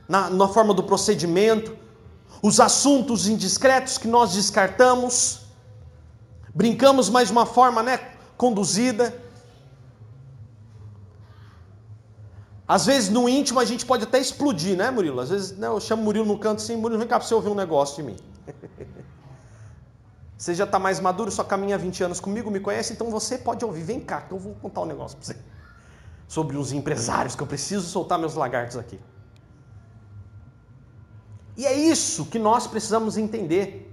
na, 0.09 0.31
na 0.31 0.49
forma 0.49 0.73
do 0.73 0.83
procedimento, 0.83 1.77
os 2.43 2.59
assuntos 2.59 3.29
indiscretos 3.29 3.99
que 3.99 4.09
nós 4.09 4.33
descartamos, 4.33 5.41
brincamos 6.55 7.11
mais 7.11 7.31
uma 7.31 7.45
forma 7.45 7.83
né, 7.83 8.01
conduzida. 8.35 9.24
Às 12.67 12.87
vezes 12.87 13.11
no 13.11 13.29
íntimo 13.29 13.61
a 13.61 13.65
gente 13.65 13.85
pode 13.85 14.05
até 14.05 14.19
explodir, 14.19 14.77
né, 14.77 14.91
Murilo? 14.91 15.21
Às 15.21 15.31
vezes 15.31 15.53
né, 15.59 15.67
eu 15.67 15.79
chamo 15.81 16.03
Murilo 16.03 16.25
no 16.25 16.39
canto 16.39 16.62
assim, 16.62 16.77
Murilo, 16.77 16.99
vem 16.99 17.09
cá 17.09 17.19
para 17.19 17.29
você 17.29 17.35
ouvir 17.35 17.51
um 17.51 17.55
negócio 17.55 17.97
de 17.97 18.11
mim. 18.11 18.17
Você 20.37 20.53
já 20.55 20.65
está 20.65 20.79
mais 20.79 21.01
maduro, 21.01 21.31
só 21.31 21.43
caminha 21.43 21.79
20 21.79 22.05
anos 22.05 22.21
comigo, 22.21 22.51
me 22.51 22.61
conhece, 22.61 22.93
então 22.93 23.09
você 23.11 23.39
pode 23.39 23.65
ouvir. 23.65 23.83
Vem 23.83 23.99
cá, 24.01 24.21
que 24.21 24.33
eu 24.33 24.39
vou 24.39 24.55
contar 24.57 24.83
um 24.83 24.85
negócio 24.85 25.17
para 25.17 25.27
você. 25.27 25.37
Sobre 26.29 26.59
uns 26.59 26.71
empresários, 26.71 27.35
que 27.35 27.43
eu 27.43 27.47
preciso 27.47 27.87
soltar 27.89 28.19
meus 28.19 28.35
lagartos 28.35 28.77
aqui. 28.77 29.01
E 31.57 31.65
é 31.65 31.73
isso 31.73 32.27
que 32.27 32.39
nós 32.39 32.67
precisamos 32.67 33.17
entender 33.17 33.84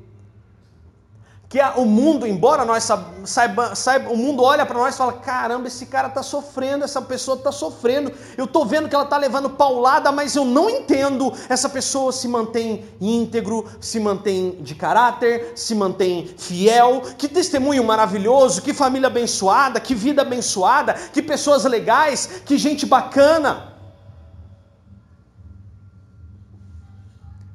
que 1.52 1.60
o 1.76 1.84
mundo, 1.84 2.26
embora 2.26 2.64
nós 2.64 2.88
saiba, 3.26 3.76
saiba 3.76 4.10
o 4.10 4.16
mundo 4.16 4.42
olha 4.42 4.66
para 4.66 4.80
nós 4.80 4.96
e 4.96 4.98
fala: 4.98 5.12
caramba, 5.12 5.68
esse 5.68 5.86
cara 5.86 6.08
está 6.08 6.24
sofrendo, 6.24 6.86
essa 6.86 7.02
pessoa 7.02 7.36
está 7.36 7.52
sofrendo, 7.52 8.10
eu 8.38 8.46
estou 8.46 8.66
vendo 8.66 8.88
que 8.88 8.96
ela 8.96 9.04
está 9.04 9.18
levando 9.18 9.50
paulada, 9.50 10.14
mas 10.14 10.34
eu 10.34 10.46
não 10.46 10.70
entendo. 10.70 11.34
Essa 11.50 11.68
pessoa 11.68 12.14
se 12.14 12.26
mantém 12.26 12.86
íntegro, 13.02 13.70
se 13.82 14.00
mantém 14.00 14.60
de 14.62 14.74
caráter, 14.76 15.52
se 15.54 15.76
mantém 15.76 16.34
fiel. 16.38 17.02
Que 17.18 17.28
testemunho 17.28 17.84
maravilhoso, 17.84 18.62
que 18.62 18.74
família 18.74 19.08
abençoada, 19.08 19.78
que 19.82 19.94
vida 19.94 20.22
abençoada, 20.22 20.94
que 20.94 21.22
pessoas 21.22 21.66
legais, 21.66 22.44
que 22.46 22.58
gente 22.58 22.86
bacana. 22.86 23.76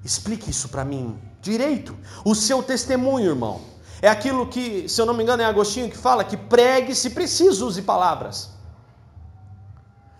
Explique 0.04 0.50
isso 0.50 0.68
para 0.68 0.84
mim 0.84 1.18
direito. 1.40 1.96
O 2.26 2.34
seu 2.34 2.62
testemunho, 2.62 3.30
irmão. 3.30 3.75
É 4.02 4.08
aquilo 4.08 4.46
que, 4.46 4.88
se 4.88 5.00
eu 5.00 5.06
não 5.06 5.14
me 5.14 5.22
engano, 5.22 5.42
é 5.42 5.46
Agostinho 5.46 5.90
que 5.90 5.96
fala 5.96 6.24
que 6.24 6.36
pregue 6.36 6.94
se 6.94 7.10
preciso, 7.10 7.66
use 7.66 7.82
palavras. 7.82 8.50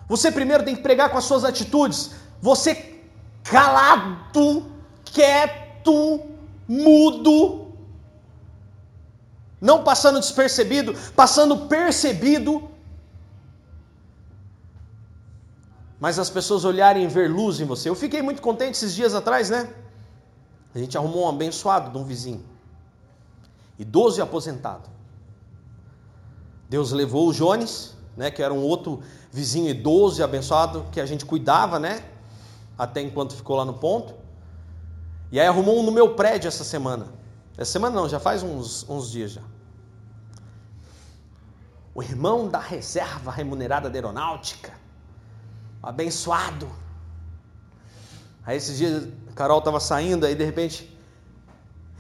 Você 0.09 0.31
primeiro 0.31 0.65
tem 0.65 0.75
que 0.75 0.83
pregar 0.83 1.11
com 1.11 1.19
as 1.19 1.25
suas 1.25 1.45
atitudes. 1.45 2.13
Você 2.41 3.01
calado, 3.45 4.73
quieto, 5.05 6.21
mudo, 6.67 7.73
não 9.61 9.85
passando 9.85 10.21
despercebido, 10.21 10.95
passando 11.15 11.67
percebido. 11.67 12.71
Mas 15.99 16.19
as 16.19 16.31
pessoas 16.31 16.65
olharem 16.65 17.05
e 17.05 17.09
ver 17.09 17.31
luz 17.31 17.59
em 17.59 17.65
você. 17.65 17.89
Eu 17.89 17.95
fiquei 17.95 18.23
muito 18.23 18.41
contente 18.41 18.73
esses 18.73 18.95
dias 18.95 19.15
atrás, 19.15 19.51
né? 19.51 19.69
A 20.75 20.79
gente 20.79 20.97
arrumou 20.97 21.25
um 21.25 21.29
abençoado 21.29 21.91
de 21.91 21.99
um 21.99 22.05
vizinho 22.05 22.56
idoso 23.79 24.19
e 24.19 24.23
aposentado. 24.23 24.89
Deus 26.69 26.93
levou 26.93 27.29
o 27.29 27.33
Jones, 27.33 27.97
né, 28.17 28.31
que 28.31 28.43
era 28.43 28.53
um 28.53 28.63
outro 28.63 29.03
vizinho 29.31 29.69
idoso 29.69 30.21
e 30.21 30.23
abençoado 30.23 30.87
que 30.91 31.01
a 31.01 31.07
gente 31.07 31.25
cuidava, 31.25 31.79
né, 31.79 32.03
até 32.77 33.01
enquanto 33.01 33.35
ficou 33.35 33.57
lá 33.57 33.65
no 33.65 33.75
ponto. 33.75 34.15
E 35.31 35.39
aí 35.39 35.47
arrumou 35.47 35.79
um 35.79 35.83
no 35.83 35.93
meu 35.93 36.15
prédio 36.15 36.49
essa 36.49 36.65
semana. 36.65 37.07
Essa 37.57 37.73
semana 37.73 37.95
não, 37.95 38.09
já 38.09 38.21
faz 38.21 38.43
uns, 38.43 38.89
uns 38.89 39.11
dias 39.11 39.33
já. 39.33 39.43
O 41.95 42.03
irmão 42.03 42.49
da 42.49 42.59
reserva 42.59 43.31
remunerada 43.31 43.89
da 43.89 43.97
aeronáutica, 43.97 44.73
abençoado. 45.83 46.69
Aí 48.45 48.57
esses 48.57 48.77
dias 48.77 49.09
Carol 49.35 49.59
estava 49.59 49.81
saindo, 49.81 50.27
aí 50.27 50.35
de 50.35 50.45
repente 50.45 50.96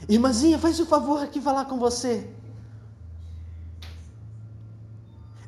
Irmãzinha, 0.08 0.58
faz 0.58 0.78
o 0.78 0.86
favor 0.86 1.22
aqui 1.22 1.40
falar 1.40 1.64
com 1.64 1.78
você. 1.78 2.28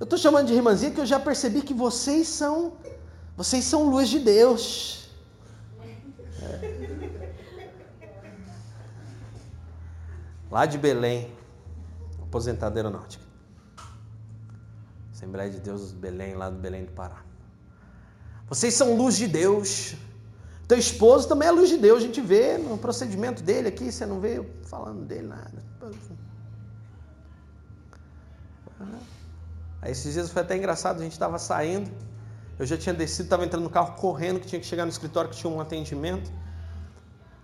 Eu 0.01 0.05
estou 0.05 0.19
chamando 0.19 0.47
de 0.47 0.55
irmãzinha 0.55 0.91
porque 0.91 1.01
eu 1.01 1.07
já 1.07 1.19
percebi 1.19 1.61
que 1.61 1.75
vocês 1.75 2.29
são, 2.29 2.75
vocês 3.37 3.65
são 3.65 3.89
luz 3.91 4.09
de 4.09 4.21
Deus. 4.21 5.11
É. 6.41 6.79
Lá 10.51 10.65
de 10.67 10.79
Belém, 10.79 11.33
aposentado 12.23 12.77
aeronáutica. 12.77 13.25
Assembleia 15.13 15.51
de 15.51 15.61
Deus 15.61 15.93
Belém, 15.93 16.35
lá 16.35 16.49
do 16.49 16.59
Belém 16.59 16.85
do 16.85 16.93
Pará. 16.93 17.23
Vocês 18.49 18.73
são 18.73 18.97
luz 18.97 19.17
de 19.17 19.27
Deus. 19.27 19.95
Teu 20.69 20.79
esposo 20.79 21.27
também 21.27 21.49
é 21.49 21.51
luz 21.51 21.71
de 21.71 21.79
Deus, 21.79 22.03
a 22.03 22.07
gente 22.07 22.21
vê 22.21 22.59
no 22.59 22.77
procedimento 22.77 23.43
dele 23.43 23.69
aqui, 23.69 23.91
você 23.91 24.05
não 24.05 24.21
vê 24.21 24.47
falando 24.65 25.07
dele 25.07 25.27
nada. 25.27 25.65
Aí 29.81 29.93
esses 29.93 30.13
dias 30.13 30.31
foi 30.31 30.43
até 30.43 30.59
engraçado, 30.59 31.01
a 31.01 31.03
gente 31.03 31.13
estava 31.13 31.39
saindo, 31.39 31.91
eu 32.59 32.67
já 32.67 32.77
tinha 32.77 32.95
descido, 32.95 33.25
estava 33.25 33.47
entrando 33.47 33.63
no 33.63 33.71
carro 33.71 33.95
correndo, 33.95 34.41
que 34.41 34.47
tinha 34.47 34.61
que 34.61 34.67
chegar 34.67 34.85
no 34.85 34.91
escritório 34.91 35.31
que 35.31 35.37
tinha 35.37 35.51
um 35.51 35.59
atendimento. 35.59 36.31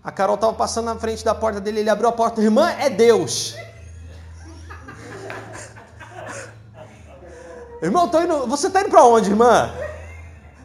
A 0.03 0.13
Carol 0.13 0.35
estava 0.35 0.53
passando 0.53 0.85
na 0.85 0.97
frente 0.97 1.25
da 1.25 1.35
porta 1.35 1.63
dele, 1.63 1.81
ele 1.81 1.89
abriu 1.89 2.11
a 2.11 2.13
porta, 2.13 2.43
irmã, 2.43 2.69
é 2.73 2.91
Deus. 2.91 3.57
Irmão, 7.81 8.07
tô 8.07 8.21
indo, 8.21 8.47
você 8.47 8.67
está 8.67 8.83
indo 8.83 8.91
para 8.91 9.03
onde, 9.05 9.31
irmã? 9.31 9.73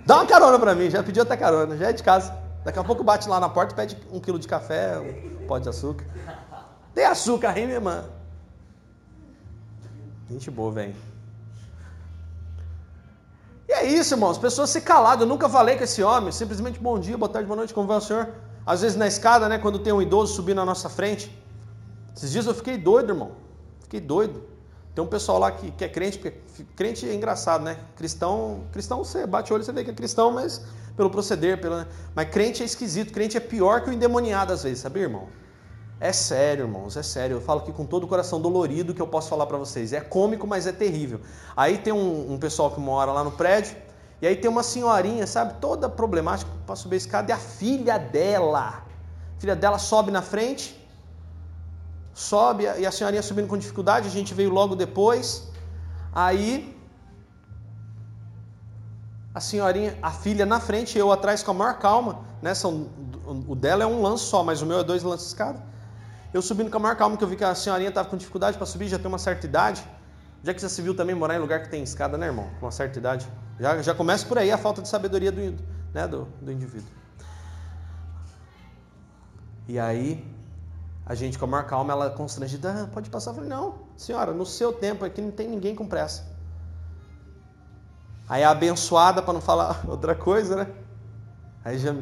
Dá 0.06 0.18
uma 0.18 0.26
carona 0.26 0.60
para 0.60 0.76
mim, 0.76 0.90
já 0.90 1.02
pediu 1.02 1.24
até 1.24 1.38
carona, 1.38 1.78
já 1.78 1.88
é 1.90 1.94
de 1.94 2.04
casa. 2.04 2.39
Daqui 2.64 2.80
a 2.80 2.84
pouco 2.84 3.04
bate 3.04 3.28
lá 3.30 3.40
na 3.40 3.50
porta 3.50 3.74
e 3.74 3.76
pede 3.76 3.98
um 4.12 4.20
quilo 4.20 4.38
de 4.38 4.48
café, 4.48 5.00
um 5.00 5.48
pó 5.48 5.58
de 5.58 5.70
açúcar. 5.70 6.06
Tem 6.94 7.06
açúcar 7.06 7.50
aí, 7.52 7.64
minha 7.66 7.76
irmã? 7.76 8.06
Gente 10.30 10.52
boa, 10.52 10.72
vem. 10.72 10.96
E 13.68 13.72
é 13.72 13.86
isso, 13.86 14.14
irmãos. 14.14 14.38
Pessoas 14.38 14.70
se 14.70 14.82
caladas. 14.82 15.22
Eu 15.22 15.28
nunca 15.28 15.48
falei 15.48 15.78
com 15.78 15.84
esse 15.84 16.04
homem. 16.04 16.32
Simplesmente 16.32 16.80
bom 16.80 17.00
dia, 17.00 17.18
boa 17.18 17.30
tarde, 17.30 17.48
boa 17.48 17.58
noite, 17.58 17.74
como 17.74 17.88
vai 17.88 17.98
o 17.98 18.02
senhor? 18.02 18.30
Às 18.66 18.82
vezes 18.82 18.98
na 18.98 19.08
escada, 19.08 19.48
né? 19.48 19.58
Quando 19.58 19.80
tem 19.80 19.94
um 19.94 20.02
idoso 20.02 20.34
subindo 20.34 20.58
na 20.58 20.66
nossa 20.66 20.90
frente. 20.90 21.36
Esses 22.16 22.32
dias 22.32 22.46
eu 22.46 22.54
fiquei 22.54 22.78
doido, 22.78 23.12
irmão. 23.12 23.32
Fiquei 23.82 24.02
doido. 24.02 24.44
Tem 25.00 25.06
um 25.06 25.08
pessoal 25.08 25.40
lá 25.40 25.50
que, 25.50 25.72
que 25.72 25.86
é 25.86 25.88
crente, 25.88 26.18
porque 26.18 26.38
crente 26.76 27.08
é 27.08 27.16
engraçado, 27.16 27.64
né? 27.64 27.78
Cristão, 27.96 28.66
cristão 28.70 29.02
você 29.02 29.26
bate 29.26 29.50
o 29.50 29.56
olho 29.56 29.62
e 29.62 29.66
você 29.66 29.72
vê 29.72 29.86
que 29.86 29.92
é 29.92 29.94
cristão, 29.94 30.30
mas 30.30 30.62
pelo 30.98 31.10
proceder, 31.10 31.62
pelo... 31.62 31.86
mas 32.14 32.30
crente 32.30 32.62
é 32.62 32.66
esquisito, 32.66 33.14
crente 33.14 33.38
é 33.38 33.40
pior 33.40 33.82
que 33.82 33.90
o 33.90 33.94
endemoniado 33.94 34.52
às 34.52 34.64
vezes, 34.64 34.80
sabia, 34.80 35.04
irmão? 35.04 35.30
É 36.02 36.12
sério, 36.12 36.66
irmãos, 36.66 36.98
é 36.98 37.02
sério. 37.02 37.38
Eu 37.38 37.42
falo 37.42 37.62
aqui 37.62 37.72
com 37.72 37.86
todo 37.86 38.04
o 38.04 38.08
coração 38.10 38.42
dolorido 38.42 38.94
que 38.94 39.02
eu 39.02 39.08
posso 39.08 39.30
falar 39.30 39.46
para 39.46 39.58
vocês. 39.58 39.94
É 39.94 40.02
cômico, 40.02 40.46
mas 40.46 40.68
é 40.68 40.74
terrível. 40.74 41.22
Aí 41.56 41.78
tem 41.78 41.94
um, 41.94 42.34
um, 42.34 42.38
pessoal 42.38 42.70
que 42.70 42.82
mora 42.82 43.14
lá 43.14 43.24
no 43.24 43.32
prédio, 43.32 43.78
e 44.22 44.28
aí 44.28 44.36
tem 44.36 44.52
uma 44.52 44.64
senhorinha, 44.64 45.26
sabe, 45.26 45.62
toda 45.62 45.88
problemática 45.88 46.52
para 46.66 46.76
subir 46.76 46.96
a 46.96 46.98
escada, 46.98 47.32
e 47.32 47.34
a 47.34 47.38
filha 47.38 47.98
dela, 47.98 48.84
a 49.38 49.40
filha 49.40 49.56
dela 49.56 49.78
sobe 49.78 50.12
na 50.12 50.22
frente, 50.22 50.79
sobe, 52.20 52.64
e 52.78 52.86
a 52.86 52.92
senhorinha 52.92 53.22
subindo 53.22 53.48
com 53.48 53.58
dificuldade, 53.58 54.08
a 54.08 54.12
gente 54.12 54.34
veio 54.34 54.50
logo 54.50 54.76
depois. 54.76 55.48
Aí 56.12 56.78
a 59.34 59.40
senhorinha, 59.40 59.98
a 60.02 60.12
filha 60.12 60.46
na 60.46 60.60
frente, 60.60 60.98
eu 60.98 61.12
atrás 61.12 61.42
com 61.42 61.52
a 61.52 61.54
maior 61.54 61.80
calma, 61.80 62.20
né? 62.42 62.54
São, 62.54 62.90
o 63.48 63.56
dela 63.56 63.84
é 63.84 63.88
um 63.88 64.02
lance 64.02 64.26
só, 64.26 64.44
mas 64.44 64.62
o 64.62 64.66
meu 64.66 64.80
é 64.80 64.84
dois 64.84 65.02
lances 65.02 65.28
escada. 65.28 65.64
Eu 66.34 66.42
subindo 66.42 66.70
com 66.70 66.78
a 66.78 66.80
maior 66.80 66.96
calma, 66.98 67.16
que 67.16 67.24
eu 67.24 67.28
vi 67.28 67.38
que 67.38 67.44
a 67.44 67.56
senhorinha 67.56 67.90
estava 67.90 68.10
com 68.10 68.18
dificuldade 68.18 68.58
para 68.58 68.66
subir, 68.66 68.90
já 68.90 69.00
tem 69.00 69.08
uma 69.08 69.18
certa 69.18 69.46
idade. 69.46 69.82
Já 70.44 70.54
que 70.54 70.62
já 70.62 70.70
se 70.70 70.82
viu 70.82 70.94
também 70.96 71.16
morar 71.16 71.36
em 71.36 71.40
lugar 71.40 71.62
que 71.64 71.70
tem 71.70 71.82
escada, 71.84 72.18
né, 72.18 72.28
irmão? 72.28 72.50
Com 72.60 72.66
uma 72.66 72.72
certa 72.72 73.00
idade. 73.00 73.28
Já, 73.60 73.82
já 73.82 73.96
começa 73.96 74.26
por 74.26 74.38
aí 74.38 74.52
a 74.52 74.58
falta 74.58 74.82
de 74.82 74.90
sabedoria 74.90 75.32
do, 75.32 75.56
né, 75.94 76.08
do, 76.08 76.28
do 76.42 76.52
indivíduo. 76.52 76.90
E 79.68 79.80
aí, 79.80 80.26
a 81.10 81.16
gente 81.16 81.40
com 81.40 81.46
a 81.46 81.48
maior 81.48 81.66
calma, 81.66 81.92
ela 81.92 82.12
constrangida, 82.12 82.84
ah, 82.84 82.88
pode 82.94 83.10
passar. 83.10 83.32
Eu 83.32 83.36
falei, 83.36 83.50
não, 83.50 83.80
senhora, 83.98 84.32
no 84.32 84.46
seu 84.46 84.72
tempo 84.72 85.04
aqui 85.04 85.20
não 85.20 85.32
tem 85.32 85.50
ninguém 85.50 85.76
com 85.76 85.88
pressa. 85.88 86.24
Aí 88.30 88.44
a 88.44 88.52
abençoada, 88.52 89.20
para 89.20 89.34
não 89.34 89.42
falar 89.42 89.84
outra 89.90 90.14
coisa, 90.14 90.56
né? 90.56 90.72
Aí 91.66 91.80
já 91.80 91.94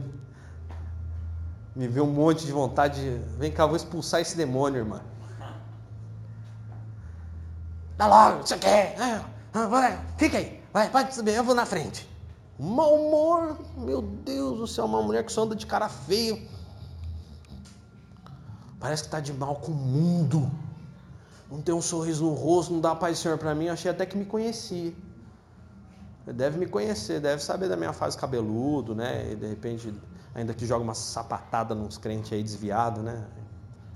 me 1.74 1.88
veio 1.88 2.06
um 2.06 2.12
monte 2.12 2.46
de 2.46 2.52
vontade 2.52 3.00
de, 3.00 3.18
vem 3.38 3.50
cá, 3.50 3.66
vou 3.66 3.78
expulsar 3.78 4.20
esse 4.20 4.36
demônio, 4.36 4.80
irmã. 4.80 5.02
Dá 7.96 8.08
logo, 8.08 8.46
você 8.46 8.58
quer? 8.58 8.94
vai, 9.54 10.00
fica 10.18 10.38
aí, 10.38 10.62
vai, 10.74 10.90
pode 10.90 11.16
subir, 11.16 11.34
eu 11.34 11.46
vou 11.46 11.56
na 11.56 11.66
frente. 11.66 12.08
Mau 12.60 12.94
humor, 12.94 13.58
meu 13.78 14.02
Deus 14.02 14.58
do 14.58 14.68
céu, 14.68 14.84
uma 14.84 15.02
mulher 15.02 15.24
que 15.24 15.32
só 15.32 15.44
anda 15.44 15.56
de 15.56 15.66
cara 15.66 15.88
feio. 15.88 16.57
Parece 18.80 19.04
que 19.04 19.08
está 19.08 19.20
de 19.20 19.34
mal 19.34 19.56
com 19.56 19.72
o 19.72 19.76
mundo. 19.76 20.52
Não 21.50 21.62
tem 21.62 21.74
um 21.74 21.82
sorriso 21.82 22.26
no 22.26 22.34
rosto, 22.34 22.74
não 22.74 22.82
dá 22.82 22.94
paz 22.94 23.18
do 23.18 23.22
Senhor 23.22 23.38
para 23.38 23.56
mim. 23.56 23.66
Eu 23.66 23.74
achei 23.74 23.90
até 23.90 24.06
que 24.06 24.18
me 24.18 24.26
conhecia. 24.26 24.94
Deve 26.26 26.58
me 26.58 26.66
conhecer, 26.66 27.22
deve 27.22 27.42
saber 27.42 27.70
da 27.70 27.78
minha 27.78 27.94
fase 27.94 28.18
cabeludo, 28.18 28.94
né? 28.94 29.32
E 29.32 29.36
de 29.36 29.48
repente, 29.48 29.94
ainda 30.36 30.54
que 30.54 30.66
joga 30.66 30.84
uma 30.84 30.94
sapatada 30.94 31.74
nos 31.74 31.98
crentes 31.98 32.34
aí 32.34 32.44
desviado, 32.44 33.02
né? 33.02 33.26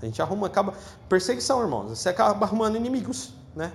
A 0.00 0.06
gente 0.06 0.20
arruma, 0.20 0.46
acaba. 0.46 0.72
Perseguição, 1.08 1.60
irmãos. 1.60 1.90
Você 1.90 2.08
acaba 2.08 2.44
arrumando 2.46 2.76
inimigos, 2.76 3.34
né? 3.54 3.70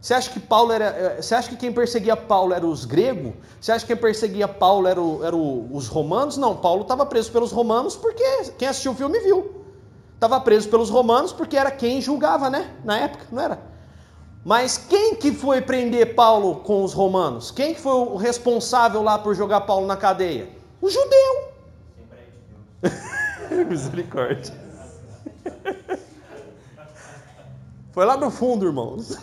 Você 0.00 0.12
acha 0.12 0.30
que 0.30 0.38
Paulo 0.38 0.72
era. 0.72 0.84
Eh, 0.84 1.22
você 1.22 1.34
acha 1.34 1.48
que 1.48 1.56
quem 1.56 1.72
perseguia 1.72 2.16
Paulo 2.16 2.52
era 2.52 2.66
os 2.66 2.84
gregos? 2.84 3.34
Você 3.60 3.72
acha 3.72 3.84
que 3.84 3.92
quem 3.92 4.00
perseguia 4.00 4.46
Paulo 4.46 4.86
era, 4.86 5.00
o, 5.00 5.24
era 5.24 5.34
o, 5.34 5.74
os 5.74 5.88
romanos? 5.88 6.36
Não, 6.36 6.54
Paulo 6.54 6.82
estava 6.82 7.04
preso 7.06 7.32
pelos 7.32 7.50
romanos 7.50 7.96
porque 7.96 8.22
quem 8.58 8.68
assistiu 8.68 8.92
o 8.92 8.94
filme 8.94 9.18
viu. 9.20 9.65
Estava 10.16 10.40
preso 10.40 10.68
pelos 10.70 10.88
romanos 10.88 11.30
porque 11.30 11.58
era 11.58 11.70
quem 11.70 12.00
julgava, 12.00 12.48
né? 12.48 12.74
Na 12.82 12.98
época, 12.98 13.26
não 13.30 13.42
era? 13.42 13.60
Mas 14.42 14.78
quem 14.78 15.14
que 15.14 15.30
foi 15.30 15.60
prender 15.60 16.14
Paulo 16.14 16.56
com 16.60 16.82
os 16.82 16.94
romanos? 16.94 17.50
Quem 17.50 17.74
que 17.74 17.80
foi 17.80 17.92
o 17.92 18.16
responsável 18.16 19.02
lá 19.02 19.18
por 19.18 19.34
jogar 19.34 19.60
Paulo 19.62 19.86
na 19.86 19.96
cadeia? 19.96 20.48
O 20.80 20.88
judeu. 20.88 21.52
Misericórdia. 23.68 24.54
Foi 27.92 28.06
lá 28.06 28.16
no 28.16 28.30
fundo, 28.30 28.64
irmãos. 28.66 29.18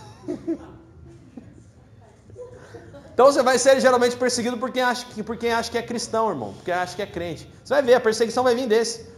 Então 3.13 3.27
você 3.27 3.41
vai 3.41 3.57
ser 3.57 3.79
geralmente 3.79 4.15
perseguido 4.15 4.57
por 4.57 4.71
quem 4.71 4.83
acha 4.83 5.05
que, 5.07 5.23
por 5.23 5.37
quem 5.37 5.53
acha 5.53 5.71
que 5.71 5.77
é 5.77 5.81
cristão, 5.81 6.29
irmão, 6.29 6.53
porque 6.53 6.71
acha 6.71 6.95
que 6.95 7.01
é 7.01 7.07
crente. 7.07 7.49
Você 7.63 7.73
vai 7.73 7.81
ver, 7.81 7.95
a 7.95 7.99
perseguição 7.99 8.43
vai 8.43 8.53
vir 8.53 8.67
desse. 8.67 9.12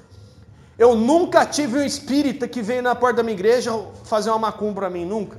Eu 0.78 0.96
nunca 0.96 1.46
tive 1.46 1.80
um 1.80 1.84
espírita 1.84 2.48
que 2.48 2.62
veio 2.62 2.82
na 2.82 2.94
porta 2.94 3.18
da 3.18 3.24
minha 3.24 3.36
igreja 3.36 3.72
fazer 4.04 4.30
uma 4.30 4.40
macumba 4.40 4.82
para 4.82 4.90
mim, 4.90 5.06
nunca. 5.06 5.38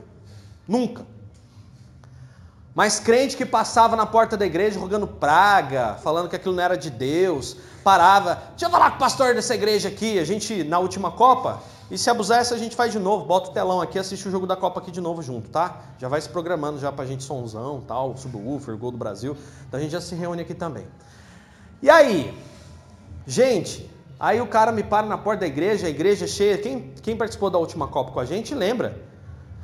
Nunca. 0.66 1.04
Mas 2.74 3.00
crente 3.00 3.36
que 3.36 3.46
passava 3.46 3.96
na 3.96 4.04
porta 4.04 4.36
da 4.36 4.44
igreja 4.44 4.78
rogando 4.78 5.06
praga, 5.06 5.94
falando 6.02 6.28
que 6.28 6.36
aquilo 6.36 6.54
não 6.54 6.62
era 6.62 6.76
de 6.76 6.90
Deus, 6.90 7.56
parava, 7.82 8.42
deixa 8.50 8.66
eu 8.66 8.70
falar 8.70 8.90
com 8.90 8.96
o 8.96 8.98
pastor 8.98 9.34
dessa 9.34 9.54
igreja 9.54 9.88
aqui, 9.88 10.18
a 10.18 10.24
gente, 10.24 10.62
na 10.64 10.78
última 10.78 11.10
Copa, 11.10 11.62
e 11.90 11.96
se 11.96 12.10
abusar 12.10 12.40
essa 12.40 12.54
a 12.54 12.58
gente 12.58 12.76
faz 12.76 12.92
de 12.92 12.98
novo, 12.98 13.24
bota 13.24 13.48
o 13.48 13.52
telão 13.52 13.80
aqui, 13.80 13.98
assiste 13.98 14.28
o 14.28 14.30
jogo 14.30 14.46
da 14.46 14.56
Copa 14.56 14.80
aqui 14.80 14.90
de 14.90 15.00
novo 15.00 15.22
junto, 15.22 15.48
tá? 15.48 15.80
Já 15.98 16.08
vai 16.08 16.20
se 16.20 16.28
programando 16.28 16.78
já 16.78 16.92
pra 16.92 17.06
gente 17.06 17.24
sonzão, 17.24 17.82
tal, 17.86 18.16
subwoofer, 18.16 18.76
gol 18.76 18.90
do 18.90 18.98
Brasil, 18.98 19.36
então 19.66 19.78
a 19.78 19.82
gente 19.82 19.92
já 19.92 20.00
se 20.00 20.14
reúne 20.14 20.42
aqui 20.42 20.52
também. 20.52 20.86
E 21.80 21.88
aí, 21.88 22.36
gente, 23.26 23.88
Aí 24.18 24.40
o 24.40 24.46
cara 24.46 24.72
me 24.72 24.82
para 24.82 25.06
na 25.06 25.18
porta 25.18 25.40
da 25.40 25.46
igreja, 25.46 25.86
a 25.86 25.90
igreja 25.90 26.24
é 26.24 26.28
cheia. 26.28 26.56
Quem, 26.56 26.94
quem 27.02 27.16
participou 27.16 27.50
da 27.50 27.58
última 27.58 27.86
Copa 27.86 28.12
com 28.12 28.20
a 28.20 28.24
gente 28.24 28.54
lembra? 28.54 29.04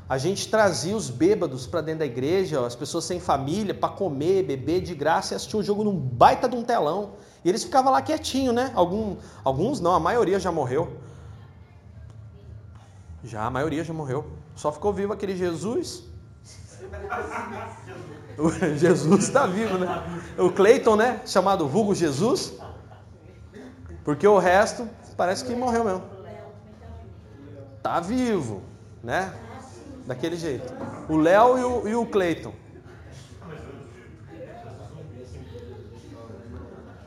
A 0.08 0.18
gente 0.18 0.48
trazia 0.48 0.94
os 0.94 1.08
bêbados 1.08 1.66
para 1.66 1.80
dentro 1.80 2.00
da 2.00 2.06
igreja, 2.06 2.66
as 2.66 2.76
pessoas 2.76 3.04
sem 3.04 3.18
família, 3.18 3.72
para 3.72 3.88
comer, 3.88 4.42
beber 4.42 4.82
de 4.82 4.94
graça 4.94 5.32
e 5.32 5.36
assistir 5.36 5.56
um 5.56 5.62
jogo 5.62 5.82
num 5.82 5.96
baita 5.96 6.46
de 6.46 6.54
um 6.54 6.62
telão. 6.62 7.14
E 7.42 7.48
eles 7.48 7.64
ficavam 7.64 7.90
lá 7.90 8.02
quietinho, 8.02 8.52
né? 8.52 8.70
Algum, 8.74 9.16
alguns 9.42 9.80
não, 9.80 9.94
a 9.94 10.00
maioria 10.00 10.38
já 10.38 10.52
morreu. 10.52 10.98
Já, 13.24 13.46
a 13.46 13.50
maioria 13.50 13.82
já 13.82 13.94
morreu. 13.94 14.26
Só 14.54 14.70
ficou 14.70 14.92
vivo 14.92 15.14
aquele 15.14 15.34
Jesus. 15.34 16.04
Jesus 18.76 19.24
está 19.24 19.46
vivo, 19.46 19.78
né? 19.78 19.88
O 20.36 20.50
Cleiton, 20.50 20.96
né? 20.96 21.22
Chamado 21.24 21.66
Vulgo 21.66 21.94
Jesus. 21.94 22.54
Porque 24.04 24.26
o 24.26 24.38
resto 24.38 24.88
parece 25.16 25.44
que 25.44 25.54
morreu 25.54 25.84
mesmo. 25.84 26.02
Tá 27.82 28.00
vivo, 28.00 28.62
né? 29.02 29.32
Daquele 30.06 30.36
jeito. 30.36 30.72
O 31.08 31.16
Léo 31.16 31.58
e 31.58 31.64
o, 31.64 31.88
e 31.88 31.94
o 31.94 32.06
Cleiton. 32.06 32.54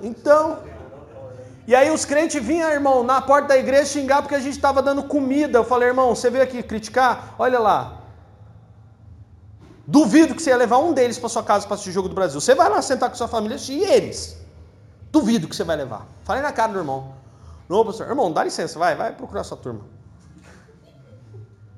Então, 0.01 0.59
e 1.67 1.73
aí 1.73 1.89
os 1.89 2.05
crentes 2.05 2.43
vinham, 2.43 2.69
irmão, 2.69 3.03
na 3.03 3.21
porta 3.21 3.49
da 3.49 3.57
igreja 3.57 3.85
xingar 3.85 4.21
porque 4.21 4.35
a 4.35 4.39
gente 4.39 4.55
estava 4.55 4.81
dando 4.81 5.03
comida. 5.03 5.57
Eu 5.57 5.63
falei, 5.63 5.89
irmão, 5.89 6.13
você 6.13 6.29
veio 6.29 6.43
aqui 6.43 6.61
criticar? 6.61 7.35
Olha 7.39 7.59
lá. 7.59 8.01
Duvido 9.87 10.35
que 10.35 10.41
você 10.41 10.51
ia 10.51 10.57
levar 10.57 10.77
um 10.79 10.93
deles 10.93 11.17
para 11.17 11.29
sua 11.29 11.43
casa 11.43 11.65
para 11.65 11.75
assistir 11.75 11.89
o 11.89 11.93
jogo 11.93 12.09
do 12.09 12.15
Brasil. 12.15 12.39
Você 12.39 12.53
vai 12.53 12.69
lá 12.69 12.81
sentar 12.81 13.09
com 13.09 13.15
sua 13.15 13.27
família 13.27 13.57
e 13.69 13.83
eles. 13.83 14.37
Duvido 15.15 15.47
que 15.47 15.55
você 15.55 15.63
vai 15.63 15.77
levar. 15.77 16.05
Falei 16.25 16.43
na 16.43 16.51
cara 16.51 16.73
do 16.73 16.77
irmão. 16.77 17.15
Não, 17.69 17.85
pastor. 17.85 18.05
Irmão, 18.09 18.33
dá 18.33 18.43
licença, 18.43 18.77
vai, 18.77 18.97
vai 18.97 19.15
procurar 19.15 19.45
sua 19.45 19.55
turma. 19.55 19.79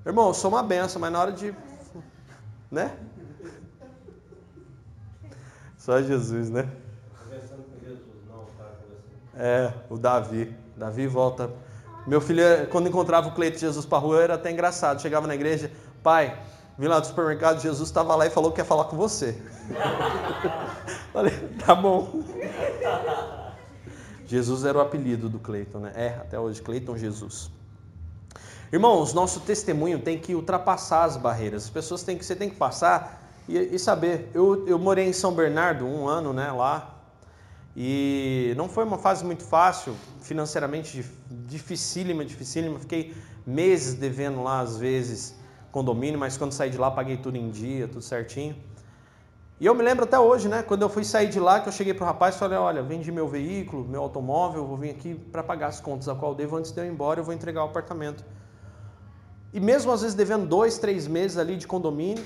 Irmão, 0.03 0.29
eu 0.29 0.33
sou 0.33 0.49
uma 0.49 0.63
benção, 0.63 0.99
mas 0.99 1.11
na 1.11 1.19
hora 1.19 1.31
de. 1.31 1.53
Né? 2.71 2.97
Só 5.77 6.01
Jesus, 6.01 6.49
né? 6.49 6.67
É, 9.35 9.71
o 9.87 9.99
Davi. 9.99 10.57
Davi 10.75 11.05
volta. 11.05 11.51
Meu 12.07 12.19
filho, 12.19 12.41
quando 12.71 12.89
encontrava 12.89 13.27
o 13.27 13.35
Cleito 13.35 13.59
Jesus 13.59 13.85
para 13.85 13.99
rua, 13.99 14.19
era 14.19 14.33
até 14.33 14.49
engraçado. 14.49 14.99
Chegava 14.99 15.27
na 15.27 15.35
igreja, 15.35 15.71
pai, 16.01 16.35
vim 16.77 16.87
lá 16.87 16.99
do 16.99 17.07
supermercado, 17.07 17.61
Jesus 17.61 17.89
estava 17.89 18.15
lá 18.15 18.25
e 18.25 18.29
falou 18.29 18.51
que 18.51 18.57
quer 18.57 18.65
falar 18.65 18.85
com 18.85 18.97
você. 18.97 19.41
Falei, 21.11 21.33
tá 21.65 21.73
bom. 21.73 22.23
Jesus 24.25 24.65
era 24.65 24.77
o 24.77 24.81
apelido 24.81 25.29
do 25.29 25.39
Cleiton, 25.39 25.79
né? 25.79 25.91
É, 25.95 26.07
até 26.09 26.39
hoje, 26.39 26.61
Cleiton 26.61 26.97
Jesus. 26.97 27.49
Irmãos, 28.71 29.13
nosso 29.13 29.39
testemunho 29.39 29.99
tem 29.99 30.19
que 30.19 30.35
ultrapassar 30.35 31.05
as 31.05 31.15
barreiras. 31.15 31.63
As 31.63 31.69
pessoas 31.69 32.03
têm 32.03 32.17
que, 32.17 32.25
você 32.25 32.35
tem 32.35 32.49
que 32.49 32.57
passar 32.57 33.23
e, 33.47 33.57
e 33.57 33.79
saber. 33.79 34.29
Eu, 34.33 34.67
eu 34.67 34.77
morei 34.77 35.07
em 35.07 35.13
São 35.13 35.33
Bernardo 35.33 35.85
um 35.85 36.07
ano, 36.07 36.33
né, 36.33 36.51
lá. 36.51 36.93
E 37.75 38.53
não 38.57 38.67
foi 38.67 38.83
uma 38.83 38.97
fase 38.97 39.23
muito 39.23 39.43
fácil, 39.43 39.95
financeiramente 40.21 41.05
dificílima, 41.29 42.25
dificílima. 42.25 42.79
Fiquei 42.79 43.15
meses 43.45 43.93
devendo 43.93 44.43
lá, 44.43 44.59
às 44.59 44.77
vezes, 44.77 45.35
condomínio, 45.77 46.19
mas 46.19 46.37
quando 46.37 46.53
saí 46.53 46.71
de 46.71 46.77
lá 46.83 46.89
paguei 46.89 47.17
tudo 47.17 47.37
em 47.37 47.49
dia, 47.51 47.87
tudo 47.87 48.01
certinho. 48.01 48.55
E 49.59 49.65
eu 49.65 49.73
me 49.75 49.83
lembro 49.83 50.05
até 50.05 50.19
hoje, 50.19 50.47
né? 50.47 50.63
Quando 50.63 50.81
eu 50.81 50.89
fui 50.89 51.03
sair 51.03 51.29
de 51.29 51.39
lá, 51.39 51.59
que 51.59 51.67
eu 51.69 51.73
cheguei 51.79 51.93
para 51.93 52.03
o 52.03 52.07
rapaz 52.07 52.35
e 52.35 52.39
falei: 52.39 52.57
Olha, 52.57 52.81
vendi 52.81 53.11
meu 53.11 53.27
veículo, 53.27 53.87
meu 53.87 54.01
automóvel, 54.01 54.65
vou 54.65 54.77
vir 54.77 54.91
aqui 54.91 55.13
para 55.13 55.43
pagar 55.43 55.67
as 55.67 55.79
contas 55.79 56.09
a 56.09 56.15
qual 56.15 56.33
devo 56.33 56.57
antes 56.57 56.71
de 56.71 56.79
eu 56.79 56.85
ir 56.85 56.91
embora, 56.91 57.19
eu 57.19 57.23
vou 57.23 57.33
entregar 57.33 57.61
o 57.63 57.67
apartamento. 57.67 58.23
E 59.53 59.59
mesmo 59.59 59.91
às 59.91 60.01
vezes 60.01 60.15
devendo 60.15 60.47
dois, 60.47 60.79
três 60.79 61.07
meses 61.07 61.37
ali 61.37 61.55
de 61.55 61.67
condomínio, 61.67 62.25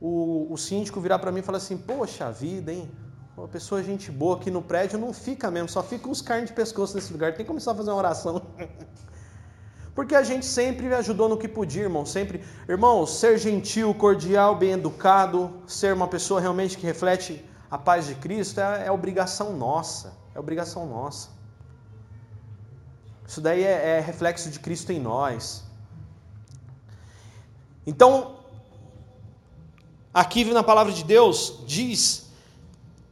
o, 0.00 0.46
o 0.52 0.56
síndico 0.56 1.00
virar 1.00 1.18
para 1.18 1.32
mim 1.32 1.40
e 1.40 1.42
falar 1.42 1.58
assim: 1.58 1.76
Poxa 1.76 2.30
vida, 2.30 2.72
hein? 2.72 2.88
Uma 3.36 3.48
pessoa 3.48 3.82
gente 3.82 4.12
boa 4.12 4.36
aqui 4.36 4.50
no 4.52 4.62
prédio 4.62 4.98
não 4.98 5.12
fica 5.12 5.50
mesmo, 5.50 5.68
só 5.68 5.82
fica 5.82 6.08
uns 6.08 6.22
carnes 6.22 6.50
de 6.50 6.54
pescoço 6.54 6.94
nesse 6.94 7.12
lugar. 7.12 7.32
Tem 7.32 7.44
que 7.44 7.48
começar 7.48 7.72
a 7.72 7.74
fazer 7.74 7.90
uma 7.90 7.98
oração. 7.98 8.40
Porque 9.94 10.14
a 10.14 10.22
gente 10.22 10.44
sempre 10.44 10.92
ajudou 10.92 11.28
no 11.28 11.36
que 11.36 11.46
podia, 11.46 11.84
irmão. 11.84 12.04
Sempre, 12.04 12.42
irmão, 12.68 13.06
ser 13.06 13.38
gentil, 13.38 13.94
cordial, 13.94 14.56
bem 14.56 14.72
educado, 14.72 15.62
ser 15.66 15.94
uma 15.94 16.08
pessoa 16.08 16.40
realmente 16.40 16.76
que 16.76 16.84
reflete 16.84 17.44
a 17.70 17.78
paz 17.78 18.06
de 18.06 18.14
Cristo 18.14 18.60
é, 18.60 18.86
é 18.86 18.90
obrigação 18.90 19.56
nossa. 19.56 20.16
É 20.34 20.40
obrigação 20.40 20.86
nossa. 20.86 21.28
Isso 23.26 23.40
daí 23.40 23.62
é, 23.62 23.98
é 23.98 24.00
reflexo 24.00 24.50
de 24.50 24.58
Cristo 24.58 24.92
em 24.92 25.00
nós. 25.00 25.64
Então, 27.86 28.38
aqui 30.12 30.44
na 30.44 30.62
palavra 30.62 30.92
de 30.92 31.04
Deus 31.04 31.62
diz 31.66 32.32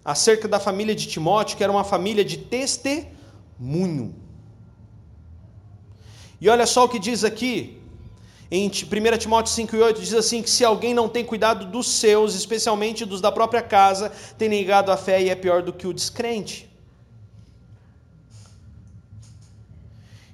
acerca 0.04 0.48
da 0.48 0.58
família 0.58 0.94
de 0.94 1.06
Timóteo, 1.06 1.56
que 1.56 1.62
era 1.62 1.72
uma 1.72 1.84
família 1.84 2.24
de 2.24 2.38
testemunho. 2.38 4.21
E 6.42 6.48
olha 6.48 6.66
só 6.66 6.86
o 6.86 6.88
que 6.88 6.98
diz 6.98 7.22
aqui, 7.22 7.80
em 8.50 8.66
1 8.66 8.70
Timóteo 9.16 9.54
5,8 9.54 10.00
diz 10.00 10.12
assim: 10.12 10.42
que 10.42 10.50
se 10.50 10.64
alguém 10.64 10.92
não 10.92 11.08
tem 11.08 11.24
cuidado 11.24 11.66
dos 11.66 11.86
seus, 11.86 12.34
especialmente 12.34 13.04
dos 13.04 13.20
da 13.20 13.30
própria 13.30 13.62
casa, 13.62 14.10
tem 14.36 14.48
negado 14.48 14.90
a 14.90 14.96
fé 14.96 15.22
e 15.22 15.30
é 15.30 15.36
pior 15.36 15.62
do 15.62 15.72
que 15.72 15.86
o 15.86 15.92
descrente. 15.94 16.68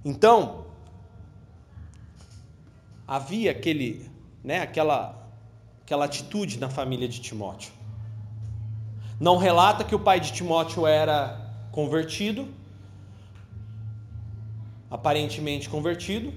Então, 0.02 0.64
havia 3.06 3.50
aquele, 3.50 4.10
né, 4.42 4.60
aquela, 4.60 5.28
aquela 5.82 6.06
atitude 6.06 6.58
na 6.58 6.70
família 6.70 7.06
de 7.06 7.20
Timóteo. 7.20 7.70
Não 9.20 9.36
relata 9.36 9.84
que 9.84 9.94
o 9.94 10.00
pai 10.00 10.20
de 10.20 10.32
Timóteo 10.32 10.86
era 10.86 11.38
convertido, 11.70 12.48
aparentemente 14.90 15.68
convertido, 15.68 16.32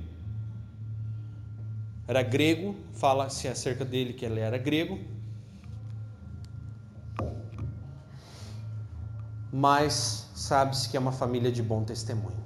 era 2.08 2.22
grego, 2.22 2.76
fala-se 2.94 3.48
acerca 3.48 3.86
dele 3.86 4.14
que 4.14 4.26
ele 4.26 4.40
era 4.40 4.58
grego, 4.58 5.00
mas 9.52 10.30
sabe-se 10.36 10.90
que 10.90 10.98
é 10.98 11.00
uma 11.00 11.12
família 11.12 11.52
de 11.52 11.62
bom 11.62 11.84
testemunho. 11.84 12.42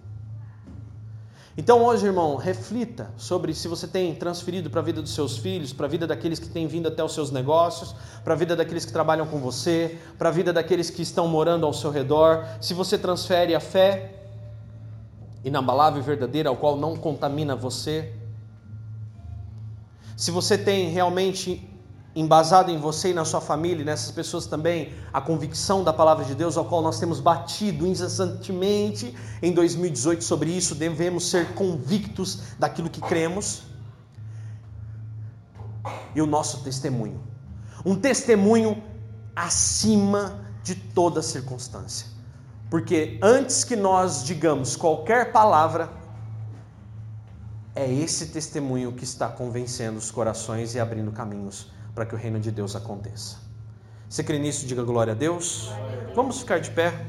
Então 1.58 1.84
hoje, 1.86 2.06
irmão, 2.06 2.36
reflita 2.36 3.10
sobre 3.16 3.54
se 3.54 3.68
você 3.70 3.88
tem 3.88 4.14
transferido 4.14 4.70
para 4.70 4.82
a 4.82 4.84
vida 4.84 5.02
dos 5.02 5.14
seus 5.14 5.38
filhos, 5.38 5.72
para 5.72 5.86
a 5.86 5.90
vida 5.90 6.06
daqueles 6.06 6.38
que 6.38 6.50
têm 6.50 6.68
vindo 6.68 6.90
até 6.90 7.02
os 7.02 7.14
seus 7.14 7.32
negócios, 7.32 7.96
para 8.26 8.34
a 8.34 8.38
vida 8.38 8.58
daqueles 8.58 8.84
que 8.84 8.92
trabalham 8.92 9.26
com 9.26 9.40
você, 9.40 9.98
para 10.18 10.28
a 10.28 10.32
vida 10.32 10.52
daqueles 10.52 10.90
que 10.90 11.02
estão 11.02 11.30
morando 11.30 11.66
ao 11.66 11.72
seu 11.72 11.92
redor, 11.92 12.46
se 12.60 12.74
você 12.74 12.98
transfere 12.98 13.56
a 13.56 13.60
fé 13.62 14.25
inabalável 15.46 16.02
e 16.02 16.04
verdadeira, 16.04 16.50
ao 16.50 16.58
qual 16.58 16.76
não 16.76 16.98
contamina 16.98 17.56
você. 17.56 18.12
Se 20.18 20.32
você 20.32 20.58
tem 20.58 20.90
realmente 20.90 21.70
embasado 22.16 22.72
em 22.72 22.80
você 22.80 23.12
e 23.12 23.14
na 23.14 23.26
sua 23.26 23.42
família, 23.42 23.84
e 23.84 23.86
nessas 23.86 24.10
pessoas 24.10 24.48
também, 24.48 24.94
a 25.14 25.22
convicção 25.22 25.84
da 25.84 25.94
palavra 25.94 26.26
de 26.26 26.34
Deus, 26.34 26.58
ao 26.58 26.66
qual 26.66 26.82
nós 26.82 26.98
temos 26.98 27.20
batido 27.20 27.86
incessantemente 27.86 29.16
em 29.42 29.52
2018 29.52 30.24
sobre 30.24 30.50
isso, 30.50 30.74
devemos 30.74 31.30
ser 31.30 31.54
convictos 31.54 32.40
daquilo 32.58 32.90
que 32.90 33.02
cremos. 33.02 33.64
E 36.16 36.22
o 36.22 36.26
nosso 36.26 36.64
testemunho. 36.64 37.22
Um 37.86 37.96
testemunho 37.96 38.82
acima 39.36 40.40
de 40.64 40.74
toda 40.74 41.22
circunstância. 41.22 42.15
Porque 42.70 43.20
antes 43.22 43.64
que 43.64 43.76
nós 43.76 44.24
digamos 44.24 44.76
qualquer 44.76 45.32
palavra, 45.32 45.90
é 47.76 47.92
esse 47.92 48.28
testemunho 48.28 48.94
que 48.94 49.04
está 49.04 49.28
convencendo 49.28 49.98
os 49.98 50.10
corações 50.10 50.74
e 50.76 50.80
abrindo 50.80 51.12
caminhos 51.12 51.72
para 51.94 52.06
que 52.06 52.16
o 52.16 52.18
reino 52.18 52.40
de 52.40 52.50
Deus 52.50 52.76
aconteça. 52.76 53.38
Você 54.10 54.24
crê 54.24 54.40
nisso? 54.40 54.66
Diga 54.66 54.84
glória 54.84 55.14
a 55.14 55.16
Deus. 55.16 55.72
Vamos 56.16 56.40
ficar 56.40 56.60
de 56.60 56.72
pé. 56.72 57.06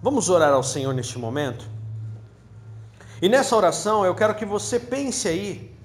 Vamos 0.00 0.28
orar 0.28 0.52
ao 0.52 0.62
Senhor 0.62 0.94
neste 0.94 1.18
momento. 1.18 1.68
E 3.20 3.28
nessa 3.28 3.56
oração 3.56 4.04
eu 4.04 4.14
quero 4.14 4.36
que 4.36 4.44
você 4.44 4.78
pense 4.78 5.26
aí 5.26 5.75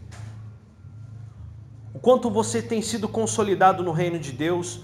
quanto 2.01 2.29
você 2.29 2.61
tem 2.61 2.81
sido 2.81 3.07
consolidado 3.07 3.83
no 3.83 3.91
reino 3.91 4.19
de 4.19 4.31
Deus 4.31 4.81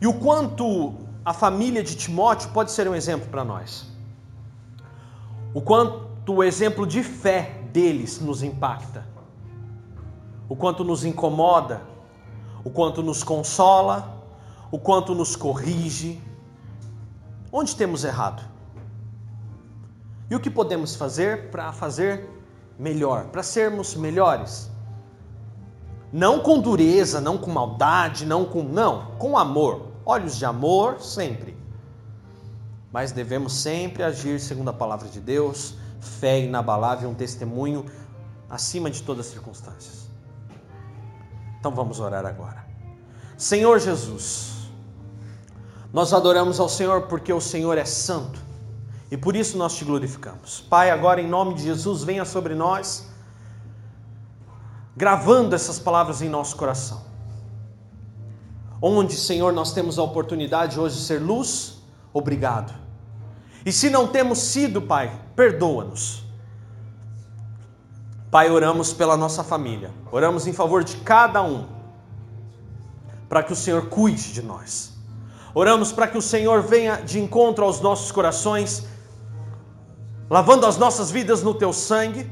e 0.00 0.06
o 0.06 0.14
quanto 0.14 0.94
a 1.24 1.32
família 1.32 1.82
de 1.82 1.94
Timóteo 1.94 2.50
pode 2.50 2.72
ser 2.72 2.88
um 2.88 2.94
exemplo 2.94 3.28
para 3.28 3.44
nós 3.44 3.92
o 5.54 5.60
quanto 5.60 6.32
o 6.32 6.42
exemplo 6.42 6.86
de 6.86 7.02
fé 7.02 7.60
deles 7.72 8.20
nos 8.20 8.42
impacta, 8.42 9.06
o 10.48 10.56
quanto 10.56 10.82
nos 10.82 11.04
incomoda, 11.04 11.82
o 12.64 12.70
quanto 12.70 13.02
nos 13.02 13.22
consola, 13.22 14.22
o 14.70 14.78
quanto 14.78 15.14
nos 15.14 15.36
corrige. 15.36 16.20
Onde 17.52 17.76
temos 17.76 18.02
errado? 18.02 18.42
E 20.30 20.34
o 20.34 20.40
que 20.40 20.50
podemos 20.50 20.96
fazer 20.96 21.50
para 21.50 21.70
fazer 21.72 22.30
melhor, 22.78 23.26
para 23.26 23.42
sermos 23.42 23.94
melhores? 23.94 24.70
Não 26.12 26.40
com 26.40 26.60
dureza, 26.60 27.20
não 27.20 27.38
com 27.38 27.50
maldade, 27.50 28.26
não 28.26 28.44
com 28.44 28.62
não, 28.62 29.12
com 29.18 29.38
amor. 29.38 29.88
Olhos 30.04 30.36
de 30.36 30.44
amor 30.44 31.00
sempre 31.00 31.52
mas 32.92 33.10
devemos 33.10 33.54
sempre 33.54 34.02
agir 34.02 34.38
segundo 34.38 34.68
a 34.68 34.72
palavra 34.72 35.08
de 35.08 35.18
Deus, 35.18 35.74
fé 35.98 36.40
inabalável, 36.40 37.08
um 37.08 37.14
testemunho 37.14 37.86
acima 38.50 38.90
de 38.90 39.02
todas 39.02 39.26
as 39.26 39.32
circunstâncias. 39.32 40.10
Então 41.58 41.74
vamos 41.74 41.98
orar 41.98 42.26
agora. 42.26 42.66
Senhor 43.38 43.80
Jesus, 43.80 44.68
nós 45.90 46.12
adoramos 46.12 46.60
ao 46.60 46.68
Senhor 46.68 47.02
porque 47.02 47.32
o 47.32 47.40
Senhor 47.40 47.78
é 47.78 47.84
santo 47.86 48.38
e 49.10 49.16
por 49.16 49.34
isso 49.34 49.56
nós 49.56 49.74
te 49.74 49.84
glorificamos. 49.84 50.60
Pai, 50.60 50.90
agora 50.90 51.20
em 51.20 51.28
nome 51.28 51.54
de 51.54 51.62
Jesus, 51.62 52.04
venha 52.04 52.26
sobre 52.26 52.54
nós, 52.54 53.08
gravando 54.96 55.54
essas 55.54 55.78
palavras 55.78 56.22
em 56.22 56.28
nosso 56.28 56.56
coração. 56.56 57.02
Onde, 58.80 59.14
Senhor, 59.14 59.52
nós 59.52 59.72
temos 59.72 59.98
a 59.98 60.02
oportunidade 60.02 60.78
hoje 60.78 60.96
de 60.96 61.02
ser 61.02 61.20
luz, 61.20 61.78
obrigado. 62.12 62.74
E 63.64 63.72
se 63.72 63.88
não 63.88 64.08
temos 64.08 64.38
sido, 64.38 64.82
Pai, 64.82 65.20
perdoa-nos. 65.36 66.24
Pai, 68.30 68.50
oramos 68.50 68.92
pela 68.92 69.16
nossa 69.16 69.44
família, 69.44 69.90
oramos 70.10 70.46
em 70.46 70.52
favor 70.52 70.82
de 70.82 70.96
cada 70.98 71.42
um, 71.42 71.66
para 73.28 73.42
que 73.42 73.52
o 73.52 73.56
Senhor 73.56 73.88
cuide 73.88 74.32
de 74.32 74.42
nós. 74.42 74.92
Oramos 75.54 75.92
para 75.92 76.08
que 76.08 76.16
o 76.16 76.22
Senhor 76.22 76.62
venha 76.62 76.96
de 76.96 77.20
encontro 77.20 77.64
aos 77.64 77.80
nossos 77.80 78.10
corações, 78.10 78.86
lavando 80.28 80.66
as 80.66 80.78
nossas 80.78 81.10
vidas 81.10 81.42
no 81.42 81.54
teu 81.54 81.72
sangue 81.72 82.28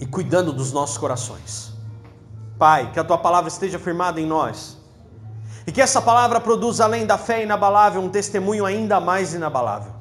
e 0.00 0.06
cuidando 0.06 0.52
dos 0.52 0.72
nossos 0.72 0.96
corações. 0.96 1.72
Pai, 2.58 2.90
que 2.92 2.98
a 2.98 3.04
tua 3.04 3.18
palavra 3.18 3.48
esteja 3.48 3.78
firmada 3.78 4.20
em 4.20 4.26
nós 4.26 4.80
e 5.66 5.72
que 5.72 5.80
essa 5.80 6.00
palavra 6.00 6.40
produza, 6.40 6.84
além 6.84 7.06
da 7.06 7.18
fé 7.18 7.42
inabalável, 7.42 8.00
um 8.00 8.08
testemunho 8.08 8.64
ainda 8.64 8.98
mais 8.98 9.34
inabalável. 9.34 9.92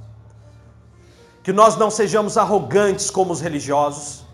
Que 1.43 1.53
nós 1.53 1.77
não 1.77 1.91
sejamos 1.91 2.37
arrogantes 2.37 3.09
como 3.09 3.33
os 3.33 3.41
religiosos. 3.41 4.25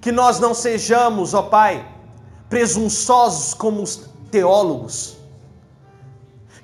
Que 0.00 0.12
nós 0.12 0.38
não 0.38 0.54
sejamos, 0.54 1.34
ó 1.34 1.42
Pai, 1.42 1.86
presunçosos 2.48 3.54
como 3.54 3.82
os 3.82 4.08
teólogos. 4.30 5.16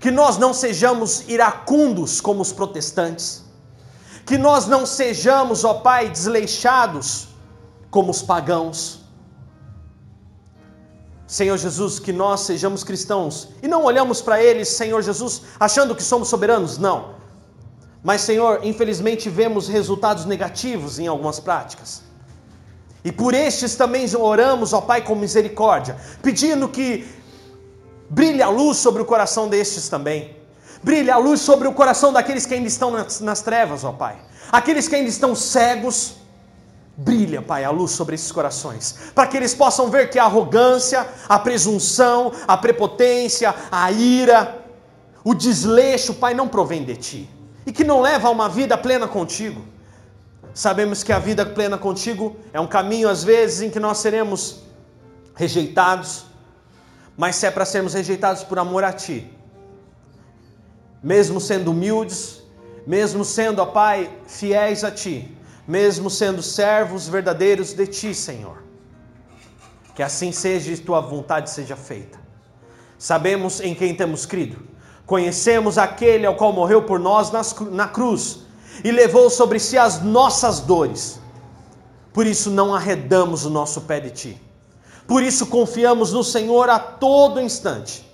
Que 0.00 0.10
nós 0.10 0.38
não 0.38 0.54
sejamos 0.54 1.28
iracundos 1.28 2.20
como 2.20 2.40
os 2.40 2.52
protestantes. 2.52 3.44
Que 4.24 4.38
nós 4.38 4.66
não 4.66 4.86
sejamos, 4.86 5.64
ó 5.64 5.74
Pai, 5.74 6.08
desleixados 6.08 7.27
como 7.90 8.10
os 8.10 8.22
pagãos 8.22 9.08
Senhor 11.28 11.58
Jesus, 11.58 11.98
que 11.98 12.10
nós 12.10 12.40
sejamos 12.40 12.82
cristãos 12.82 13.50
e 13.62 13.68
não 13.68 13.84
olhamos 13.84 14.22
para 14.22 14.42
eles, 14.42 14.68
Senhor 14.68 15.02
Jesus, 15.02 15.42
achando 15.60 15.94
que 15.94 16.02
somos 16.02 16.28
soberanos, 16.28 16.78
não. 16.78 17.16
Mas, 18.02 18.22
Senhor, 18.22 18.60
infelizmente 18.64 19.28
vemos 19.28 19.68
resultados 19.68 20.24
negativos 20.24 20.98
em 20.98 21.06
algumas 21.06 21.38
práticas. 21.38 22.02
E 23.04 23.12
por 23.12 23.34
estes 23.34 23.76
também 23.76 24.06
oramos, 24.16 24.72
ó 24.72 24.80
Pai, 24.80 25.04
com 25.04 25.14
misericórdia, 25.14 25.98
pedindo 26.22 26.66
que 26.66 27.06
brilhe 28.08 28.42
a 28.42 28.48
luz 28.48 28.78
sobre 28.78 29.02
o 29.02 29.04
coração 29.04 29.48
destes 29.48 29.86
também. 29.86 30.34
Brilhe 30.82 31.10
a 31.10 31.18
luz 31.18 31.42
sobre 31.42 31.68
o 31.68 31.74
coração 31.74 32.10
daqueles 32.10 32.46
que 32.46 32.54
ainda 32.54 32.68
estão 32.68 32.90
nas, 32.90 33.20
nas 33.20 33.42
trevas, 33.42 33.84
ó 33.84 33.92
Pai. 33.92 34.16
Aqueles 34.50 34.88
que 34.88 34.94
ainda 34.94 35.10
estão 35.10 35.34
cegos, 35.34 36.14
Brilha, 37.00 37.40
Pai, 37.40 37.62
a 37.62 37.70
luz 37.70 37.92
sobre 37.92 38.16
esses 38.16 38.32
corações, 38.32 39.12
para 39.14 39.28
que 39.28 39.36
eles 39.36 39.54
possam 39.54 39.88
ver 39.88 40.10
que 40.10 40.18
a 40.18 40.24
arrogância, 40.24 41.06
a 41.28 41.38
presunção, 41.38 42.32
a 42.46 42.56
prepotência, 42.56 43.54
a 43.70 43.92
ira, 43.92 44.64
o 45.22 45.32
desleixo, 45.32 46.14
Pai, 46.14 46.34
não 46.34 46.48
provém 46.48 46.84
de 46.84 46.96
Ti 46.96 47.30
e 47.64 47.70
que 47.70 47.84
não 47.84 48.00
leva 48.00 48.26
a 48.26 48.32
uma 48.32 48.48
vida 48.48 48.76
plena 48.76 49.06
contigo. 49.06 49.62
Sabemos 50.52 51.04
que 51.04 51.12
a 51.12 51.20
vida 51.20 51.46
plena 51.46 51.78
contigo 51.78 52.36
é 52.52 52.58
um 52.58 52.66
caminho, 52.66 53.08
às 53.08 53.22
vezes, 53.22 53.62
em 53.62 53.70
que 53.70 53.78
nós 53.78 53.98
seremos 53.98 54.62
rejeitados, 55.36 56.24
mas 57.16 57.36
se 57.36 57.46
é 57.46 57.50
para 57.52 57.64
sermos 57.64 57.94
rejeitados 57.94 58.42
por 58.42 58.58
amor 58.58 58.82
a 58.82 58.92
Ti, 58.92 59.32
mesmo 61.00 61.40
sendo 61.40 61.70
humildes, 61.70 62.42
mesmo 62.84 63.24
sendo, 63.24 63.62
ó 63.62 63.66
Pai, 63.66 64.10
fiéis 64.26 64.82
a 64.82 64.90
Ti 64.90 65.37
mesmo 65.68 66.08
sendo 66.08 66.42
servos 66.42 67.06
verdadeiros 67.06 67.74
de 67.74 67.86
Ti, 67.86 68.14
Senhor. 68.14 68.62
Que 69.94 70.02
assim 70.02 70.32
seja 70.32 70.72
e 70.72 70.78
tua 70.78 71.00
vontade 71.00 71.50
seja 71.50 71.76
feita. 71.76 72.18
Sabemos 72.98 73.60
em 73.60 73.74
quem 73.74 73.94
temos 73.94 74.24
crido. 74.24 74.66
Conhecemos 75.04 75.76
aquele 75.76 76.24
ao 76.24 76.36
qual 76.36 76.54
morreu 76.54 76.82
por 76.82 76.98
nós 76.98 77.30
na 77.70 77.86
cruz 77.86 78.40
e 78.82 78.90
levou 78.90 79.28
sobre 79.28 79.58
si 79.58 79.76
as 79.76 80.02
nossas 80.02 80.60
dores. 80.60 81.20
Por 82.14 82.26
isso 82.26 82.50
não 82.50 82.74
arredamos 82.74 83.44
o 83.44 83.50
nosso 83.50 83.82
pé 83.82 84.00
de 84.00 84.10
ti. 84.10 84.42
Por 85.06 85.22
isso 85.22 85.46
confiamos 85.46 86.12
no 86.12 86.24
Senhor 86.24 86.70
a 86.70 86.78
todo 86.78 87.40
instante. 87.40 88.08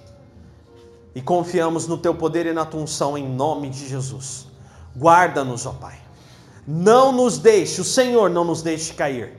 E 1.14 1.22
confiamos 1.22 1.86
no 1.86 1.98
teu 1.98 2.14
poder 2.14 2.46
e 2.46 2.52
na 2.52 2.64
tua 2.64 2.80
unção 2.80 3.16
em 3.16 3.28
nome 3.28 3.70
de 3.70 3.88
Jesus. 3.88 4.48
Guarda-nos, 4.96 5.66
ó 5.66 5.72
Pai. 5.72 6.03
Não 6.66 7.12
nos 7.12 7.38
deixe, 7.38 7.80
o 7.80 7.84
Senhor 7.84 8.30
não 8.30 8.44
nos 8.44 8.62
deixe 8.62 8.94
cair. 8.94 9.36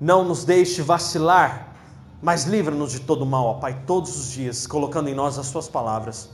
Não 0.00 0.24
nos 0.24 0.44
deixe 0.44 0.82
vacilar, 0.82 1.74
mas 2.20 2.44
livra-nos 2.44 2.92
de 2.92 3.00
todo 3.00 3.24
mal, 3.24 3.46
ó 3.46 3.54
Pai, 3.54 3.82
todos 3.86 4.16
os 4.16 4.30
dias, 4.30 4.66
colocando 4.66 5.08
em 5.08 5.14
nós 5.14 5.38
as 5.38 5.50
tuas 5.50 5.68
palavras. 5.68 6.28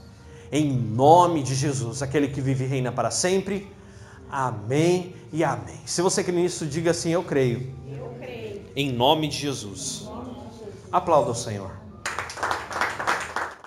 Em 0.51 0.73
nome 0.73 1.43
de 1.43 1.55
Jesus, 1.55 2.03
aquele 2.03 2.29
que 2.29 2.41
vive 2.41 2.65
e 2.65 2.67
reina 2.67 2.91
para 2.91 3.11
sempre. 3.11 3.71
Amém 4.31 5.15
e 5.33 5.45
amém. 5.45 5.81
Se 5.85 6.01
você 6.01 6.25
crê 6.25 6.35
nisso, 6.35 6.67
diga 6.67 6.91
assim: 6.91 7.11
Eu 7.11 7.23
creio. 7.23 7.75
Eu 7.87 8.15
creio. 8.19 8.63
Em 8.75 8.91
nome 8.91 9.29
de 9.29 9.37
Jesus. 9.37 10.03
Em 10.03 10.05
nome 10.07 10.31
de 10.51 10.59
Jesus. 10.59 10.75
Aplauda 10.91 11.31
o 11.31 11.35
Senhor. 11.35 11.82